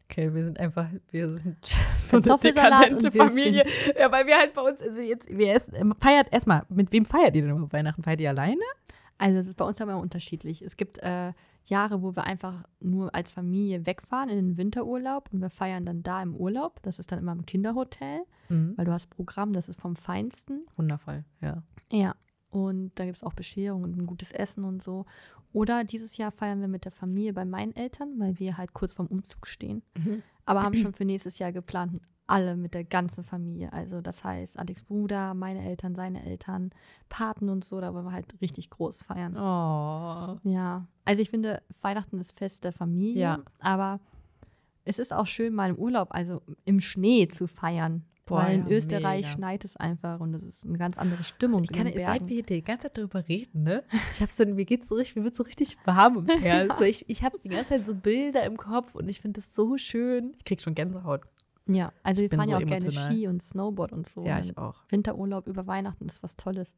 Okay, 0.09 0.33
wir 0.33 0.43
sind 0.45 0.59
einfach, 0.59 0.87
wir 1.11 1.27
sind 1.29 1.57
so 1.99 2.17
eine 2.17 2.37
dekadente. 2.37 3.11
Familie. 3.11 3.65
Ja, 3.99 4.11
weil 4.11 4.25
wir 4.25 4.37
halt 4.37 4.53
bei 4.53 4.61
uns, 4.61 4.81
also 4.81 5.01
jetzt, 5.01 5.29
wir 5.29 5.53
essen, 5.53 5.75
ähm, 5.75 5.93
feiert 5.99 6.31
erstmal, 6.31 6.63
mit 6.69 6.91
wem 6.93 7.03
feiert 7.05 7.35
ihr 7.35 7.41
denn 7.41 7.51
überhaupt 7.51 7.73
Weihnachten? 7.73 8.03
Feiert 8.03 8.21
ihr 8.21 8.29
alleine? 8.29 8.61
Also 9.17 9.39
es 9.39 9.47
ist 9.47 9.57
bei 9.57 9.65
uns 9.65 9.81
aber 9.81 9.97
unterschiedlich. 9.97 10.61
Es 10.61 10.77
gibt 10.77 10.99
äh, 10.99 11.33
Jahre, 11.65 12.01
wo 12.01 12.15
wir 12.15 12.23
einfach 12.23 12.63
nur 12.79 13.13
als 13.13 13.31
Familie 13.31 13.85
wegfahren 13.85 14.29
in 14.29 14.37
den 14.37 14.57
Winterurlaub 14.57 15.29
und 15.33 15.41
wir 15.41 15.49
feiern 15.49 15.85
dann 15.85 16.03
da 16.03 16.21
im 16.21 16.35
Urlaub. 16.35 16.81
Das 16.83 16.99
ist 16.99 17.11
dann 17.11 17.19
immer 17.19 17.33
im 17.33 17.45
Kinderhotel, 17.45 18.21
Mhm. 18.49 18.73
weil 18.77 18.85
du 18.85 18.93
hast 18.93 19.09
Programm, 19.09 19.51
das 19.51 19.67
ist 19.67 19.81
vom 19.81 19.97
Feinsten. 19.97 20.65
Wundervoll, 20.77 21.25
ja. 21.41 21.61
Ja. 21.91 22.15
Und 22.49 22.91
da 22.95 23.03
gibt 23.03 23.17
es 23.17 23.23
auch 23.23 23.33
Bescherung 23.33 23.83
und 23.83 23.97
ein 23.97 24.05
gutes 24.05 24.31
Essen 24.31 24.63
und 24.63 24.81
so. 24.81 25.05
Oder 25.53 25.83
dieses 25.83 26.17
Jahr 26.17 26.31
feiern 26.31 26.61
wir 26.61 26.67
mit 26.67 26.85
der 26.85 26.91
Familie 26.91 27.33
bei 27.33 27.45
meinen 27.45 27.75
Eltern, 27.75 28.13
weil 28.19 28.37
wir 28.39 28.57
halt 28.57 28.73
kurz 28.73 28.93
vorm 28.93 29.07
Umzug 29.07 29.47
stehen. 29.47 29.81
Aber 30.45 30.63
haben 30.63 30.75
schon 30.75 30.93
für 30.93 31.05
nächstes 31.05 31.39
Jahr 31.39 31.51
geplant, 31.51 31.99
alle 32.27 32.57
mit 32.57 32.73
der 32.73 32.83
ganzen 32.83 33.23
Familie. 33.23 33.71
Also 33.71 34.01
das 34.01 34.23
heißt, 34.23 34.59
Alex 34.59 34.83
Bruder, 34.83 35.33
meine 35.33 35.63
Eltern, 35.65 35.95
seine 35.95 36.25
Eltern, 36.25 36.71
Paten 37.09 37.49
und 37.49 37.63
so, 37.63 37.79
da 37.79 37.93
wollen 37.93 38.05
wir 38.05 38.11
halt 38.11 38.39
richtig 38.41 38.69
groß 38.69 39.03
feiern. 39.03 39.35
Oh. 39.37 40.37
Ja, 40.43 40.85
also 41.05 41.21
ich 41.21 41.29
finde, 41.29 41.61
Weihnachten 41.81 42.19
ist 42.19 42.33
Fest 42.33 42.63
der 42.65 42.73
Familie, 42.73 43.21
Ja. 43.21 43.39
aber 43.59 43.99
es 44.83 44.99
ist 44.99 45.13
auch 45.13 45.25
schön, 45.27 45.53
mal 45.53 45.69
im 45.69 45.77
Urlaub, 45.77 46.09
also 46.11 46.41
im 46.65 46.79
Schnee 46.81 47.27
zu 47.29 47.47
feiern. 47.47 48.03
Boah, 48.27 48.43
weil 48.43 48.59
in 48.59 48.67
ja, 48.67 48.75
Österreich 48.75 49.25
mega. 49.25 49.33
schneit 49.35 49.65
es 49.65 49.75
einfach 49.77 50.19
und 50.19 50.33
es 50.35 50.43
ist 50.43 50.65
eine 50.65 50.77
ganz 50.77 50.97
andere 50.97 51.23
Stimmung. 51.23 51.63
Ich 51.63 51.71
kann, 51.71 51.91
seit 51.97 52.27
wir 52.27 52.43
die 52.43 52.61
ganze 52.61 52.83
Zeit 52.87 52.97
darüber 52.97 53.27
reden, 53.27 53.63
ne? 53.63 53.83
Ich 54.11 54.21
habe 54.21 54.31
so, 54.31 54.45
mir 54.45 54.65
geht's 54.65 54.87
so 54.89 54.95
richtig, 54.95 55.15
mir 55.15 55.23
wird 55.23 55.35
so 55.35 55.43
richtig 55.43 55.77
warm 55.85 56.17
ums 56.17 56.37
Herz. 56.41 56.79
weil 56.79 56.89
ich 56.89 57.09
ich 57.09 57.23
habe 57.23 57.37
die 57.43 57.49
ganze 57.49 57.69
Zeit 57.69 57.85
so 57.85 57.95
Bilder 57.95 58.43
im 58.43 58.57
Kopf 58.57 58.93
und 58.95 59.07
ich 59.09 59.21
finde 59.21 59.37
das 59.39 59.55
so 59.55 59.77
schön. 59.77 60.33
Ich 60.37 60.45
krieg 60.45 60.61
schon 60.61 60.75
Gänsehaut. 60.75 61.21
Ja, 61.69 61.91
also 62.03 62.21
wir 62.21 62.29
bin 62.29 62.39
fahren 62.39 62.49
ja 62.49 62.57
so 62.57 62.63
auch 62.63 62.67
gerne 62.67 62.83
emotional. 62.83 63.11
Ski 63.11 63.27
und 63.27 63.41
Snowboard 63.41 63.91
und 63.91 64.07
so. 64.07 64.23
Ja, 64.25 64.39
ich 64.39 64.57
auch. 64.57 64.83
Winterurlaub 64.89 65.47
über 65.47 65.67
Weihnachten 65.67 66.05
ist 66.05 66.21
was 66.23 66.35
Tolles. 66.37 66.73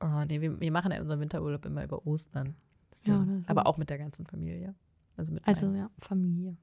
Oh, 0.00 0.24
nee, 0.26 0.40
wir, 0.40 0.58
wir 0.60 0.72
machen 0.72 0.90
ja 0.92 1.00
unseren 1.00 1.20
Winterurlaub 1.20 1.64
immer 1.66 1.84
über 1.84 2.06
Ostern. 2.06 2.54
Ja, 3.04 3.24
so. 3.24 3.42
Aber 3.46 3.66
auch 3.66 3.76
mit 3.78 3.90
der 3.90 3.98
ganzen 3.98 4.26
Familie. 4.26 4.74
Also 5.16 5.32
mit 5.34 5.46
Also 5.46 5.66
meinen- 5.66 5.76
ja, 5.76 5.90
Familie. 6.00 6.56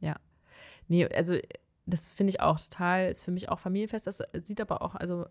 Nee, 0.87 1.05
also 1.07 1.35
das 1.89 2.07
finde 2.07 2.29
ich 2.31 2.41
auch 2.41 2.59
total, 2.59 3.09
ist 3.09 3.23
für 3.23 3.31
mich 3.31 3.49
auch 3.49 3.59
Familienfest. 3.59 4.07
Das 4.07 4.21
sieht 4.43 4.61
aber 4.61 4.81
auch, 4.81 4.95
also 4.95 5.25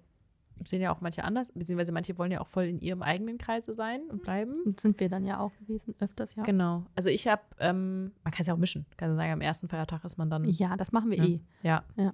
sehen 0.65 0.81
ja 0.83 0.93
auch 0.93 1.01
manche 1.01 1.23
anders, 1.23 1.53
beziehungsweise 1.53 1.93
manche 1.93 2.19
wollen 2.19 2.33
ja 2.33 2.41
auch 2.41 2.49
voll 2.49 2.65
in 2.65 2.81
ihrem 2.81 3.03
eigenen 3.03 3.39
Kreise 3.39 3.75
sein 3.75 4.03
und 4.11 4.23
bleiben. 4.23 4.55
Und 4.65 4.81
sind 4.81 4.99
wir 4.99 5.09
dann 5.09 5.25
ja 5.25 5.39
auch 5.39 5.53
gewesen, 5.61 5.95
öfters, 6.01 6.35
ja. 6.35 6.43
Genau. 6.43 6.85
Also 6.97 7.11
ich 7.11 7.29
habe, 7.29 7.43
ähm, 7.61 8.13
man 8.25 8.33
kann 8.33 8.41
es 8.41 8.49
ja 8.49 8.55
auch 8.55 8.59
mischen. 8.59 8.85
Kann 8.97 9.15
sagen, 9.17 9.33
am 9.33 9.41
ersten 9.41 9.69
Feiertag 9.69 10.05
ist 10.05 10.19
man 10.19 10.31
dann. 10.31 10.45
Ja, 10.45 10.77
das 10.77 10.91
machen 10.91 11.11
wir 11.11 11.19
Ja. 11.19 11.25
eh. 11.25 11.41
Ja. 11.63 11.85
Ja. 11.97 12.13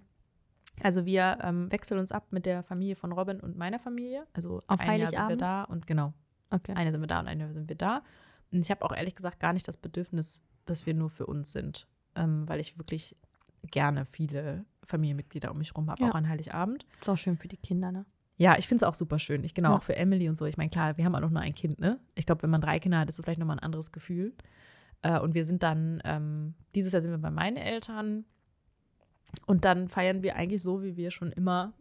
Also 0.83 1.07
wir 1.07 1.39
ähm, 1.43 1.71
wechseln 1.73 1.99
uns 2.01 2.13
ab 2.13 2.27
mit 2.33 2.45
der 2.47 2.63
Familie 2.65 2.97
von 2.97 3.13
Robin 3.13 3.41
und 3.41 3.57
meiner 3.57 3.79
Familie. 3.79 4.27
Also 4.35 4.63
Auf 4.67 4.79
ein 4.81 4.87
Jahr 5.01 5.09
sind 5.09 5.17
wir 5.17 5.19
Heiligabend? 5.25 5.41
da 5.41 5.63
und 5.65 5.87
genau, 5.87 6.13
Okay. 6.51 6.75
eine 6.75 6.91
sind 6.91 7.01
wir 7.01 7.07
da 7.07 7.21
und 7.21 7.29
eine 7.29 7.53
sind 7.55 7.69
wir 7.69 7.77
da. 7.77 8.03
Und 8.53 8.61
ich 8.61 8.71
habe 8.71 8.85
auch 8.85 8.93
ehrlich 8.95 9.15
gesagt 9.15 9.41
gar 9.41 9.53
nicht 9.55 9.67
das 9.69 9.77
Bedürfnis, 9.79 10.43
dass 10.67 10.85
wir 10.85 10.93
nur 10.95 11.09
für 11.11 11.27
uns 11.27 11.53
sind, 11.53 11.87
ähm, 12.15 12.47
weil 12.49 12.61
ich 12.61 12.77
wirklich 12.77 13.17
gerne 13.71 14.05
viele 14.05 14.65
Familienmitglieder 14.85 15.51
um 15.51 15.59
mich 15.59 15.71
herum 15.71 15.91
habe, 15.91 16.03
Ja. 16.03 16.11
auch 16.11 16.15
an 16.15 16.29
Heiligabend. 16.29 16.87
Ist 17.01 17.09
auch 17.09 17.19
schön 17.19 17.37
für 17.37 17.49
die 17.49 17.57
Kinder, 17.57 17.91
ne? 17.93 18.05
Ja, 18.37 18.59
ich 18.59 18.67
finde 18.67 18.85
es 18.85 18.89
auch 18.89 18.95
super 18.97 19.19
schön. 19.19 19.45
Ich 19.45 19.55
genau 19.55 19.71
Ja. 19.71 19.77
auch 19.77 19.83
für 19.83 19.95
Emily 19.97 20.29
und 20.29 20.37
so. 20.37 20.45
Ich 20.45 20.57
meine, 20.57 20.71
klar, 20.71 20.97
wir 20.97 21.05
haben 21.05 21.15
auch 21.15 21.21
noch 21.21 21.31
nur 21.31 21.41
ein 21.41 21.55
Kind, 21.55 21.79
ne? 21.79 22.01
Ich 22.15 22.27
glaube, 22.27 22.43
wenn 22.43 22.51
man 22.51 22.61
drei 22.61 22.81
Kinder 22.81 22.99
hat, 22.99 23.09
ist 23.09 23.19
es 23.19 23.25
vielleicht 23.25 23.39
nochmal 23.39 23.57
ein 23.57 23.63
anderes 23.63 23.93
Gefühl. 23.93 24.35
Äh, 25.03 25.21
und 25.21 25.35
wir 25.35 25.45
sind 25.45 25.63
dann, 25.63 26.01
ähm, 26.05 26.55
dieses 26.75 26.93
Jahr 26.93 27.01
sind 27.03 27.11
wir 27.13 27.19
bei 27.19 27.31
meinen 27.31 27.57
Eltern. 27.57 28.25
Und 29.47 29.65
dann 29.65 29.89
feiern 29.89 30.23
wir 30.23 30.37
eigentlich 30.37 30.63
so, 30.63 30.83
wie 30.83 30.97
wir 30.97 31.11
schon 31.11 31.31
immer 31.33 31.73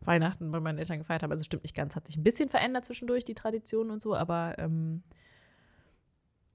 Weihnachten 0.00 0.50
bei 0.52 0.60
meinen 0.60 0.78
Eltern 0.78 0.98
gefeiert 0.98 1.22
haben. 1.22 1.32
Also 1.32 1.44
stimmt 1.44 1.64
nicht 1.64 1.74
ganz, 1.74 1.96
hat 1.96 2.06
sich 2.06 2.16
ein 2.16 2.22
bisschen 2.22 2.48
verändert 2.48 2.84
zwischendurch, 2.84 3.24
die 3.24 3.34
Tradition 3.34 3.90
und 3.90 4.00
so, 4.00 4.14
aber 4.14 4.56
ähm, 4.58 5.02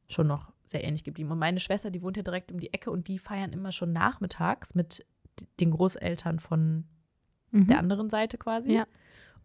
schon 0.08 0.28
noch 0.28 0.53
sehr 0.66 0.84
ähnlich 0.84 1.04
geblieben. 1.04 1.32
Und 1.32 1.40
meine 1.40 1.60
Schwester, 1.60 1.92
die 1.92 2.02
wohnt 2.02 2.18
ja 2.18 2.24
direkt 2.24 2.52
um 2.52 2.60
die 2.60 2.74
Ecke 2.74 2.92
und 2.92 3.08
die 3.08 3.20
feiern 3.20 3.52
immer 3.54 3.72
schon 3.72 3.92
nachmittags 3.94 4.76
mit 4.76 5.06
den 5.60 5.72
Großeltern 5.72 6.40
von 6.40 6.86
Mhm. 7.52 7.68
der 7.68 7.80
anderen 7.80 8.10
Seite 8.10 8.38
quasi. 8.38 8.74
Ja. 8.74 8.88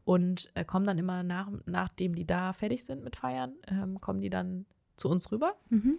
Und 0.04 0.50
äh, 0.54 0.64
kommen 0.64 0.86
dann 0.86 0.96
immer 0.98 1.22
nach, 1.22 1.50
nachdem 1.66 2.14
die 2.14 2.26
da 2.26 2.52
fertig 2.54 2.84
sind 2.84 3.04
mit 3.04 3.16
Feiern, 3.16 3.52
ähm, 3.66 4.00
kommen 4.00 4.20
die 4.22 4.30
dann 4.30 4.64
zu 4.96 5.08
uns 5.10 5.30
rüber 5.30 5.54
Mhm. 5.68 5.98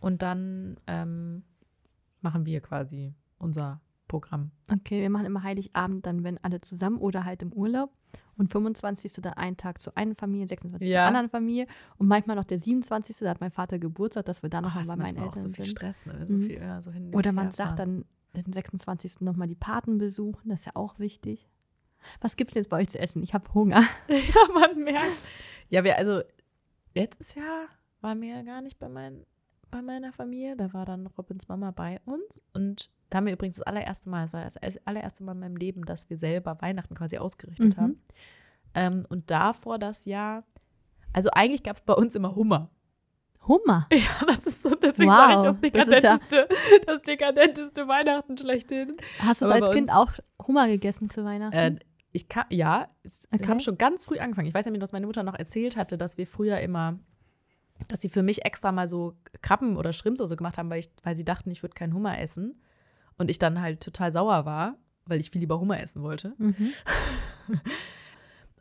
und 0.00 0.22
dann 0.22 0.78
ähm, 0.86 1.42
machen 2.22 2.46
wir 2.46 2.60
quasi 2.62 3.14
unser 3.38 3.80
Programm. 4.08 4.50
Okay, 4.72 5.02
wir 5.02 5.10
machen 5.10 5.26
immer 5.26 5.42
Heiligabend 5.42 6.06
dann, 6.06 6.24
wenn 6.24 6.38
alle 6.42 6.60
zusammen 6.62 6.98
oder 6.98 7.24
halt 7.26 7.42
im 7.42 7.52
Urlaub. 7.52 7.92
Und 8.40 8.50
25. 8.50 9.12
dann 9.20 9.34
einen 9.34 9.56
Tag 9.58 9.80
zur 9.82 9.96
einen 9.98 10.14
Familie, 10.14 10.46
26. 10.48 10.88
Ja. 10.88 11.00
zur 11.02 11.06
anderen 11.08 11.28
Familie. 11.28 11.66
Und 11.98 12.08
manchmal 12.08 12.36
noch 12.36 12.44
der 12.44 12.58
27. 12.58 13.18
Da 13.18 13.28
hat 13.30 13.40
mein 13.40 13.50
Vater 13.50 13.78
Geburtstag, 13.78 14.24
dass 14.24 14.42
wir 14.42 14.48
da 14.48 14.60
noch 14.62 14.70
Oh, 14.72 14.74
mal 14.76 14.80
ist 14.80 14.88
bei 14.88 14.96
meinen 14.96 15.18
Eltern 15.18 15.42
so 15.42 15.48
viel 15.50 15.66
sind. 15.66 15.76
Stress, 15.76 16.06
ne? 16.06 16.24
So 16.26 16.32
Mhm. 16.32 16.46
viel, 16.46 16.56
ja, 16.60 16.80
so 16.80 16.90
Oder 17.12 17.32
man 17.32 17.52
sagt 17.52 17.78
fahren. 17.78 18.04
dann 18.32 18.44
den 18.46 18.52
26. 18.52 19.20
nochmal 19.20 19.46
die 19.48 19.54
Paten 19.56 19.98
besuchen. 19.98 20.48
Das 20.48 20.60
ist 20.60 20.66
ja 20.66 20.72
auch 20.74 20.98
wichtig. 20.98 21.48
Was 22.22 22.36
gibt's 22.36 22.54
denn 22.54 22.62
jetzt 22.62 22.70
bei 22.70 22.78
euch 22.78 22.88
zu 22.88 22.98
essen? 22.98 23.22
Ich 23.22 23.34
habe 23.34 23.52
Hunger. 23.52 23.82
ja, 24.08 24.48
man 24.54 24.82
merkt. 24.82 25.22
Ja, 25.68 25.84
wir, 25.84 25.98
also 25.98 26.22
letztes 26.94 27.34
Jahr 27.34 27.66
waren 28.00 28.20
wir 28.22 28.28
ja 28.36 28.42
gar 28.42 28.62
nicht 28.62 28.78
bei, 28.78 28.88
mein, 28.88 29.26
bei 29.70 29.82
meiner 29.82 30.12
Familie. 30.14 30.56
Da 30.56 30.72
war 30.72 30.86
dann 30.86 31.06
Robins 31.08 31.46
Mama 31.48 31.72
bei 31.72 32.00
uns. 32.06 32.40
Und 32.54 32.90
da 33.10 33.18
haben 33.18 33.26
wir 33.26 33.32
übrigens 33.32 33.56
das 33.56 33.66
allererste 33.66 34.08
Mal, 34.08 34.24
das 34.24 34.32
war 34.32 34.44
das 34.60 34.86
allererste 34.86 35.24
Mal 35.24 35.32
in 35.32 35.40
meinem 35.40 35.56
Leben, 35.56 35.84
dass 35.84 36.08
wir 36.10 36.16
selber 36.16 36.56
Weihnachten 36.60 36.94
quasi 36.94 37.18
ausgerichtet 37.18 37.76
Mhm. 37.76 37.80
haben. 37.80 38.02
Ähm, 38.74 39.04
und 39.08 39.30
davor 39.30 39.78
das 39.78 40.04
Jahr, 40.04 40.44
also 41.12 41.30
eigentlich 41.32 41.62
gab 41.62 41.76
es 41.76 41.82
bei 41.82 41.92
uns 41.94 42.14
immer 42.14 42.34
Hummer. 42.36 42.70
Hummer. 43.48 43.88
Ja, 43.92 44.26
das 44.26 44.46
ist 44.46 44.62
so, 44.62 44.74
deswegen 44.74 45.10
Wow, 45.10 45.16
sage 45.44 45.58
ich 45.66 45.72
das 45.72 45.88
das 45.88 45.96
ist 45.96 46.02
ja- 46.02 46.16
dekadenteste, 46.16 46.48
das 46.86 47.02
dekadenteste 47.02 47.88
Weihnachten 47.88 48.38
schlechthin. 48.38 48.96
Hast 49.18 49.42
du 49.42 49.46
als 49.46 49.60
bei 49.60 49.72
Kind 49.74 49.88
uns- 49.88 49.92
auch 49.96 50.12
Hummer 50.46 50.68
gegessen 50.68 51.08
zu 51.10 51.24
Weihnachten? 51.24 51.56
Äh, 51.56 51.78
ich 52.12 52.28
kann, 52.28 52.44
ja, 52.50 52.88
es 53.02 53.26
Okay. 53.32 53.46
haben 53.48 53.60
schon 53.60 53.78
ganz 53.78 54.04
früh 54.04 54.18
angefangen. 54.18 54.46
Ich 54.48 54.54
weiß 54.54 54.64
nämlich, 54.66 54.80
dass 54.80 54.92
meine 54.92 55.06
Mutter 55.06 55.22
noch 55.22 55.34
erzählt 55.38 55.76
hatte, 55.76 55.96
dass 55.96 56.18
wir 56.18 56.26
früher 56.26 56.58
immer, 56.60 56.98
dass 57.88 58.00
sie 58.02 58.08
für 58.08 58.22
mich 58.22 58.44
extra 58.44 58.72
mal 58.72 58.88
so 58.88 59.14
Krabben 59.42 59.76
oder 59.76 59.92
Shrimps 59.92 60.20
oder 60.20 60.28
so 60.28 60.36
gemacht 60.36 60.58
haben, 60.58 60.68
weil, 60.70 60.80
ich, 60.80 60.90
weil 61.02 61.16
sie 61.16 61.24
dachten, 61.24 61.50
ich 61.50 61.62
würde 61.62 61.74
keinen 61.74 61.94
Hummer 61.94 62.18
essen. 62.20 62.60
Und 63.20 63.30
ich 63.30 63.38
dann 63.38 63.60
halt 63.60 63.82
total 63.82 64.12
sauer 64.12 64.44
war, 64.46 64.76
weil 65.06 65.20
ich 65.20 65.30
viel 65.30 65.40
lieber 65.40 65.60
Hummer 65.60 65.80
essen 65.80 66.02
wollte. 66.02 66.32
mhm. 66.38 66.70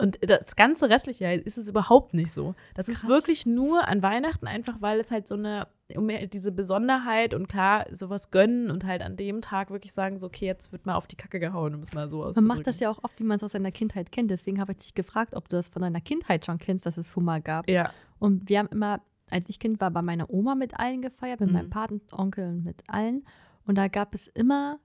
Und 0.02 0.18
das 0.22 0.56
ganze 0.56 0.90
restliche 0.90 1.26
Jahr 1.26 1.34
ist 1.34 1.58
es 1.58 1.68
überhaupt 1.68 2.14
nicht 2.14 2.32
so. 2.32 2.56
Das 2.74 2.88
ist 2.88 3.02
Krass. 3.02 3.10
wirklich 3.10 3.46
nur 3.46 3.86
an 3.86 4.02
Weihnachten 4.02 4.48
einfach, 4.48 4.76
weil 4.80 4.98
es 4.98 5.12
halt 5.12 5.28
so 5.28 5.36
eine, 5.36 5.68
um 5.94 6.10
halt 6.10 6.32
diese 6.34 6.54
Besonderheit 6.54 7.34
und 7.34 7.50
klar, 7.50 7.86
sowas 7.92 8.32
gönnen 8.32 8.72
und 8.72 8.86
halt 8.86 9.02
an 9.02 9.18
dem 9.18 9.42
Tag 9.42 9.72
wirklich 9.72 9.92
sagen, 9.92 10.18
so, 10.18 10.28
okay, 10.28 10.46
jetzt 10.46 10.72
wird 10.72 10.86
mal 10.86 10.96
auf 10.96 11.06
die 11.08 11.18
Kacke 11.18 11.42
gehauen, 11.42 11.76
um 11.76 11.82
es 11.82 11.92
mal 11.94 12.10
so 12.10 12.20
Man 12.20 12.28
auszudrücken. 12.30 12.48
macht 12.48 12.68
das 12.68 12.80
ja 12.80 12.90
auch 12.90 13.04
oft, 13.04 13.20
wie 13.20 13.26
man 13.26 13.36
es 13.38 13.44
aus 13.44 13.52
seiner 13.52 13.74
Kindheit 13.74 14.14
kennt. 14.14 14.32
Deswegen 14.32 14.62
habe 14.62 14.72
ich 14.72 14.78
dich 14.78 14.94
gefragt, 14.94 15.34
ob 15.36 15.50
du 15.50 15.58
das 15.58 15.68
von 15.68 15.82
deiner 15.82 16.00
Kindheit 16.00 16.46
schon 16.46 16.60
kennst, 16.60 16.86
dass 16.86 16.96
es 16.96 17.14
Hummer 17.18 17.42
gab. 17.42 17.70
Ja. 17.70 17.92
Und 18.20 18.48
wir 18.48 18.60
haben 18.60 18.70
immer, 18.72 19.02
als 19.32 19.50
ich 19.50 19.60
Kind 19.60 19.82
war, 19.82 19.92
bei 19.92 20.02
meiner 20.02 20.30
Oma 20.30 20.56
mit 20.56 20.80
allen 20.80 21.02
gefeiert, 21.02 21.42
mit 21.42 21.50
Mhm. 21.50 21.56
meinem 21.56 21.70
Patenonkel 21.72 22.48
und 22.48 22.64
mit 22.64 22.84
allen. 22.88 23.26
Und 23.70 23.76
da 23.76 23.88
gab 23.88 24.16
es 24.16 24.26
immer 24.26 24.80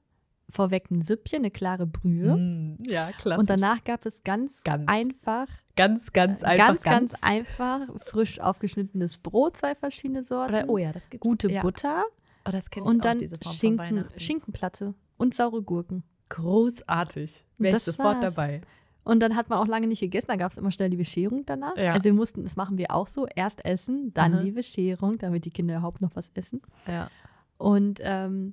vorweg 0.50 0.90
ein 0.90 1.00
Süppchen, 1.00 1.38
eine 1.38 1.50
klare 1.50 1.86
Brühe. 1.86 2.36
Mm, 2.36 2.76
ja, 2.86 3.12
klasse. 3.12 3.40
Und 3.40 3.48
danach 3.48 3.82
gab 3.82 4.04
es 4.04 4.22
ganz, 4.24 4.62
Ganz 4.62 4.84
einfach, 4.86 5.46
ganz, 5.74 6.12
ganz 6.12 6.42
einfach. 6.42 6.66
ganz, 6.66 6.82
ganz 6.82 7.22
einfach 7.22 7.80
frisch 7.96 8.40
aufgeschnittenes 8.40 9.16
Brot, 9.16 9.56
zwei 9.56 9.74
verschiedene 9.74 10.22
Sorten. 10.22 10.54
Oder, 10.54 10.68
oh 10.68 10.76
ja, 10.76 10.92
das 10.92 11.08
gibt's. 11.08 11.26
Gute 11.26 11.50
ja. 11.50 11.62
Butter 11.62 12.04
Oh, 12.46 12.50
das 12.50 12.68
kenne 12.68 12.84
ich 12.84 12.90
und 12.90 13.00
auch, 13.00 13.04
dann 13.04 13.18
diese 13.20 13.38
Form 13.38 13.54
Schinken. 13.54 14.04
Schinkenplatte 14.18 14.92
und 15.16 15.32
saure 15.34 15.62
Gurken. 15.62 16.02
Großartig. 16.28 17.46
Wäre 17.56 17.78
ich 17.78 17.84
Das 17.84 17.86
sofort 17.86 18.22
war's. 18.22 18.34
dabei. 18.34 18.60
Und 19.02 19.20
dann 19.20 19.34
hat 19.34 19.48
man 19.48 19.60
auch 19.60 19.66
lange 19.66 19.86
nicht 19.86 20.00
gegessen, 20.00 20.26
da 20.28 20.36
gab 20.36 20.52
es 20.52 20.58
immer 20.58 20.70
schnell 20.70 20.90
die 20.90 20.98
Bescherung 20.98 21.46
danach. 21.46 21.74
Ja. 21.78 21.94
Also 21.94 22.04
wir 22.04 22.12
mussten, 22.12 22.44
das 22.44 22.54
machen 22.56 22.76
wir 22.76 22.90
auch 22.90 23.06
so, 23.08 23.26
erst 23.34 23.64
essen, 23.64 24.12
dann 24.12 24.34
Aha. 24.34 24.42
die 24.42 24.50
Bescherung, 24.52 25.16
damit 25.16 25.46
die 25.46 25.50
Kinder 25.50 25.76
überhaupt 25.78 26.02
noch 26.02 26.14
was 26.16 26.30
essen. 26.34 26.60
Ja. 26.86 27.08
Und 27.56 27.98
ähm, 28.02 28.52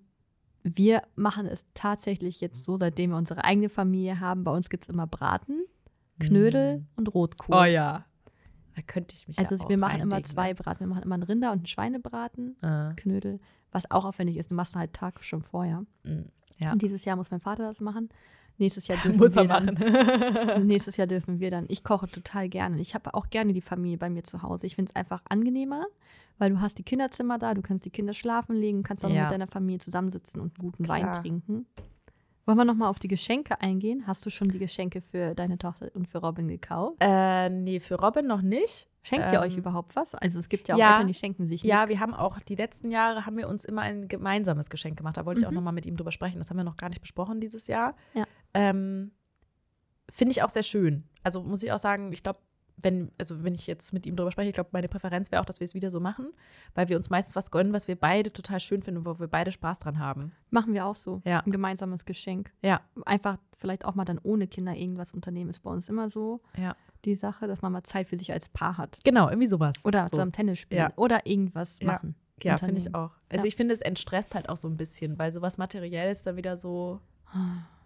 wir 0.64 1.01
machen 1.16 1.47
es 1.47 1.66
tatsächlich 1.74 2.39
jetzt 2.41 2.64
so, 2.64 2.78
seitdem 2.78 3.12
wir 3.12 3.18
unsere 3.18 3.43
eigene 3.43 3.70
Familie 3.70 4.20
haben. 4.20 4.43
Bei 4.43 4.51
uns 4.51 4.70
gibt 4.70 4.84
es 4.84 4.89
immer 4.89 5.07
Braten, 5.07 5.64
Knödel 6.20 6.80
Mm. 6.80 6.88
und 6.97 7.14
Rotkohl. 7.14 7.55
Oh 7.55 7.64
ja. 7.64 8.05
Da 8.76 8.82
könnte 8.84 9.16
ich 9.16 9.28
mich 9.28 9.38
Also 9.39 9.55
ja 9.55 9.70
wir 9.70 9.78
machen 9.78 9.99
immer 10.01 10.14
reinlegen, 10.16 10.30
zwei 10.32 10.53
Braten. 10.53 10.82
Wir 10.82 10.88
machen 10.88 11.03
immer 11.03 11.16
einen 11.16 11.24
Rinder- 11.24 11.51
und 11.51 11.59
einen 11.59 11.66
Schweinebraten, 11.66 12.55
ne? 12.62 12.93
Knödel, 12.95 13.39
was 13.72 13.89
auch 13.91 14.05
aufwendig 14.05 14.38
ist. 14.38 14.51
Du 14.51 14.55
machst 14.55 14.76
halt 14.76 14.93
Tag 14.93 15.24
schon 15.24 15.41
vorher. 15.41 15.84
Mm, 16.03 16.22
ja. 16.59 16.72
Und 16.72 16.82
dieses 16.82 17.03
Jahr 17.05 17.16
muss 17.18 17.32
mein 17.32 17.41
Vater 17.41 17.64
das 17.64 17.82
machen. 17.82 18.09
Nächstes 18.57 18.88
Jahr 18.88 18.97
dürfen 19.03 19.18
Muss 19.18 19.36
wir 19.36 19.41
er 19.43 19.59
dann, 19.59 19.74
machen. 19.74 20.66
Nächstes 20.68 20.95
Jahr 20.97 21.07
dürfen 21.07 21.39
wir 21.39 21.51
dann. 21.51 21.66
Ich 21.68 21.84
koche 21.84 22.07
total 22.07 22.47
gerne. 22.47 22.80
Ich 22.80 22.93
habe 22.95 23.14
auch 23.14 23.30
gerne 23.30 23.51
die 23.53 23.62
Familie 23.62 23.97
bei 23.97 24.09
mir 24.09 24.24
zu 24.24 24.41
Hause. 24.43 24.68
Ich 24.68 24.76
finde 24.76 24.91
es 24.91 24.95
einfach 24.95 25.22
angenehmer, 25.28 25.86
weil 26.41 26.49
du 26.49 26.59
hast 26.59 26.77
die 26.79 26.83
Kinderzimmer 26.83 27.37
da, 27.37 27.53
du 27.53 27.61
kannst 27.61 27.85
die 27.85 27.91
Kinder 27.91 28.13
schlafen 28.13 28.55
legen, 28.55 28.81
kannst 28.83 29.05
auch 29.05 29.09
Ja. 29.09 29.23
mit 29.23 29.31
deiner 29.31 29.47
Familie 29.47 29.77
zusammensitzen 29.79 30.41
und 30.41 30.57
einen 30.57 30.69
guten 30.71 30.87
Wein 30.87 31.03
Klar. 31.03 31.21
trinken. 31.21 31.67
Wollen 32.47 32.57
wir 32.57 32.65
nochmal 32.65 32.89
auf 32.89 32.97
die 32.97 33.07
Geschenke 33.07 33.61
eingehen? 33.61 34.07
Hast 34.07 34.25
du 34.25 34.31
schon 34.31 34.49
die 34.49 34.57
Geschenke 34.57 35.01
für 35.01 35.35
deine 35.35 35.59
Tochter 35.59 35.91
und 35.93 36.07
für 36.07 36.17
Robin 36.17 36.47
gekauft? 36.47 36.97
äh, 36.99 37.49
nee, 37.49 37.79
für 37.79 37.93
Robin 37.95 38.25
noch 38.25 38.41
nicht. 38.41 38.89
Schenkt 39.03 39.31
ihr 39.31 39.39
euch 39.39 39.53
Ähm, 39.53 39.59
überhaupt 39.59 39.95
was? 39.95 40.15
Also 40.15 40.39
es 40.39 40.49
gibt 40.49 40.67
ja 40.67 40.75
auch 40.75 40.79
ja. 40.79 40.91
Eltern, 40.93 41.07
die 41.07 41.13
schenken 41.13 41.45
sich 41.47 41.61
Ja, 41.63 41.81
nix. 41.81 41.89
wir 41.91 41.99
haben 41.99 42.13
auch 42.15 42.39
die 42.39 42.55
letzten 42.55 42.89
Jahre 42.91 43.25
haben 43.27 43.37
wir 43.37 43.47
uns 43.47 43.63
immer 43.63 43.81
ein 43.83 44.07
gemeinsames 44.07 44.69
Geschenk 44.71 44.97
gemacht. 44.97 45.17
Da 45.17 45.25
wollte 45.27 45.41
ich 45.41 45.45
auch 45.47 45.51
Mhm. 45.51 45.55
noch 45.57 45.61
mal 45.63 45.71
mit 45.71 45.85
ihm 45.85 45.95
drüber 45.97 46.11
sprechen. 46.11 46.39
Das 46.39 46.49
haben 46.49 46.57
wir 46.57 46.63
noch 46.63 46.77
gar 46.77 46.89
nicht 46.89 47.01
besprochen 47.01 47.39
dieses 47.39 47.67
Jahr. 47.67 47.95
Ja. 48.15 48.25
Ähm, 48.55 49.11
Finde 50.11 50.31
ich 50.31 50.41
auch 50.43 50.49
sehr 50.49 50.63
schön. 50.63 51.03
Also 51.23 51.43
muss 51.43 51.61
ich 51.63 51.71
auch 51.71 51.79
sagen, 51.79 52.11
ich 52.11 52.21
glaube, 52.23 52.39
wenn, 52.84 53.11
also 53.17 53.43
wenn 53.43 53.55
ich 53.55 53.67
jetzt 53.67 53.93
mit 53.93 54.05
ihm 54.05 54.15
drüber 54.15 54.32
spreche, 54.32 54.49
ich 54.49 54.55
glaube, 54.55 54.69
meine 54.73 54.88
Präferenz 54.88 55.32
wäre 55.32 55.41
auch, 55.41 55.45
dass 55.45 55.59
wir 55.59 55.65
es 55.65 55.73
wieder 55.73 55.89
so 55.91 55.99
machen, 55.99 56.27
weil 56.75 56.89
wir 56.89 56.97
uns 56.97 57.09
meistens 57.09 57.36
was 57.36 57.51
gönnen, 57.51 57.73
was 57.73 57.88
wir 57.88 57.95
beide 57.95 58.32
total 58.34 58.59
schön 58.59 58.82
finden 58.84 58.99
und 58.99 59.05
wo 59.05 59.19
wir 59.19 59.27
beide 59.27 59.51
Spaß 59.51 59.79
dran 59.79 59.99
haben. 59.99 60.32
Machen 60.49 60.73
wir 60.73 60.86
auch 60.86 60.95
so. 60.95 61.21
Ja. 61.25 61.39
Ein 61.41 61.51
gemeinsames 61.51 62.05
Geschenk. 62.05 62.51
Ja. 62.61 62.82
Einfach 63.05 63.38
vielleicht 63.57 63.86
auch 63.86 63.95
mal 63.95 64.05
dann 64.05 64.19
ohne 64.23 64.47
Kinder 64.47 64.75
irgendwas 64.75 65.11
unternehmen. 65.13 65.49
Ist 65.49 65.59
bei 65.61 65.69
uns 65.71 65.89
immer 65.89 66.09
so 66.09 66.41
Ja. 66.57 66.75
die 67.05 67.15
Sache, 67.15 67.47
dass 67.47 67.61
man 67.61 67.71
mal 67.71 67.84
Zeit 67.84 68.07
für 68.09 68.17
sich 68.17 68.32
als 68.32 68.49
Paar 68.49 68.77
hat. 68.77 68.99
Genau, 69.03 69.27
irgendwie 69.29 69.47
sowas. 69.47 69.75
Oder 69.84 70.05
so. 70.05 70.11
zusammen 70.11 70.32
Tennis 70.32 70.59
spielen. 70.59 70.82
Ja. 70.82 70.93
Oder 70.95 71.25
irgendwas 71.25 71.79
Ja. 71.79 71.88
machen. 71.88 72.15
Ja, 72.43 72.57
finde 72.57 72.77
ich 72.77 72.95
auch. 72.95 73.11
Also 73.29 73.45
ich 73.45 73.55
finde, 73.55 73.73
es 73.75 73.82
entstresst 73.82 74.34
halt 74.34 74.49
auch 74.49 74.57
so 74.57 74.67
ein 74.67 74.75
bisschen, 74.75 75.19
weil 75.19 75.32
sowas 75.32 75.59
Materielles 75.59 76.23
dann 76.23 76.38
wieder 76.38 76.57
so, 76.57 76.99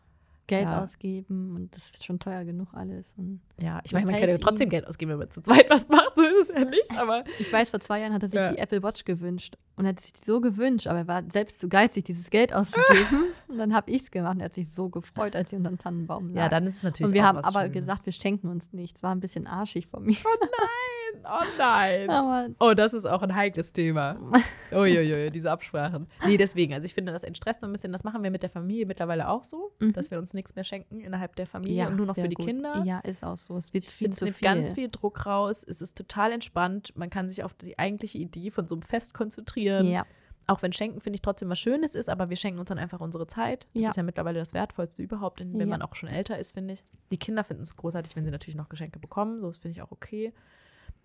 Geld 0.47 0.65
Ja. 0.69 0.83
ausgeben 0.83 1.55
und 1.55 1.75
das 1.75 1.89
ist 1.89 2.05
schon 2.05 2.19
teuer 2.19 2.43
genug 2.45 2.67
alles. 2.73 3.13
Und 3.17 3.41
ja, 3.59 3.79
ich 3.83 3.93
meine, 3.93 4.05
man 4.05 4.19
kann 4.19 4.29
ja 4.29 4.37
trotzdem. 4.37 4.69
Geld 4.69 4.85
ausgeben, 4.87 5.11
wenn 5.11 5.17
man 5.19 5.31
zu 5.31 5.41
zweit 5.41 5.69
was 5.69 5.87
macht, 5.89 6.15
so 6.15 6.21
ist 6.23 6.35
es 6.37 6.47
ja 6.49 6.63
nicht, 6.65 6.95
aber 6.97 7.23
ich 7.39 7.51
weiß, 7.51 7.69
vor 7.71 7.79
zwei 7.79 8.01
Jahren 8.01 8.13
hat 8.13 8.23
er 8.23 8.29
sich 8.29 8.39
Ja. 8.39 8.51
die 8.51 8.57
Apple 8.59 8.83
Watch 8.83 9.05
gewünscht. 9.05 9.57
Und 9.77 9.85
hat 9.87 9.99
sich 9.99 10.13
die 10.13 10.23
so 10.23 10.39
gewünscht, 10.39 10.87
aber 10.87 10.99
er 10.99 11.07
war 11.07 11.23
selbst 11.33 11.59
zu 11.59 11.67
geizig, 11.67 12.05
dieses 12.05 12.29
Geld 12.29 12.53
auszugeben. 12.53 13.25
und 13.49 13.57
dann 13.57 13.73
habe 13.73 13.91
ich 13.91 14.03
es 14.03 14.11
gemacht 14.11 14.35
und 14.35 14.41
er 14.41 14.45
hat 14.45 14.53
sich 14.53 14.71
so 14.71 14.87
gefreut, 14.89 15.35
als 15.35 15.49
sie 15.49 15.57
unter 15.57 15.69
dem 15.69 15.77
Tannenbaum 15.79 16.29
lag. 16.29 16.43
ja, 16.43 16.49
dann 16.49 16.65
ist 16.65 16.77
es 16.77 16.83
natürlich 16.83 17.09
und 17.09 17.13
wir 17.13 17.25
haben 17.27 17.39
aber 17.39 17.61
Schönes. 17.61 17.73
gesagt, 17.73 18.05
wir 18.05 18.13
schenken 18.13 18.47
uns 18.49 18.71
nichts. 18.71 19.03
War 19.03 19.13
ein 19.13 19.19
bisschen 19.19 19.47
arschig 19.47 19.87
von 19.87 20.03
mir. 20.05 20.15
oh 20.23 20.29
nein. 20.39 20.49
Aber 22.09 22.47
Oh, 22.59 22.73
das 22.73 22.93
ist 22.93 23.05
auch 23.05 23.21
ein 23.21 23.36
heikles 23.36 23.73
Thema. 23.73 24.17
Uiuiui, 24.71 25.32
diese 25.32 25.51
Absprachen. 25.51 26.07
Nee, 26.26 26.38
deswegen, 26.38 26.73
also 26.73 26.86
ich 26.86 26.93
finde, 26.93 27.11
das 27.11 27.23
entstresst 27.23 27.61
so 27.61 27.67
ein 27.67 27.71
bisschen, 27.71 27.91
das 27.91 28.03
machen 28.03 28.23
wir 28.23 28.32
mit 28.32 28.43
der 28.43 28.49
Familie 28.49 28.86
mittlerweile 28.86 29.30
auch 29.30 29.43
so, 29.43 29.71
Mhm. 29.80 29.93
dass 29.93 30.11
wir 30.11 30.17
uns 30.19 30.34
nichts 30.34 30.55
mehr 30.55 30.63
schenken 30.63 30.99
innerhalb 31.01 31.36
der 31.36 31.47
Familie 31.47 31.88
und 31.88 31.95
nur 31.97 32.05
noch 32.05 32.15
für 32.15 32.30
die 32.30 32.36
gut. 32.36 32.45
Kinder. 32.45 32.84
Ja, 32.86 32.99
ist 32.99 33.23
auch 33.23 33.38
so. 33.38 33.55
Es 33.57 33.73
wird 33.73 33.86
Ich 33.86 33.91
viel 33.91 34.09
zu 34.11 34.26
nimmt 34.26 34.38
viel. 34.38 34.45
ganz 34.45 34.71
viel 34.73 34.89
Druck 34.89 35.26
raus. 35.26 35.65
Es 35.67 35.82
ist 35.82 35.97
total 35.97 36.32
entspannt. 36.32 36.93
Man 36.95 37.09
kann 37.09 37.28
sich 37.30 37.43
auf 37.43 37.53
die 37.53 37.78
eigentliche 37.80 38.17
Idee 38.17 38.51
von 38.51 38.67
so 38.67 38.76
einem 38.76 38.82
Fest 38.84 39.13
konzentrieren. 39.13 39.88
Ja, 39.88 40.05
Auch 40.47 40.61
wenn 40.61 40.71
Schenken, 40.73 41.01
finde 41.01 41.15
ich, 41.15 41.23
trotzdem 41.23 41.49
was 41.49 41.57
Schönes 41.57 41.95
ist, 41.95 42.07
aber 42.07 42.30
wir 42.30 42.38
schenken 42.38 42.59
uns 42.59 42.69
dann 42.69 42.78
einfach 42.78 42.99
unsere 43.01 43.26
Zeit. 43.26 43.67
Das 43.73 43.84
Ja. 43.84 43.89
ist 43.89 43.95
ja 43.95 44.03
mittlerweile 44.03 44.38
das 44.38 44.53
Wertvollste 44.53 45.01
überhaupt, 45.01 45.39
wenn 45.39 45.59
Ja. 45.59 45.65
man 45.65 45.82
auch 45.82 45.95
schon 45.95 46.07
älter 46.07 46.38
ist, 46.38 46.51
finde 46.51 46.73
ich. 46.76 46.84
Die 47.09 47.17
Kinder 47.17 47.43
finden 47.43 47.63
es 47.63 47.76
großartig, 47.76 48.15
wenn 48.15 48.26
sie 48.26 48.30
natürlich 48.30 48.55
noch 48.55 48.69
Geschenke 48.69 48.99
bekommen. 48.99 49.39
So, 49.41 49.47
das 49.47 49.57
finde 49.57 49.71
ich 49.71 49.82
auch 49.82 49.91
okay. 49.91 50.34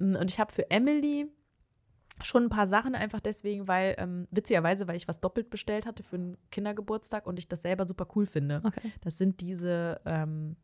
Und 0.00 0.30
ich 0.30 0.40
habe 0.40 0.52
für 0.52 0.70
Emily 0.70 1.26
schon 2.22 2.44
ein 2.44 2.48
paar 2.50 2.66
Sachen 2.66 2.94
einfach 2.94 3.20
deswegen, 3.20 3.66
weil, 3.68 3.94
ähm, 3.98 4.26
witzigerweise, 4.30 4.86
weil 4.88 4.96
ich 4.96 5.08
was 5.08 5.20
doppelt 5.20 5.48
bestellt 5.50 5.86
hatte 5.86 6.02
für 6.02 6.16
einen 6.16 6.36
Kindergeburtstag 6.50 7.26
und 7.26 7.38
ich 7.38 7.48
das 7.48 7.62
selber 7.62 7.86
super 7.86 8.06
cool 8.14 8.26
finde. 8.26 8.60
okay. 8.64 8.92
Das 9.02 9.16
sind 9.16 9.40
diese, 9.40 10.00
ähm, 10.04 10.56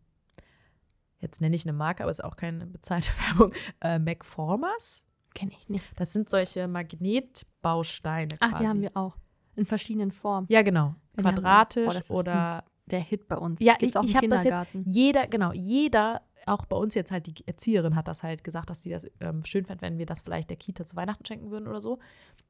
jetzt 1.21 1.41
nenne 1.41 1.57
ich 1.57 1.65
eine 1.65 1.73
Marke, 1.73 2.03
aber 2.03 2.11
es 2.11 2.19
ist 2.19 2.25
auch 2.25 2.37
keine 2.37 2.67
bezahlte 2.67 3.11
Werbung, 3.29 3.53
äh, 3.81 3.99
MacFormers. 3.99 5.03
Kenne 5.35 5.53
ich 5.53 5.69
nicht. 5.69 5.85
Das 5.97 6.13
sind 6.13 6.29
solche 6.31 6.67
Magnetbausteine 6.69 8.35
Ach, 8.41 8.51
quasi. 8.51 8.63
die 8.63 8.69
haben 8.69 8.81
wir 8.83 8.91
auch. 8.97 9.17
In 9.55 9.67
verschiedenen 9.67 10.11
Formen. 10.11 10.47
Ja, 10.51 10.63
genau. 10.63 10.95
Ja. 11.17 11.23
Quadratisch 11.23 12.09
Boah, 12.09 12.17
oder 12.19 12.65
Der 12.87 13.01
Hit 13.01 13.27
bei 13.29 13.37
uns. 13.37 13.61
Ja, 13.61 13.75
Gibt's 13.77 13.97
ich- 13.97 14.11
ich 14.11 14.17
hab 14.17 14.29
das 14.29 14.45
jetzt- 14.45 14.69
jeder, 14.85 15.27
genau, 15.27 15.53
jeder, 15.53 16.23
auch 16.47 16.65
bei 16.67 16.77
uns 16.77 16.95
jetzt 16.95 17.11
halt 17.11 17.27
die 17.27 17.47
Erzieherin 17.47 17.97
hat 17.97 18.09
das 18.09 18.23
halt 18.23 18.45
gesagt, 18.45 18.71
dass 18.71 18.83
sie 18.83 18.91
das 18.91 19.07
ähm, 19.21 19.45
schön 19.45 19.65
fand, 19.67 19.83
wenn 19.83 19.99
wir 19.99 20.07
das 20.07 20.21
vielleicht 20.23 20.49
der 20.51 20.57
Kita 20.57 20.85
zu 20.85 20.97
Weihnachten 20.97 21.27
schenken 21.27 21.51
würden 21.51 21.69
oder 21.69 21.81
so. 21.81 21.99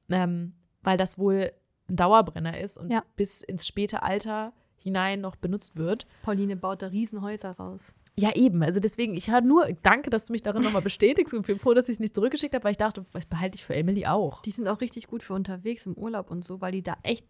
Ähm, 0.08 0.52
weil 0.82 0.96
das 0.98 1.18
wohl 1.18 1.52
ein 1.88 1.96
Dauerbrenner 1.96 2.58
ist 2.60 2.78
und 2.78 2.90
Ja. 2.92 3.02
bis 3.16 3.42
ins 3.42 3.66
späte 3.66 4.02
Alter 4.02 4.52
hinein 4.76 5.20
noch 5.20 5.36
benutzt 5.36 5.76
wird. 5.76 6.06
Pauline 6.22 6.56
baut 6.56 6.82
da 6.82 6.88
Riesenhäuser 6.88 7.52
raus. 7.52 7.92
Ja, 8.18 8.34
eben. 8.34 8.62
Also 8.62 8.80
deswegen, 8.80 9.14
ich 9.14 9.30
höre 9.30 9.42
nur, 9.42 9.66
danke, 9.82 10.08
dass 10.10 10.26
du 10.26 10.32
mich 10.32 10.42
darin 10.42 10.62
nochmal 10.62 10.80
bestätigst 10.82 11.34
und 11.34 11.46
bin 11.46 11.58
froh, 11.58 11.74
dass 11.74 11.88
ich 11.88 11.96
es 11.96 12.00
nicht 12.00 12.14
zurückgeschickt 12.14 12.54
habe, 12.54 12.64
weil 12.64 12.70
ich 12.70 12.76
dachte, 12.78 13.04
das 13.12 13.26
behalte 13.26 13.56
ich 13.56 13.64
für 13.64 13.74
Emily 13.74 14.06
auch. 14.06 14.40
Die 14.42 14.52
sind 14.52 14.68
auch 14.68 14.80
richtig 14.80 15.06
gut 15.08 15.22
für 15.22 15.34
unterwegs 15.34 15.84
im 15.86 15.94
Urlaub 15.94 16.30
und 16.30 16.44
so, 16.44 16.60
weil 16.62 16.72
die 16.72 16.82
da 16.82 16.96
echt 17.02 17.26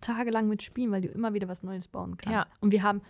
tagelang 0.00 0.48
mit 0.48 0.62
spielen, 0.62 0.90
weil 0.90 1.00
du 1.02 1.08
immer 1.08 1.32
wieder 1.32 1.48
was 1.48 1.62
Neues 1.62 1.88
bauen 1.88 2.16
kannst. 2.18 2.32
Ja. 2.34 2.46
Und 2.60 2.72
wir 2.72 2.82
haben 2.82 3.00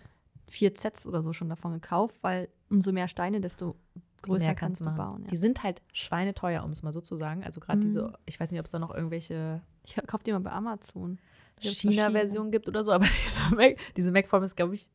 vier 0.47 0.73
Sets 0.77 1.07
oder 1.07 1.21
so 1.23 1.33
schon 1.33 1.49
davon 1.49 1.73
gekauft, 1.73 2.17
weil 2.21 2.49
umso 2.69 2.91
mehr 2.91 3.07
Steine, 3.07 3.41
desto 3.41 3.75
größer 4.21 4.45
Mehr 4.45 4.55
kannst 4.55 4.81
du 4.81 4.85
machen. 4.85 4.97
bauen. 4.97 5.21
Ja. 5.23 5.29
Die 5.31 5.35
sind 5.37 5.63
halt 5.63 5.81
schweineteuer, 5.91 6.63
um 6.63 6.71
es 6.71 6.81
mal 6.83 6.93
so 6.93 7.01
zu 7.01 7.17
sagen. 7.17 7.43
Also 7.43 7.59
gerade 7.59 7.79
Mhm. 7.79 7.83
diese, 7.83 8.13
ich 8.25 8.39
weiß 8.39 8.51
nicht, 8.51 8.59
ob 8.59 8.65
es 8.65 8.71
da 8.71 8.79
noch 8.79 8.93
irgendwelche 8.93 9.61
Ich 9.83 9.95
kaufe 10.07 10.23
die 10.23 10.31
mal 10.31 10.39
bei 10.39 10.51
Amazon. 10.51 11.19
China-Version 11.59 12.51
gibt 12.51 12.67
oder 12.67 12.83
so, 12.83 12.91
aber 12.91 13.05
diese 13.25 13.55
Mac, 13.55 13.77
diese 13.95 14.11
Mac-Form 14.11 14.43
ist, 14.43 14.55
glaube 14.55 14.75
ich, 14.75 14.89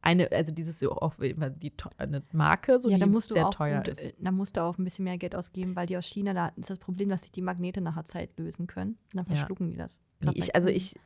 eine, 0.00 0.30
also 0.30 0.52
dieses 0.52 0.82
auch 0.86 1.18
immer 1.18 1.50
die 1.50 1.72
eine 1.96 2.22
Marke, 2.32 2.78
so 2.78 2.88
ja, 2.88 2.98
die 2.98 3.06
musst 3.06 3.30
du 3.30 3.34
sehr 3.34 3.48
auch, 3.48 3.54
teuer 3.54 3.78
und, 3.78 3.88
ist. 3.88 4.00
äh, 4.02 4.12
da 4.18 4.30
musst 4.30 4.56
du 4.56 4.62
auch 4.62 4.78
ein 4.78 4.84
bisschen 4.84 5.04
mehr 5.04 5.18
Geld 5.18 5.34
ausgeben, 5.34 5.74
weil 5.74 5.86
die 5.86 5.96
aus 5.96 6.06
China, 6.06 6.34
da 6.34 6.48
ist 6.56 6.70
das 6.70 6.78
Problem, 6.78 7.08
dass 7.08 7.22
sich 7.22 7.32
die 7.32 7.42
Magnete 7.42 7.80
nach 7.80 7.94
der 7.94 8.04
Zeit 8.04 8.38
lösen 8.38 8.66
können. 8.68 8.96
Dann 9.12 9.24
Ja. 9.26 9.34
verschlucken 9.34 9.70
die 9.70 9.76
das. 9.76 9.98
Nee, 10.20 10.32
ich, 10.34 10.54
also 10.54 10.68
ich 10.68 10.96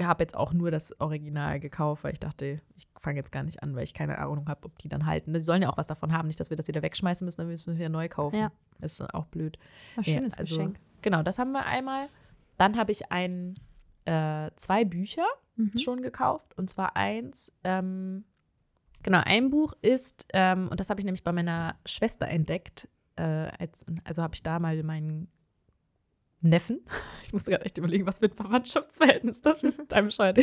habe 0.00 0.22
jetzt 0.22 0.36
auch 0.36 0.52
nur 0.52 0.70
das 0.70 1.00
Original 1.00 1.58
gekauft, 1.58 2.04
weil 2.04 2.12
ich 2.12 2.20
dachte, 2.20 2.60
ich 2.76 2.86
fange 2.96 3.18
jetzt 3.18 3.32
gar 3.32 3.42
nicht 3.42 3.62
an, 3.62 3.74
weil 3.74 3.82
ich 3.82 3.94
keine 3.94 4.18
Ahnung 4.18 4.48
habe, 4.48 4.66
ob 4.66 4.78
die 4.78 4.88
dann 4.88 5.06
halten. 5.06 5.32
Die 5.32 5.42
sollen 5.42 5.62
ja 5.62 5.70
auch 5.70 5.76
was 5.76 5.88
davon 5.88 6.12
haben, 6.12 6.28
nicht, 6.28 6.38
dass 6.38 6.50
wir 6.50 6.56
das 6.56 6.68
wieder 6.68 6.82
wegschmeißen 6.82 7.24
müssen, 7.24 7.38
dann 7.38 7.48
müssen 7.48 7.66
wir 7.66 7.74
wieder 7.74 7.88
neu 7.88 8.08
kaufen. 8.08 8.36
Ja. 8.36 8.52
Ist 8.80 9.02
auch 9.12 9.26
blöd. 9.26 9.58
Nee, 9.96 10.04
schönes 10.04 10.34
also, 10.38 10.56
Geschenk. 10.56 10.78
Genau, 11.02 11.22
das 11.22 11.38
haben 11.38 11.50
wir 11.52 11.66
einmal. 11.66 12.08
Dann 12.58 12.76
habe 12.76 12.92
ich 12.92 13.10
ein, 13.10 13.56
äh, 14.04 14.50
zwei 14.54 14.84
Bücher 14.84 15.26
Mhm. 15.60 15.78
schon 15.78 16.02
gekauft. 16.02 16.56
Und 16.56 16.70
zwar 16.70 16.96
eins, 16.96 17.52
ähm, 17.64 18.24
genau, 19.02 19.20
ein 19.24 19.50
Buch 19.50 19.74
ist, 19.82 20.26
ähm, 20.32 20.68
und 20.68 20.80
das 20.80 20.90
habe 20.90 21.00
ich 21.00 21.04
nämlich 21.04 21.24
bei 21.24 21.32
meiner 21.32 21.76
Schwester 21.84 22.26
entdeckt. 22.28 22.88
Äh, 23.16 23.50
als, 23.58 23.84
also 24.04 24.22
habe 24.22 24.34
ich 24.34 24.42
da 24.42 24.58
mal 24.58 24.82
meinen 24.82 25.28
Neffen, 26.42 26.80
ich 27.22 27.32
musste 27.32 27.50
gerade 27.50 27.64
echt 27.64 27.78
überlegen, 27.78 28.06
was 28.06 28.18
für 28.20 28.26
ein 28.26 28.32
Verwandtschaftsverhältnis 28.34 29.42
das 29.42 29.62
ist, 29.62 29.76
total 29.78 30.04
bescheuert, 30.04 30.38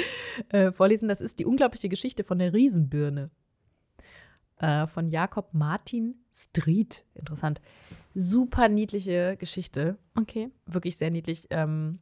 äh, 0.50 0.72
vorlesen. 0.72 1.08
Das 1.10 1.22
ist 1.22 1.39
die 1.39 1.45
unglaubliche 1.45 1.89
Geschichte 1.89 2.24
von 2.24 2.39
der 2.39 2.54
Riesenbirne. 2.54 3.30
Äh, 4.60 4.88
von 4.88 5.10
Jakob 5.10 5.54
Martin 5.54 6.16
Street. 6.34 7.06
Interessant. 7.14 7.62
Super 8.16 8.70
niedliche 8.70 9.38
Geschichte 9.38 9.98
Okay. 10.16 10.50
wirklich 10.66 10.98
sehr 10.98 11.12
niedlich. 11.12 11.45
Ähm, 11.52 12.00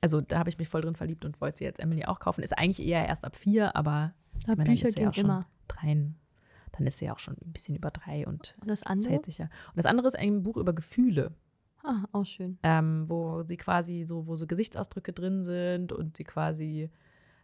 also 0.00 0.20
da 0.20 0.38
habe 0.40 0.50
ich 0.50 0.58
mich 0.58 0.68
voll 0.68 0.80
drin 0.82 0.96
verliebt 0.96 1.24
und 1.24 1.40
wollte 1.40 1.58
sie 1.58 1.64
jetzt 1.64 1.78
Emily 1.80 2.04
auch 2.06 2.18
kaufen. 2.18 2.42
Ist 2.42 2.58
eigentlich 2.58 2.84
eher 2.84 3.06
erst 3.06 3.24
ab 3.24 3.36
vier, 3.36 3.76
aber 3.76 4.14
Ja, 4.46 4.54
meine, 4.56 4.68
Bücher 4.70 4.88
ja 4.88 4.94
gehen 4.94 5.08
auch 5.08 5.14
schon 5.14 5.24
immer. 5.26 5.46
dreien. 5.68 6.16
Dann 6.72 6.86
ist 6.88 6.98
sie 6.98 7.04
ja 7.04 7.12
auch 7.14 7.20
schon 7.20 7.34
ein 7.34 7.52
bisschen 7.52 7.76
über 7.76 7.92
drei 7.92 8.26
und 8.26 8.56
Und 8.60 8.68
das 8.68 8.82
andere? 8.82 9.10
hält 9.10 9.24
sich 9.26 9.38
ja. 9.38 9.44
Und 9.44 9.76
das 9.76 9.86
andere 9.86 10.08
ist 10.08 10.18
ein 10.18 10.42
Buch 10.42 10.56
über 10.56 10.72
Gefühle, 10.72 11.32
Ah, 11.84 12.04
auch 12.12 12.24
schön. 12.24 12.58
ähm, 12.62 13.08
wo 13.08 13.42
sie 13.42 13.58
quasi 13.58 14.04
so, 14.04 14.26
wo 14.26 14.36
so 14.36 14.46
Gesichtsausdrücke 14.46 15.12
drin 15.12 15.44
sind 15.44 15.92
und 15.92 16.16
sie 16.16 16.24
quasi 16.24 16.90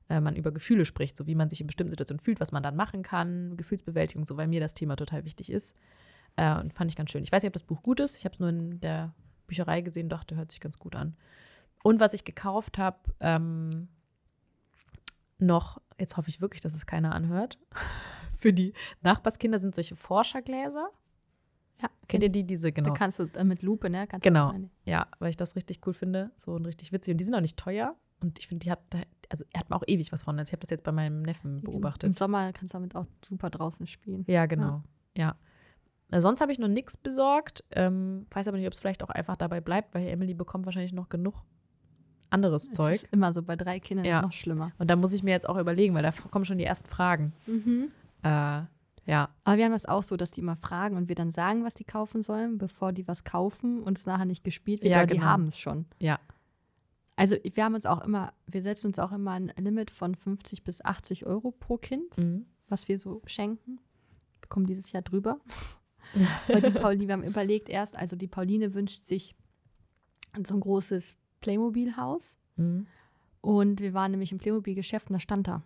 äh, 0.08 0.20
man 0.20 0.34
über 0.34 0.50
Gefühle 0.50 0.86
spricht, 0.86 1.16
so 1.16 1.26
wie 1.26 1.34
man 1.34 1.48
sich 1.50 1.60
in 1.60 1.66
bestimmten 1.66 1.90
Situationen 1.90 2.20
fühlt, 2.20 2.40
was 2.40 2.50
man 2.50 2.62
dann 2.62 2.74
machen 2.74 3.02
kann, 3.02 3.56
Gefühlsbewältigung, 3.56 4.26
so 4.26 4.36
weil 4.36 4.48
mir 4.48 4.60
das 4.60 4.74
Thema 4.74 4.96
total 4.96 5.24
wichtig 5.24 5.52
ist. 5.52 5.76
Äh, 6.36 6.58
und 6.58 6.72
fand 6.72 6.90
ich 6.90 6.96
ganz 6.96 7.10
schön. 7.10 7.22
Ich 7.22 7.30
weiß 7.30 7.42
nicht, 7.42 7.50
ob 7.50 7.54
das 7.54 7.62
Buch 7.62 7.82
gut 7.82 8.00
ist. 8.00 8.16
Ich 8.16 8.24
habe 8.24 8.32
es 8.32 8.40
nur 8.40 8.48
in 8.48 8.80
der 8.80 9.14
Bücherei 9.46 9.82
gesehen, 9.82 10.08
dachte, 10.08 10.36
hört 10.36 10.50
sich 10.50 10.60
ganz 10.60 10.78
gut 10.78 10.96
an. 10.96 11.16
Und 11.82 12.00
was 12.00 12.14
ich 12.14 12.24
gekauft 12.24 12.78
habe, 12.78 12.98
ähm, 13.20 13.88
noch, 15.38 15.80
jetzt 15.98 16.16
hoffe 16.16 16.28
ich 16.28 16.40
wirklich, 16.40 16.60
dass 16.60 16.74
es 16.74 16.86
keiner 16.86 17.14
anhört. 17.14 17.58
Für 18.38 18.52
die 18.52 18.72
Nachbarskinder 19.02 19.58
sind 19.58 19.74
solche 19.74 19.96
Forschergläser. 19.96 20.88
Ja, 21.82 21.88
Kennt 22.08 22.22
ihr 22.22 22.28
die? 22.28 22.44
Diese, 22.44 22.72
genau. 22.72 22.90
Da 22.90 22.94
kannst 22.94 23.18
du 23.18 23.24
äh, 23.34 23.44
mit 23.44 23.62
Lupe, 23.62 23.88
ne? 23.90 24.06
Kannst 24.06 24.24
Genau. 24.24 24.52
das 24.52 24.60
Ja, 24.84 25.06
weil 25.18 25.30
ich 25.30 25.36
das 25.36 25.56
richtig 25.56 25.80
cool 25.86 25.94
finde. 25.94 26.30
So 26.36 26.52
und 26.52 26.66
richtig 26.66 26.92
witzig. 26.92 27.12
Und 27.12 27.18
die 27.18 27.24
sind 27.24 27.34
auch 27.34 27.40
nicht 27.40 27.56
teuer. 27.56 27.94
Und 28.22 28.38
ich 28.38 28.48
finde, 28.48 28.64
die 28.64 28.70
hat, 28.70 28.80
also 29.30 29.44
er 29.52 29.60
hat 29.60 29.70
mir 29.70 29.76
auch 29.76 29.84
ewig 29.86 30.12
was 30.12 30.24
von. 30.24 30.38
Also 30.38 30.50
ich 30.50 30.52
habe 30.52 30.60
das 30.60 30.70
jetzt 30.70 30.84
bei 30.84 30.92
meinem 30.92 31.22
Neffen 31.22 31.58
Im 31.58 31.64
beobachtet. 31.64 32.14
Sommer 32.16 32.52
kannst 32.52 32.74
du 32.74 32.78
damit 32.78 32.94
auch 32.94 33.06
super 33.24 33.48
draußen 33.50 33.86
spielen. 33.86 34.24
Ja, 34.28 34.46
genau. 34.46 34.82
Ja. 35.16 35.36
Äh, 36.10 36.20
Sonst 36.20 36.40
habe 36.40 36.52
ich 36.52 36.58
noch 36.58 36.68
nichts 36.68 36.96
besorgt. 36.96 37.64
Ähm, 37.70 38.26
weiß 38.30 38.48
aber 38.48 38.58
nicht, 38.58 38.66
ob 38.66 38.72
es 38.74 38.80
vielleicht 38.80 39.02
auch 39.02 39.08
einfach 39.10 39.36
dabei 39.36 39.60
bleibt, 39.60 39.94
weil 39.94 40.06
Emily 40.08 40.34
bekommt 40.34 40.66
wahrscheinlich 40.66 40.92
noch 40.92 41.08
genug 41.08 41.34
anderes 42.28 42.64
Es 42.68 42.72
Zeug. 42.72 42.94
ist 42.96 43.08
immer 43.12 43.32
so, 43.32 43.42
bei 43.42 43.56
drei 43.56 43.80
Kindern 43.80 44.04
Ja. 44.04 44.22
noch 44.22 44.32
schlimmer. 44.32 44.72
Und 44.78 44.88
da 44.90 44.96
muss 44.96 45.12
ich 45.12 45.22
mir 45.22 45.30
jetzt 45.30 45.48
auch 45.48 45.56
überlegen, 45.56 45.94
weil 45.94 46.02
da 46.02 46.12
kommen 46.30 46.44
schon 46.44 46.58
die 46.58 46.64
ersten 46.64 46.88
Fragen. 46.88 47.32
Mhm. 47.46 47.90
Äh, 48.22 48.62
ja. 49.10 49.28
Aber 49.44 49.56
wir 49.58 49.64
haben 49.64 49.72
das 49.72 49.86
auch 49.86 50.02
so, 50.04 50.16
dass 50.16 50.30
die 50.30 50.40
immer 50.40 50.56
fragen 50.56 50.96
und 50.96 51.08
wir 51.08 51.14
dann 51.16 51.30
sagen, 51.30 51.64
was 51.64 51.74
die 51.74 51.84
kaufen 51.84 52.22
sollen, 52.22 52.58
bevor 52.58 52.92
die 52.92 53.06
was 53.08 53.24
kaufen 53.24 53.82
und 53.82 53.98
es 53.98 54.06
nachher 54.06 54.24
nicht 54.24 54.44
gespielt 54.44 54.82
wird, 54.82 54.92
Ja, 54.92 55.04
die 55.04 55.14
genau. 55.14 55.24
haben 55.26 55.48
es 55.48 55.58
schon. 55.58 55.86
Ja. 55.98 56.18
Also 57.16 57.36
wir 57.42 57.64
haben 57.64 57.74
uns 57.74 57.84
auch 57.86 58.02
immer, 58.02 58.32
wir 58.46 58.62
setzen 58.62 58.86
uns 58.86 58.98
auch 58.98 59.12
immer 59.12 59.32
ein 59.32 59.52
Limit 59.58 59.90
von 59.90 60.14
50 60.14 60.64
bis 60.64 60.82
80 60.84 61.26
Euro 61.26 61.50
pro 61.50 61.76
Kind, 61.76 62.16
Mhm. 62.16 62.46
was 62.68 62.88
wir 62.88 62.98
so 62.98 63.20
schenken. 63.26 63.78
Wir 64.40 64.48
kommen 64.48 64.66
dieses 64.66 64.92
Jahr 64.92 65.02
drüber. 65.02 65.38
Weil 66.48 66.62
die 66.62 66.70
Pauline, 66.70 67.06
wir 67.08 67.12
haben 67.14 67.24
überlegt 67.24 67.68
erst, 67.68 67.94
also 67.96 68.16
die 68.16 68.26
Pauline 68.28 68.72
wünscht 68.74 69.04
sich 69.06 69.34
so 70.46 70.54
ein 70.54 70.60
großes 70.60 71.16
Playmobil-Haus. 71.40 72.38
Mhm. 72.56 72.86
Und 73.42 73.80
wir 73.80 73.92
waren 73.94 74.10
nämlich 74.12 74.32
im 74.32 74.38
Playmobil-Geschäft 74.38 75.08
und 75.10 75.14
da 75.14 75.20
stand 75.20 75.46
da. 75.48 75.62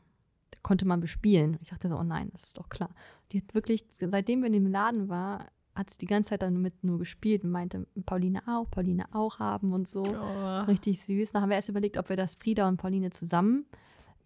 Konnte 0.63 0.87
man 0.87 1.01
bespielen. 1.01 1.59
Ich 1.63 1.71
dachte 1.71 1.89
so, 1.89 1.97
oh 1.97 2.03
nein, 2.03 2.31
das 2.33 2.45
ist 2.45 2.59
doch 2.59 2.69
klar. 2.69 2.91
Die 3.33 3.39
hat 3.39 3.55
wirklich, 3.55 3.85
seitdem 4.01 4.41
wir 4.41 4.47
in 4.47 4.53
dem 4.53 4.67
Laden 4.67 5.09
war, 5.09 5.47
hat 5.75 5.91
sie 5.91 5.99
die 5.99 6.07
ganze 6.07 6.31
Zeit 6.31 6.43
damit 6.43 6.85
nur 6.85 6.99
gespielt 6.99 7.45
und 7.45 7.51
meinte, 7.51 7.87
Pauline 8.07 8.47
auch, 8.47 8.71
Pauline 8.71 9.07
auch 9.13 9.39
haben 9.41 9.73
und 9.73 9.89
so. 9.89 10.05
Oh. 10.05 10.61
Richtig 10.63 11.05
süß. 11.05 11.33
Dann 11.33 11.43
haben 11.43 11.49
wir 11.49 11.57
erst 11.57 11.69
überlegt, 11.69 11.97
ob 11.97 12.09
wir 12.09 12.17
das 12.17 12.37
Frieda 12.37 12.69
und 12.69 12.77
Pauline 12.77 13.11
zusammen 13.11 13.67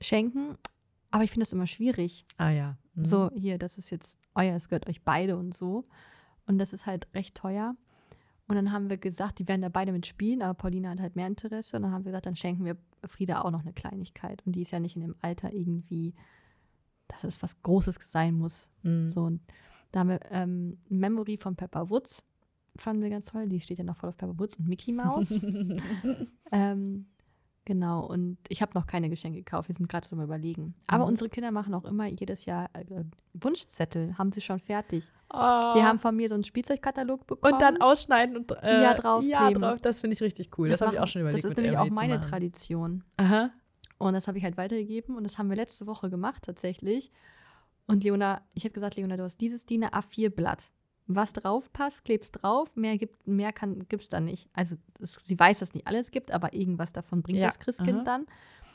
schenken. 0.00 0.56
Aber 1.10 1.24
ich 1.24 1.30
finde 1.30 1.46
das 1.46 1.52
immer 1.52 1.66
schwierig. 1.66 2.26
Ah 2.36 2.50
ja. 2.50 2.76
Mhm. 2.94 3.04
So, 3.04 3.30
hier, 3.34 3.58
das 3.58 3.78
ist 3.78 3.90
jetzt 3.90 4.18
euer, 4.34 4.54
es 4.54 4.68
gehört 4.68 4.88
euch 4.88 5.02
beide 5.02 5.36
und 5.36 5.54
so. 5.54 5.84
Und 6.46 6.58
das 6.58 6.72
ist 6.72 6.86
halt 6.86 7.08
recht 7.14 7.34
teuer. 7.34 7.74
Und 8.46 8.56
dann 8.56 8.72
haben 8.72 8.88
wir 8.88 8.96
gesagt, 8.96 9.38
die 9.38 9.48
werden 9.48 9.62
da 9.62 9.68
beide 9.68 9.92
mitspielen, 9.92 10.42
aber 10.42 10.54
Pauline 10.54 10.88
hat 10.90 11.00
halt 11.00 11.16
mehr 11.16 11.26
Interesse. 11.26 11.76
Und 11.76 11.82
dann 11.82 11.92
haben 11.92 12.04
wir 12.04 12.12
gesagt, 12.12 12.26
dann 12.26 12.36
schenken 12.36 12.64
wir 12.64 12.76
Frieda 13.07 13.42
auch 13.42 13.51
noch 13.51 13.62
eine 13.62 13.72
Kleinigkeit. 13.72 14.42
Und 14.46 14.53
die 14.53 14.62
ist 14.62 14.72
ja 14.72 14.80
nicht 14.80 14.96
in 14.96 15.03
dem 15.03 15.16
Alter 15.20 15.53
irgendwie, 15.53 16.14
dass 17.09 17.24
es 17.24 17.42
was 17.42 17.61
Großes 17.62 17.99
sein 18.11 18.34
muss. 18.34 18.70
Mhm. 18.82 19.11
So, 19.11 19.22
und 19.22 19.40
da 19.92 20.01
haben 20.01 20.11
wir 20.11 20.20
ähm, 20.30 20.78
Memory 20.88 21.36
von 21.38 21.57
Pepper 21.57 21.90
Woods, 21.90 22.22
fanden 22.76 23.03
wir 23.03 23.11
ganz 23.11 23.26
toll. 23.26 23.49
Die 23.49 23.61
steht 23.61 23.78
ja 23.78 23.84
noch 23.84 23.96
voll 23.96 24.11
auf 24.11 24.16
Pepper 24.16 24.38
Woods 24.38 24.57
und 24.57 24.68
Mickey 24.68 24.92
Mouse. 24.92 25.30
ähm, 26.53 27.07
genau, 27.68 28.04
und 28.04 28.38
ich 28.48 28.60
habe 28.62 28.72
noch 28.74 28.86
keine 28.88 29.08
Geschenke 29.08 29.38
gekauft. 29.38 29.68
Wir 29.68 29.76
sind 29.76 29.88
gerade 29.88 30.04
so 30.04 30.16
am 30.16 30.22
Überlegen. 30.22 30.74
Aber 30.88 31.04
Mhm. 31.04 31.10
unsere 31.10 31.30
Kinder 31.30 31.52
machen 31.52 31.72
auch 31.74 31.84
immer 31.84 32.06
jedes 32.06 32.44
Jahr 32.46 32.68
äh, 32.72 33.04
Wunschzettel, 33.34 34.16
haben 34.18 34.32
sie 34.32 34.40
schon 34.40 34.58
fertig. 34.58 35.04
Oh. 35.32 35.36
Die 35.76 35.82
haben 35.84 35.98
von 36.00 36.16
mir 36.16 36.28
so 36.28 36.34
einen 36.34 36.42
Spielzeugkatalog 36.44 37.26
bekommen. 37.26 37.52
Und 37.54 37.62
dann 37.62 37.80
ausschneiden 37.80 38.36
und 38.36 38.50
äh, 38.62 38.82
Ja, 38.82 38.94
draufkleben. 38.94 39.30
Ja, 39.30 39.50
drauf. 39.52 39.80
Das 39.80 40.00
finde 40.00 40.14
ich 40.14 40.22
richtig 40.22 40.50
cool. 40.58 40.68
Das, 40.70 40.80
habe 40.80 40.94
ich 40.94 41.00
auch 41.00 41.06
schon 41.06 41.20
überlegt. 41.22 41.44
Das 41.44 41.50
ist 41.52 41.56
nämlich 41.56 41.76
auch 41.78 41.88
meine. 41.90 42.20
Tradition. 42.20 43.04
Aha. 43.18 43.50
Und 43.98 44.14
das 44.14 44.26
habe 44.26 44.38
ich 44.38 44.44
halt 44.44 44.56
weitergegeben 44.56 45.16
und 45.16 45.24
das 45.24 45.38
haben 45.38 45.48
wir 45.50 45.56
letzte 45.56 45.86
Woche 45.86 46.08
gemacht 46.10 46.42
tatsächlich. 46.44 47.12
Und 47.86 48.02
Leona, 48.04 48.40
ich 48.54 48.64
habe 48.64 48.72
gesagt, 48.72 48.96
Leona, 48.96 49.16
du 49.16 49.22
hast 49.24 49.40
dieses 49.40 49.66
DIN 49.66 49.84
A4-Blatt. 49.84 50.70
Was 51.11 51.32
drauf 51.32 51.72
passt, 51.72 52.04
klebst 52.04 52.42
drauf, 52.42 52.76
mehr 52.76 52.98
gibt 52.98 53.26
mehr 53.26 53.52
kann 53.52 53.86
gibt's 53.88 54.09
dann 54.11 54.26
nicht. 54.26 54.46
Also 54.52 54.76
es, 55.00 55.18
sie 55.26 55.38
weiß, 55.38 55.59
dass 55.61 55.72
nicht 55.74 55.86
alles 55.86 56.11
gibt, 56.11 56.30
aber 56.30 56.52
irgendwas 56.52 56.92
davon 56.92 57.22
bringt 57.22 57.38
Ja, 57.38 57.46
das 57.46 57.59
Christkind 57.59 57.98
aha. 58.00 58.04
dann. 58.04 58.26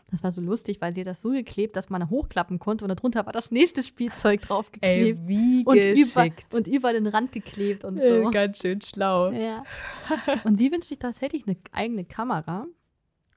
Das 0.10 0.24
war 0.24 0.32
so 0.32 0.42
lustig, 0.42 0.82
weil 0.82 0.94
sie 0.94 1.02
hat 1.02 1.08
das 1.08 1.22
so 1.22 1.30
geklebt, 1.30 1.76
dass 1.76 1.90
man 1.90 2.10
hochklappen 2.10 2.60
konnte 2.60 2.86
und 2.86 2.90
darunter 2.90 3.26
war 3.26 3.34
das 3.34 3.52
nächste 3.52 3.82
Spielzeug 3.84 4.42
draufgeklebt 4.48 5.20
Ey, 5.20 5.28
wie 5.28 5.64
und, 5.66 5.76
über, 5.78 6.24
geschickt. 6.30 6.54
und 6.54 6.68
über 6.68 6.92
den 6.94 7.08
Rand 7.08 7.32
geklebt 7.32 7.84
und 7.84 8.00
so. 8.02 8.30
ganz 8.32 8.60
schön 8.60 8.82
schlau. 8.82 9.32
Ja. 9.32 9.64
Und 10.44 10.58
sie 10.58 10.72
wünscht 10.72 10.90
sich 10.90 11.00
tatsächlich 11.00 11.48
eine 11.48 11.56
eigene 11.72 12.04
Kamera 12.04 12.68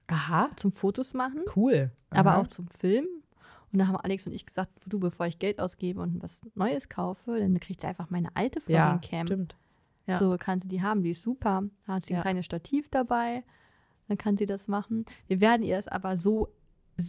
Aha, 0.09 0.51
zum 0.57 0.73
Fotos 0.73 1.15
machen 1.15 1.43
cool. 1.55 1.91
aber 2.11 2.33
Aha. 2.33 2.41
auch 2.43 2.47
zum 2.47 2.67
Film. 2.81 3.07
Und 3.77 3.81
da 3.81 3.89
haben 3.89 3.97
Alex 3.99 4.27
und 4.27 4.33
ich 4.33 4.47
gesagt, 4.47 4.71
du, 4.87 4.99
bevor 4.99 5.27
ich 5.27 5.39
Geld 5.39 5.61
ausgebe 5.61 6.01
und 6.01 6.23
was 6.23 6.41
Neues 6.55 6.89
kaufe, 6.89 7.39
dann 7.39 7.61
kriegt 7.61 7.83
sie 7.83 7.87
einfach 7.87 8.09
meine 8.09 8.35
alte 8.35 8.59
ja, 8.61 8.65
Florian-Cam. 8.99 9.27
stimmt. 9.27 9.55
Ja. 10.07 10.19
So 10.19 10.35
kann 10.39 10.63
sie 10.63 10.69
die 10.69 10.81
haben, 10.81 11.03
die 11.03 11.11
ist 11.11 11.23
super. 11.23 11.63
Da 11.87 11.93
hat 11.97 12.07
sie 12.07 12.15
ein 12.15 12.19
Ja. 12.19 12.23
kleines 12.23 12.47
Stativ 12.47 12.89
dabei, 12.89 13.45
dann 14.09 14.17
kann 14.17 14.39
sie 14.39 14.47
das 14.47 14.67
machen. 14.67 15.05
Wir 15.27 15.43
werden 15.43 15.63
ihr 15.63 15.77
es 15.77 15.89
aber 15.89 16.17
so 16.17 16.49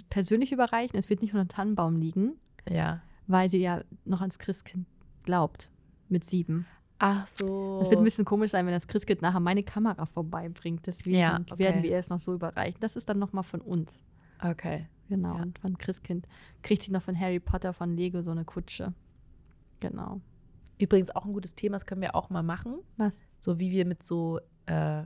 persönlich 0.10 0.52
überreichen. 0.52 1.00
Es 1.00 1.10
wird 1.10 1.22
nicht 1.22 1.34
unter 1.34 1.48
Tannenbaum 1.48 1.96
liegen, 1.96 2.34
Ja. 2.70 3.02
weil 3.28 3.50
sie 3.50 3.60
ja 3.62 3.82
noch 4.04 4.20
ans 4.20 4.38
Christkind 4.38 4.86
glaubt. 5.24 5.72
Mit 6.10 6.26
sieben. 6.26 6.66
Ach 7.00 7.26
so. 7.28 7.80
Es 7.82 7.90
wird 7.90 8.02
ein 8.02 8.04
bisschen 8.04 8.26
komisch 8.26 8.52
sein, 8.52 8.66
wenn 8.66 8.74
das 8.74 8.88
Christkind 8.90 9.22
nachher 9.22 9.40
meine 9.40 9.64
Kamera 9.64 10.06
vorbeibringt. 10.06 10.86
Deswegen 10.86 11.16
Ja, 11.18 11.40
okay. 11.50 11.60
werden 11.60 11.82
wir 11.84 11.96
es 11.98 12.10
noch 12.10 12.20
so 12.20 12.34
überreichen. 12.34 12.78
Das 12.82 12.98
ist 12.98 13.08
dann 13.08 13.20
nochmal 13.20 13.44
von 13.46 13.62
uns. 13.62 14.00
Okay. 14.44 14.88
Genau, 15.10 15.36
Ja. 15.36 15.42
und 15.42 15.60
von 15.60 15.78
Christkind 15.78 16.28
kriegt 16.64 16.84
sie 16.84 16.92
noch 16.92 17.02
von 17.02 17.18
Harry 17.20 17.40
Potter 17.40 17.74
von 17.74 17.96
Lego 17.96 18.22
so 18.22 18.32
eine 18.32 18.44
Kutsche. 18.46 18.94
Genau. 19.80 20.22
Übrigens 20.80 21.10
auch 21.16 21.26
ein 21.26 21.34
gutes 21.34 21.56
Thema, 21.56 21.76
das 21.76 21.86
können 21.86 22.02
wir 22.02 22.16
auch 22.16 22.30
mal 22.30 22.44
machen. 22.44 22.80
Was? 22.98 23.14
So 23.40 23.60
wie 23.60 23.72
wir 23.72 23.86
mit 23.86 24.04
so 24.04 24.40
äh, 24.66 25.04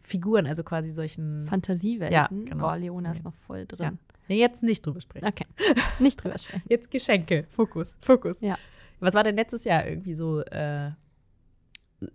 Figuren, 0.00 0.46
also 0.46 0.62
quasi 0.64 0.90
solchen. 0.90 1.46
Fantasiewelten. 1.48 2.14
Ja, 2.14 2.28
genau. 2.28 2.66
Boah, 2.66 2.76
Leona 2.78 3.12
ist 3.12 3.18
Ja. 3.18 3.24
noch 3.24 3.34
voll 3.34 3.66
drin. 3.66 3.98
nee, 4.28 4.38
jetzt 4.38 4.62
nicht 4.62 4.84
drüber 4.86 5.00
sprechen. 5.00 5.26
Okay, 5.26 5.44
nicht 5.98 6.22
drüber 6.22 6.38
sprechen. 6.38 6.62
Jetzt 6.68 6.90
Geschenke. 6.90 7.44
Fokus, 7.50 7.96
Fokus. 8.00 8.40
Ja. 8.40 8.56
Was 9.00 9.14
war 9.14 9.24
denn 9.24 9.36
letztes 9.36 9.64
Jahr 9.64 9.86
irgendwie 9.86 10.14
so, 10.14 10.40
äh, 10.40 10.88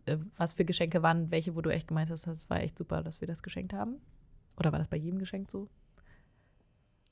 äh, 0.05 0.17
was 0.37 0.53
für 0.53 0.65
Geschenke 0.65 1.03
waren, 1.03 1.29
welche, 1.31 1.55
wo 1.55 1.61
du 1.61 1.69
echt 1.69 1.87
gemeint 1.87 2.09
hast, 2.09 2.25
das 2.27 2.49
war 2.49 2.61
echt 2.61 2.77
super, 2.77 3.03
dass 3.03 3.21
wir 3.21 3.27
das 3.27 3.43
geschenkt 3.43 3.73
haben? 3.73 3.97
Oder 4.57 4.71
war 4.71 4.79
das 4.79 4.87
bei 4.87 4.97
jedem 4.97 5.19
Geschenk 5.19 5.49
so? 5.51 5.67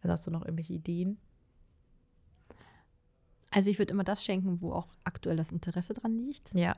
Also 0.02 0.14
hast 0.14 0.28
du 0.28 0.32
noch 0.32 0.44
irgendwelche 0.44 0.74
Ideen? 0.74 1.18
Also 3.52 3.70
ich 3.70 3.80
würde 3.80 3.92
immer 3.92 4.04
das 4.04 4.24
schenken, 4.24 4.62
wo 4.62 4.72
auch 4.72 4.88
aktuell 5.04 5.36
das 5.36 5.52
Interesse 5.52 5.94
dran 5.94 6.18
liegt. 6.18 6.54
Ja. 6.54 6.74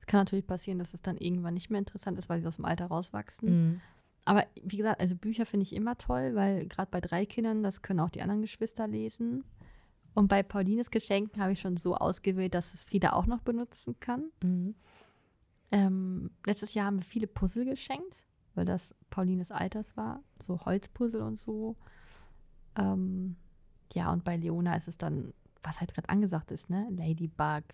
Es 0.00 0.06
kann 0.06 0.20
natürlich 0.20 0.46
passieren, 0.46 0.78
dass 0.78 0.92
es 0.92 1.02
dann 1.02 1.16
irgendwann 1.16 1.54
nicht 1.54 1.70
mehr 1.70 1.78
interessant 1.78 2.18
ist, 2.18 2.28
weil 2.28 2.40
sie 2.40 2.46
aus 2.46 2.56
dem 2.56 2.64
Alter 2.64 2.86
rauswachsen. 2.86 3.48
Mhm. 3.48 3.80
Aber 4.24 4.44
wie 4.60 4.76
gesagt, 4.76 5.00
also 5.00 5.14
Bücher 5.14 5.46
finde 5.46 5.62
ich 5.62 5.74
immer 5.74 5.96
toll, 5.98 6.34
weil 6.34 6.66
gerade 6.66 6.90
bei 6.90 7.00
drei 7.00 7.26
Kindern, 7.26 7.62
das 7.62 7.80
können 7.82 8.00
auch 8.00 8.10
die 8.10 8.22
anderen 8.22 8.42
Geschwister 8.42 8.88
lesen. 8.88 9.44
Und 10.14 10.28
bei 10.28 10.42
Paulines 10.42 10.90
Geschenken 10.90 11.40
habe 11.40 11.52
ich 11.52 11.60
schon 11.60 11.76
so 11.76 11.94
ausgewählt, 11.94 12.54
dass 12.54 12.74
es 12.74 12.84
Frieda 12.84 13.12
auch 13.12 13.26
noch 13.26 13.42
benutzen 13.42 14.00
kann. 14.00 14.30
Mhm. 14.42 14.74
Ähm, 15.70 16.30
letztes 16.44 16.74
Jahr 16.74 16.86
haben 16.86 16.98
wir 16.98 17.04
viele 17.04 17.26
Puzzle 17.26 17.64
geschenkt, 17.64 18.26
weil 18.54 18.64
das 18.64 18.96
Paulines 19.10 19.50
Alters 19.52 19.96
war. 19.96 20.22
So 20.42 20.64
Holzpuzzle 20.64 21.24
und 21.24 21.38
so. 21.38 21.76
Ähm, 22.78 23.36
ja, 23.94 24.12
und 24.12 24.24
bei 24.24 24.36
Leona 24.36 24.74
ist 24.76 24.88
es 24.88 24.98
dann, 24.98 25.32
was 25.62 25.80
halt 25.80 25.94
gerade 25.94 26.08
angesagt 26.08 26.50
ist, 26.50 26.68
ne? 26.70 26.86
Ladybug. 26.90 27.64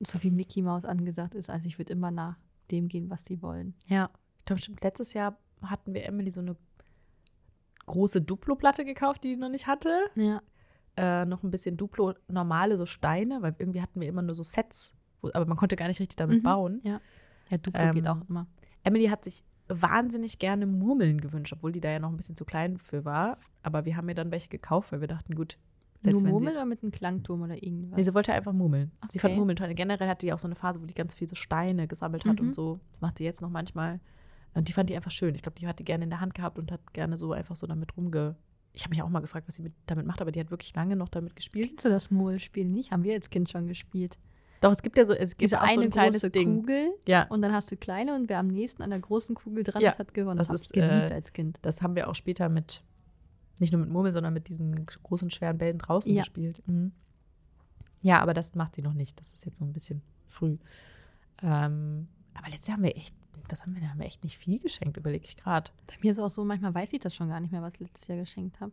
So 0.00 0.22
wie 0.22 0.30
Mickey 0.30 0.62
Mouse 0.62 0.84
angesagt 0.84 1.34
ist. 1.34 1.50
Also 1.50 1.66
ich 1.66 1.78
würde 1.78 1.92
immer 1.92 2.10
nach 2.10 2.36
dem 2.70 2.88
gehen, 2.88 3.10
was 3.10 3.24
die 3.24 3.42
wollen. 3.42 3.74
Ja. 3.86 4.10
Ich 4.38 4.44
glaube, 4.44 4.62
stimmt, 4.62 4.82
letztes 4.82 5.12
Jahr 5.12 5.36
hatten 5.62 5.92
wir 5.94 6.06
Emily 6.06 6.30
so 6.30 6.40
eine 6.40 6.56
große 7.86 8.20
Duplo-Platte 8.22 8.84
gekauft, 8.84 9.24
die 9.24 9.30
die 9.30 9.36
noch 9.36 9.48
nicht 9.48 9.66
hatte. 9.66 9.90
Ja. 10.14 10.40
Äh, 10.96 11.24
noch 11.26 11.42
ein 11.42 11.50
bisschen 11.50 11.76
Duplo, 11.76 12.14
normale, 12.28 12.76
so 12.76 12.86
Steine, 12.86 13.42
weil 13.42 13.54
irgendwie 13.58 13.80
hatten 13.82 14.00
wir 14.00 14.08
immer 14.08 14.22
nur 14.22 14.34
so 14.34 14.42
Sets, 14.42 14.92
wo, 15.20 15.30
aber 15.32 15.46
man 15.46 15.56
konnte 15.56 15.76
gar 15.76 15.88
nicht 15.88 16.00
richtig 16.00 16.16
damit 16.16 16.38
Mhm. 16.38 16.42
bauen. 16.44 16.80
Ja. 16.84 17.00
Ja, 17.50 17.58
Duplo 17.58 17.80
Ähm, 17.80 17.94
geht 17.94 18.06
auch 18.08 18.28
immer. 18.28 18.46
Emily 18.84 19.06
hat 19.06 19.24
sich 19.24 19.42
wahnsinnig 19.68 20.38
gerne 20.38 20.66
Murmeln 20.66 21.20
gewünscht, 21.20 21.52
obwohl 21.52 21.72
die 21.72 21.80
da 21.80 21.90
ja 21.90 21.98
noch 21.98 22.10
ein 22.10 22.16
bisschen 22.16 22.36
zu 22.36 22.44
klein 22.44 22.78
für 22.78 23.04
war. 23.04 23.38
Aber 23.62 23.84
wir 23.84 23.96
haben 23.96 24.06
mir 24.06 24.14
dann 24.14 24.30
welche 24.30 24.48
gekauft, 24.48 24.92
weil 24.92 25.00
wir 25.00 25.08
dachten, 25.08 25.34
gut. 25.34 25.58
Nur 26.02 26.14
wenn 26.22 26.30
Murmel 26.30 26.50
Sie, 26.52 26.56
oder 26.56 26.64
mit 26.66 26.82
einem 26.82 26.92
Klangturm 26.92 27.42
oder 27.42 27.60
irgendwas? 27.62 27.96
nee, 27.96 28.02
sie 28.04 28.14
wollte 28.14 28.32
einfach 28.32 28.52
murmeln. 28.52 28.92
Sie 29.10 29.18
fand 29.18 29.32
Okay. 29.32 29.38
Murmeln 29.38 29.56
toll. 29.56 29.74
Generell 29.74 30.08
hatte 30.08 30.24
die 30.26 30.32
auch 30.32 30.38
so 30.38 30.46
eine 30.46 30.54
Phase, 30.54 30.80
wo 30.80 30.86
die 30.86 30.94
ganz 30.94 31.14
viele 31.14 31.28
so 31.28 31.34
Steine 31.34 31.88
gesammelt 31.88 32.24
hat 32.24 32.40
Mhm. 32.40 32.48
und 32.48 32.54
so. 32.54 32.78
Das 32.92 33.00
macht 33.00 33.18
sie 33.18 33.24
jetzt 33.24 33.42
noch 33.42 33.50
manchmal. 33.50 33.98
Und 34.54 34.68
die 34.68 34.72
fand 34.72 34.88
die 34.90 34.96
einfach 34.96 35.10
schön. 35.10 35.34
Ich 35.34 35.42
glaube, 35.42 35.58
die 35.58 35.66
hat 35.66 35.78
die 35.80 35.84
gerne 35.84 36.04
in 36.04 36.10
der 36.10 36.20
Hand 36.20 36.34
gehabt 36.34 36.58
und 36.58 36.70
hat 36.70 36.94
gerne 36.94 37.16
so 37.16 37.32
einfach 37.32 37.56
so 37.56 37.66
damit 37.66 37.96
rumge. 37.96 38.36
Ich 38.72 38.84
habe 38.84 38.90
mich 38.90 39.02
auch 39.02 39.08
mal 39.08 39.18
gefragt, 39.20 39.48
was 39.48 39.56
sie 39.56 39.62
mit, 39.62 39.72
damit 39.86 40.06
macht, 40.06 40.20
aber 40.22 40.30
die 40.30 40.38
hat 40.38 40.52
wirklich 40.52 40.72
lange 40.76 40.94
noch 40.94 41.08
damit 41.08 41.34
gespielt. 41.34 41.66
Kennst 41.68 41.84
du 41.84 41.88
das 41.88 42.12
Murmelspiel 42.12 42.68
nicht? 42.68 42.92
Haben 42.92 43.02
wir 43.02 43.14
als 43.14 43.28
Kind 43.28 43.50
schon 43.50 43.66
gespielt. 43.66 44.18
Doch, 44.60 44.72
es 44.72 44.82
gibt 44.82 44.96
ja 44.98 45.04
so, 45.04 45.14
es 45.14 45.36
gibt 45.36 45.52
Diese 45.52 45.60
auch 45.62 45.68
so 45.68 45.72
eine 45.74 45.84
ein 45.84 45.90
kleines 45.90 46.22
große 46.22 46.30
Ding. 46.30 46.56
Kugel 46.62 46.90
Ja, 47.06 47.24
und 47.28 47.42
dann 47.42 47.52
hast 47.52 47.70
du 47.70 47.76
kleine 47.76 48.14
und 48.14 48.28
wer 48.28 48.38
am 48.38 48.48
nächsten 48.48 48.82
an 48.82 48.90
der 48.90 48.98
großen 48.98 49.34
Kugel 49.34 49.62
dran 49.64 49.82
Ja, 49.82 49.90
ist, 49.90 49.98
hat 49.98 50.14
gewonnen. 50.14 50.38
das 50.38 50.48
hab 50.48 50.54
ist, 50.56 50.72
geliebt 50.72 51.10
äh, 51.10 51.14
als 51.14 51.32
Kind. 51.32 51.58
das 51.62 51.80
haben 51.82 51.94
wir 51.94 52.08
auch 52.08 52.14
später 52.14 52.48
mit, 52.48 52.82
nicht 53.60 53.72
nur 53.72 53.80
mit 53.80 53.90
Murmeln, 53.90 54.12
sondern 54.12 54.34
mit 54.34 54.48
diesen 54.48 54.84
großen, 55.04 55.30
schweren 55.30 55.58
Bällen 55.58 55.78
draußen 55.78 56.12
Ja. 56.12 56.22
gespielt. 56.22 56.60
Mhm. 56.66 56.92
Ja, 58.02 58.20
aber 58.20 58.34
das 58.34 58.54
macht 58.54 58.74
sie 58.76 58.82
noch 58.82 58.94
nicht. 58.94 59.20
Das 59.20 59.32
ist 59.32 59.44
jetzt 59.44 59.58
so 59.58 59.64
ein 59.64 59.72
bisschen 59.72 60.02
früh. 60.28 60.56
Ähm, 61.42 62.08
aber 62.34 62.48
letztes 62.48 62.68
Jahr 62.68 62.76
haben 62.76 62.84
wir 62.84 62.96
echt, 62.96 63.14
was 63.48 63.62
haben 63.62 63.74
wir 63.74 63.80
da? 63.82 63.88
Haben 63.88 63.98
wir 64.00 64.06
echt 64.06 64.22
nicht 64.24 64.38
viel 64.38 64.58
geschenkt, 64.58 64.96
überlege 64.96 65.24
ich 65.24 65.36
gerade. 65.36 65.70
Bei 65.86 65.94
mir 66.02 66.10
ist 66.12 66.18
es 66.18 66.22
auch 66.24 66.30
so, 66.30 66.44
manchmal 66.44 66.74
weiß 66.74 66.92
ich 66.92 67.00
das 67.00 67.14
schon 67.14 67.28
gar 67.28 67.40
nicht 67.40 67.50
mehr, 67.52 67.62
was 67.62 67.74
ich 67.74 67.80
letztes 67.80 68.06
Jahr 68.08 68.18
geschenkt 68.18 68.60
habe. 68.60 68.72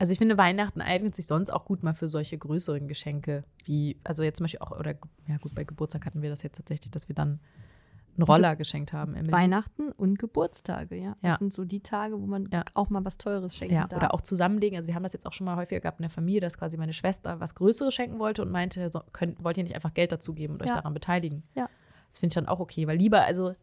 Also 0.00 0.12
ich 0.12 0.18
finde, 0.18 0.38
Weihnachten 0.38 0.80
eignet 0.80 1.14
sich 1.14 1.26
sonst 1.26 1.50
auch 1.50 1.66
gut 1.66 1.82
mal 1.82 1.92
für 1.92 2.08
solche 2.08 2.38
größeren 2.38 2.88
Geschenke, 2.88 3.44
wie, 3.64 3.98
also 4.02 4.22
jetzt 4.22 4.38
zum 4.38 4.44
Beispiel 4.44 4.60
auch, 4.60 4.70
oder 4.70 4.94
ja 5.28 5.36
gut, 5.36 5.54
bei 5.54 5.62
Geburtstag 5.64 6.06
hatten 6.06 6.22
wir 6.22 6.30
das 6.30 6.42
jetzt 6.42 6.56
tatsächlich, 6.56 6.90
dass 6.90 7.08
wir 7.08 7.14
dann 7.14 7.38
einen 8.16 8.22
Roller 8.22 8.56
geschenkt 8.56 8.94
haben. 8.94 9.14
Emily. 9.14 9.30
Weihnachten 9.30 9.92
und 9.92 10.18
Geburtstage, 10.18 10.96
ja. 10.96 11.04
Ja. 11.04 11.16
Das 11.22 11.38
sind 11.38 11.52
so 11.52 11.66
die 11.66 11.80
Tage, 11.80 12.18
wo 12.18 12.24
man 12.26 12.48
Ja. 12.50 12.64
auch 12.72 12.88
mal 12.88 13.04
was 13.04 13.18
Teures 13.18 13.54
schenken 13.54 13.74
Ja, 13.74 13.86
darf. 13.88 13.98
oder 13.98 14.14
auch 14.14 14.22
zusammenlegen. 14.22 14.76
Also 14.78 14.88
wir 14.88 14.94
haben 14.94 15.02
das 15.02 15.12
jetzt 15.12 15.26
auch 15.26 15.34
schon 15.34 15.44
mal 15.44 15.56
häufiger 15.56 15.80
gehabt 15.82 16.00
in 16.00 16.04
der 16.04 16.10
Familie, 16.10 16.40
dass 16.40 16.56
quasi 16.56 16.78
meine 16.78 16.94
Schwester 16.94 17.38
was 17.38 17.54
Größeres 17.54 17.92
schenken 17.92 18.18
wollte 18.18 18.40
und 18.40 18.50
meinte, 18.50 18.88
so, 18.90 19.02
könnt, 19.12 19.44
wollt 19.44 19.58
ihr 19.58 19.64
nicht 19.64 19.74
einfach 19.74 19.92
Geld 19.92 20.12
dazugeben 20.12 20.54
und 20.56 20.62
euch 20.62 20.70
daran 20.70 20.94
beteiligen? 20.94 21.42
Ja. 21.54 21.68
Das 22.10 22.18
finde 22.20 22.32
ich 22.32 22.34
dann 22.36 22.48
auch 22.48 22.58
okay, 22.60 22.86
weil 22.86 22.96
lieber, 22.96 23.22
also 23.22 23.54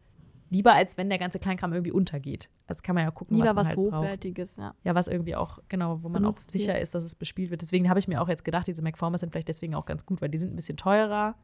lieber 0.50 0.72
als 0.72 0.96
wenn 0.96 1.08
der 1.08 1.18
ganze 1.18 1.38
Kleinkram 1.38 1.72
irgendwie 1.72 1.92
untergeht. 1.92 2.48
Das 2.66 2.82
kann 2.82 2.94
man 2.94 3.04
ja 3.04 3.10
gucken, 3.10 3.36
Lieber 3.36 3.48
was 3.48 3.54
man 3.54 3.62
was 3.62 3.68
halt 3.68 3.76
braucht. 3.76 3.92
Hochwertiges, 4.04 4.56
ja. 4.56 4.74
Ja, 4.84 4.94
was 4.94 5.08
irgendwie 5.08 5.36
auch, 5.36 5.58
genau, 5.68 6.02
wo 6.02 6.08
man 6.08 6.24
auch 6.24 6.30
Benutzt 6.30 6.50
sicher 6.50 6.74
wird. 6.74 6.82
ist, 6.82 6.94
dass 6.94 7.04
es 7.04 7.14
bespielt 7.14 7.50
wird. 7.50 7.62
Deswegen 7.62 7.88
habe 7.88 7.98
ich 8.00 8.08
mir 8.08 8.20
auch 8.20 8.28
jetzt 8.28 8.44
gedacht, 8.44 8.66
diese 8.66 8.82
McFormers 8.82 9.20
sind 9.20 9.30
vielleicht 9.30 9.48
deswegen 9.48 9.74
auch 9.74 9.86
ganz 9.86 10.06
gut, 10.06 10.20
weil 10.22 10.28
die 10.28 10.38
sind 10.38 10.52
ein 10.52 10.56
bisschen 10.56 10.76
teurer, 10.76 11.34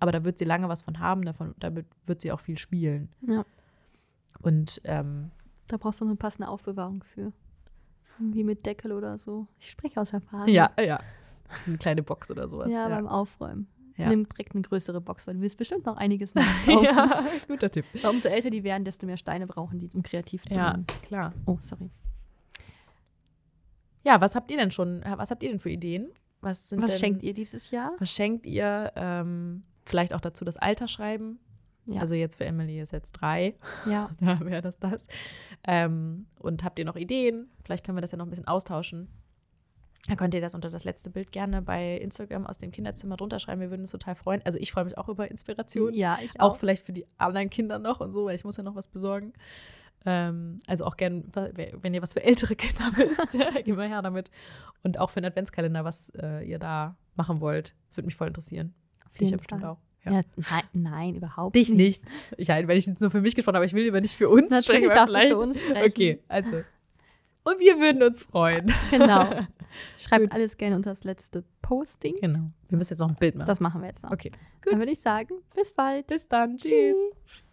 aber 0.00 0.12
da 0.12 0.24
wird 0.24 0.38
sie 0.38 0.44
lange 0.44 0.68
was 0.68 0.82
von 0.82 0.98
haben, 0.98 1.24
davon, 1.24 1.54
damit 1.58 1.86
wird 2.06 2.20
sie 2.20 2.32
auch 2.32 2.40
viel 2.40 2.58
spielen. 2.58 3.08
Ja. 3.26 3.44
Und 4.40 4.80
ähm, 4.84 5.30
Da 5.68 5.76
brauchst 5.76 6.00
du 6.00 6.04
eine 6.04 6.16
passende 6.16 6.48
Aufbewahrung 6.48 7.02
für. 7.04 7.32
Irgendwie 8.18 8.44
mit 8.44 8.66
Deckel 8.66 8.92
oder 8.92 9.16
so. 9.18 9.46
Ich 9.58 9.70
spreche 9.70 10.00
aus 10.00 10.12
Erfahrung. 10.12 10.48
ja, 10.48 10.70
ja. 10.80 11.00
Eine 11.66 11.76
kleine 11.78 12.02
Box 12.02 12.30
oder 12.30 12.48
sowas. 12.48 12.70
Ja, 12.72 12.88
beim 12.88 13.06
Aufräumen. 13.06 13.68
Ja. 13.96 14.08
Nimm 14.08 14.28
direkt 14.28 14.54
eine 14.54 14.62
größere 14.62 15.00
Box, 15.00 15.26
weil 15.26 15.34
du 15.34 15.40
willst 15.40 15.58
bestimmt 15.58 15.84
noch 15.86 15.96
einiges 15.96 16.34
nachkaufen. 16.34 16.84
ja, 16.84 17.24
guter 17.46 17.70
Tipp. 17.70 17.84
Weil 17.92 18.10
Umso 18.10 18.28
älter 18.28 18.50
die 18.50 18.64
werden, 18.64 18.84
desto 18.84 19.06
mehr 19.06 19.16
Steine 19.16 19.46
brauchen 19.46 19.78
die, 19.78 19.90
um 19.92 20.02
kreativ 20.02 20.44
zu 20.46 20.54
Ja, 20.54 20.64
werden. 20.66 20.86
klar. 21.02 21.32
Oh, 21.46 21.58
sorry. 21.60 21.90
Ja, 24.04 24.20
was 24.20 24.34
habt 24.34 24.50
ihr 24.50 24.56
denn 24.56 24.70
schon, 24.70 25.02
was 25.16 25.30
habt 25.30 25.42
ihr 25.42 25.50
denn 25.50 25.60
für 25.60 25.70
Ideen? 25.70 26.08
Was, 26.40 26.72
Was 26.76 26.90
denn, 26.90 26.98
schenkt 26.98 27.22
ihr 27.22 27.34
dieses 27.34 27.70
Jahr? 27.70 27.92
Was 27.98 28.10
schenkt 28.10 28.46
ihr? 28.46 28.92
Ähm, 28.96 29.62
vielleicht 29.86 30.12
auch 30.12 30.20
dazu 30.20 30.44
das 30.44 30.56
Alter 30.56 30.88
schreiben. 30.88 31.38
Ja. 31.86 32.00
Also 32.00 32.14
jetzt 32.14 32.36
für 32.36 32.44
Emily 32.44 32.80
ist 32.80 32.92
jetzt 32.92 33.12
drei. 33.12 33.54
Ja. 33.86 34.10
Da 34.20 34.40
wäre 34.40 34.60
das 34.62 34.78
das. 34.78 35.06
Ähm, 35.64 36.26
und 36.38 36.64
habt 36.64 36.78
ihr 36.78 36.84
noch 36.84 36.96
Ideen? 36.96 37.48
Vielleicht 37.64 37.84
können 37.86 37.96
wir 37.96 38.02
das 38.02 38.10
ja 38.12 38.18
noch 38.18 38.26
ein 38.26 38.30
bisschen 38.30 38.48
austauschen. 38.48 39.08
Da 40.08 40.16
könnt 40.16 40.34
ihr 40.34 40.40
das 40.40 40.54
unter 40.54 40.68
das 40.68 40.82
letzte 40.84 41.10
Bild 41.10 41.30
gerne 41.30 41.62
bei 41.62 41.96
Instagram 41.98 42.44
aus 42.46 42.58
dem 42.58 42.72
Kinderzimmer 42.72 43.16
drunter 43.16 43.38
schreiben. 43.38 43.60
Wir 43.60 43.70
würden 43.70 43.82
uns 43.82 43.92
total 43.92 44.16
freuen. 44.16 44.42
Also 44.44 44.58
ich 44.58 44.72
freue 44.72 44.84
mich 44.84 44.98
auch 44.98 45.08
über 45.08 45.30
Inspiration. 45.30 45.94
Ja, 45.94 46.18
ich 46.20 46.40
Auch 46.40 46.54
auch. 46.54 46.56
vielleicht 46.56 46.84
für 46.84 46.92
die 46.92 47.06
anderen 47.18 47.50
Kinder 47.50 47.78
noch 47.78 48.00
und 48.00 48.10
so, 48.10 48.24
weil 48.24 48.34
ich 48.34 48.42
muss 48.44 48.56
ja 48.56 48.64
noch 48.64 48.74
was 48.74 48.88
besorgen. 48.88 49.32
Ähm, 50.04 50.58
also 50.66 50.84
auch 50.86 50.96
gern, 50.96 51.30
wenn 51.32 51.94
ihr 51.94 52.02
was 52.02 52.14
für 52.14 52.22
ältere 52.24 52.56
Kinder 52.56 52.90
wisst, 52.96 53.34
immer 53.64 53.84
her 53.86 54.02
damit. 54.02 54.30
Und 54.82 54.98
auch 54.98 55.10
für 55.10 55.18
einen 55.18 55.26
Adventskalender, 55.26 55.84
was 55.84 56.10
äh, 56.20 56.42
ihr 56.48 56.58
da 56.58 56.96
machen 57.14 57.40
wollt. 57.40 57.76
Würde 57.94 58.06
mich 58.06 58.16
voll 58.16 58.26
interessieren. 58.28 58.74
Auf 59.06 59.12
Dich 59.12 59.20
ja 59.20 59.26
jeden 59.26 59.38
bestimmt 59.38 59.64
auch. 59.64 59.78
Ja. 60.04 60.10
nein, 60.34 60.62
nein, 60.72 61.14
überhaupt 61.14 61.54
Dich 61.54 61.68
nicht. 61.68 62.04
nicht. 62.04 62.12
Ich 62.36 62.50
halt, 62.50 62.66
wenn 62.66 62.76
ich 62.76 62.86
jetzt 62.86 63.00
nur 63.00 63.12
für 63.12 63.20
mich 63.20 63.36
gesprochen 63.36 63.54
habe, 63.54 63.66
ich 63.66 63.72
will 63.72 63.84
lieber 63.84 64.00
nicht 64.00 64.16
für 64.16 64.28
uns 64.28 64.50
Natürlich 64.50 64.82
sprechen. 64.86 64.96
darfst 64.96 65.14
du 65.14 65.28
für 65.28 65.38
uns 65.38 65.60
sprechen. 65.60 65.86
Okay, 65.92 66.18
also. 66.26 66.62
Und 67.44 67.58
wir 67.58 67.78
würden 67.78 68.02
uns 68.02 68.22
freuen. 68.22 68.72
Genau. 68.90 69.30
Schreibt 69.98 70.24
Gut. 70.24 70.32
alles 70.32 70.56
gerne 70.56 70.76
unter 70.76 70.90
das 70.90 71.02
letzte 71.04 71.44
Posting. 71.60 72.16
Genau. 72.20 72.50
Wir 72.68 72.78
müssen 72.78 72.92
jetzt 72.92 73.00
noch 73.00 73.08
ein 73.08 73.16
Bild 73.16 73.34
machen. 73.34 73.48
Das 73.48 73.60
machen 73.60 73.80
wir 73.80 73.88
jetzt 73.88 74.02
noch. 74.02 74.12
okay. 74.12 74.30
Dann 74.64 74.78
würde 74.78 74.92
ich 74.92 75.00
sagen, 75.00 75.34
bis 75.54 75.72
bald. 75.72 76.06
Bis 76.06 76.28
dann. 76.28 76.56
Tschüss. 76.56 76.70
Tschüss. 76.70 77.44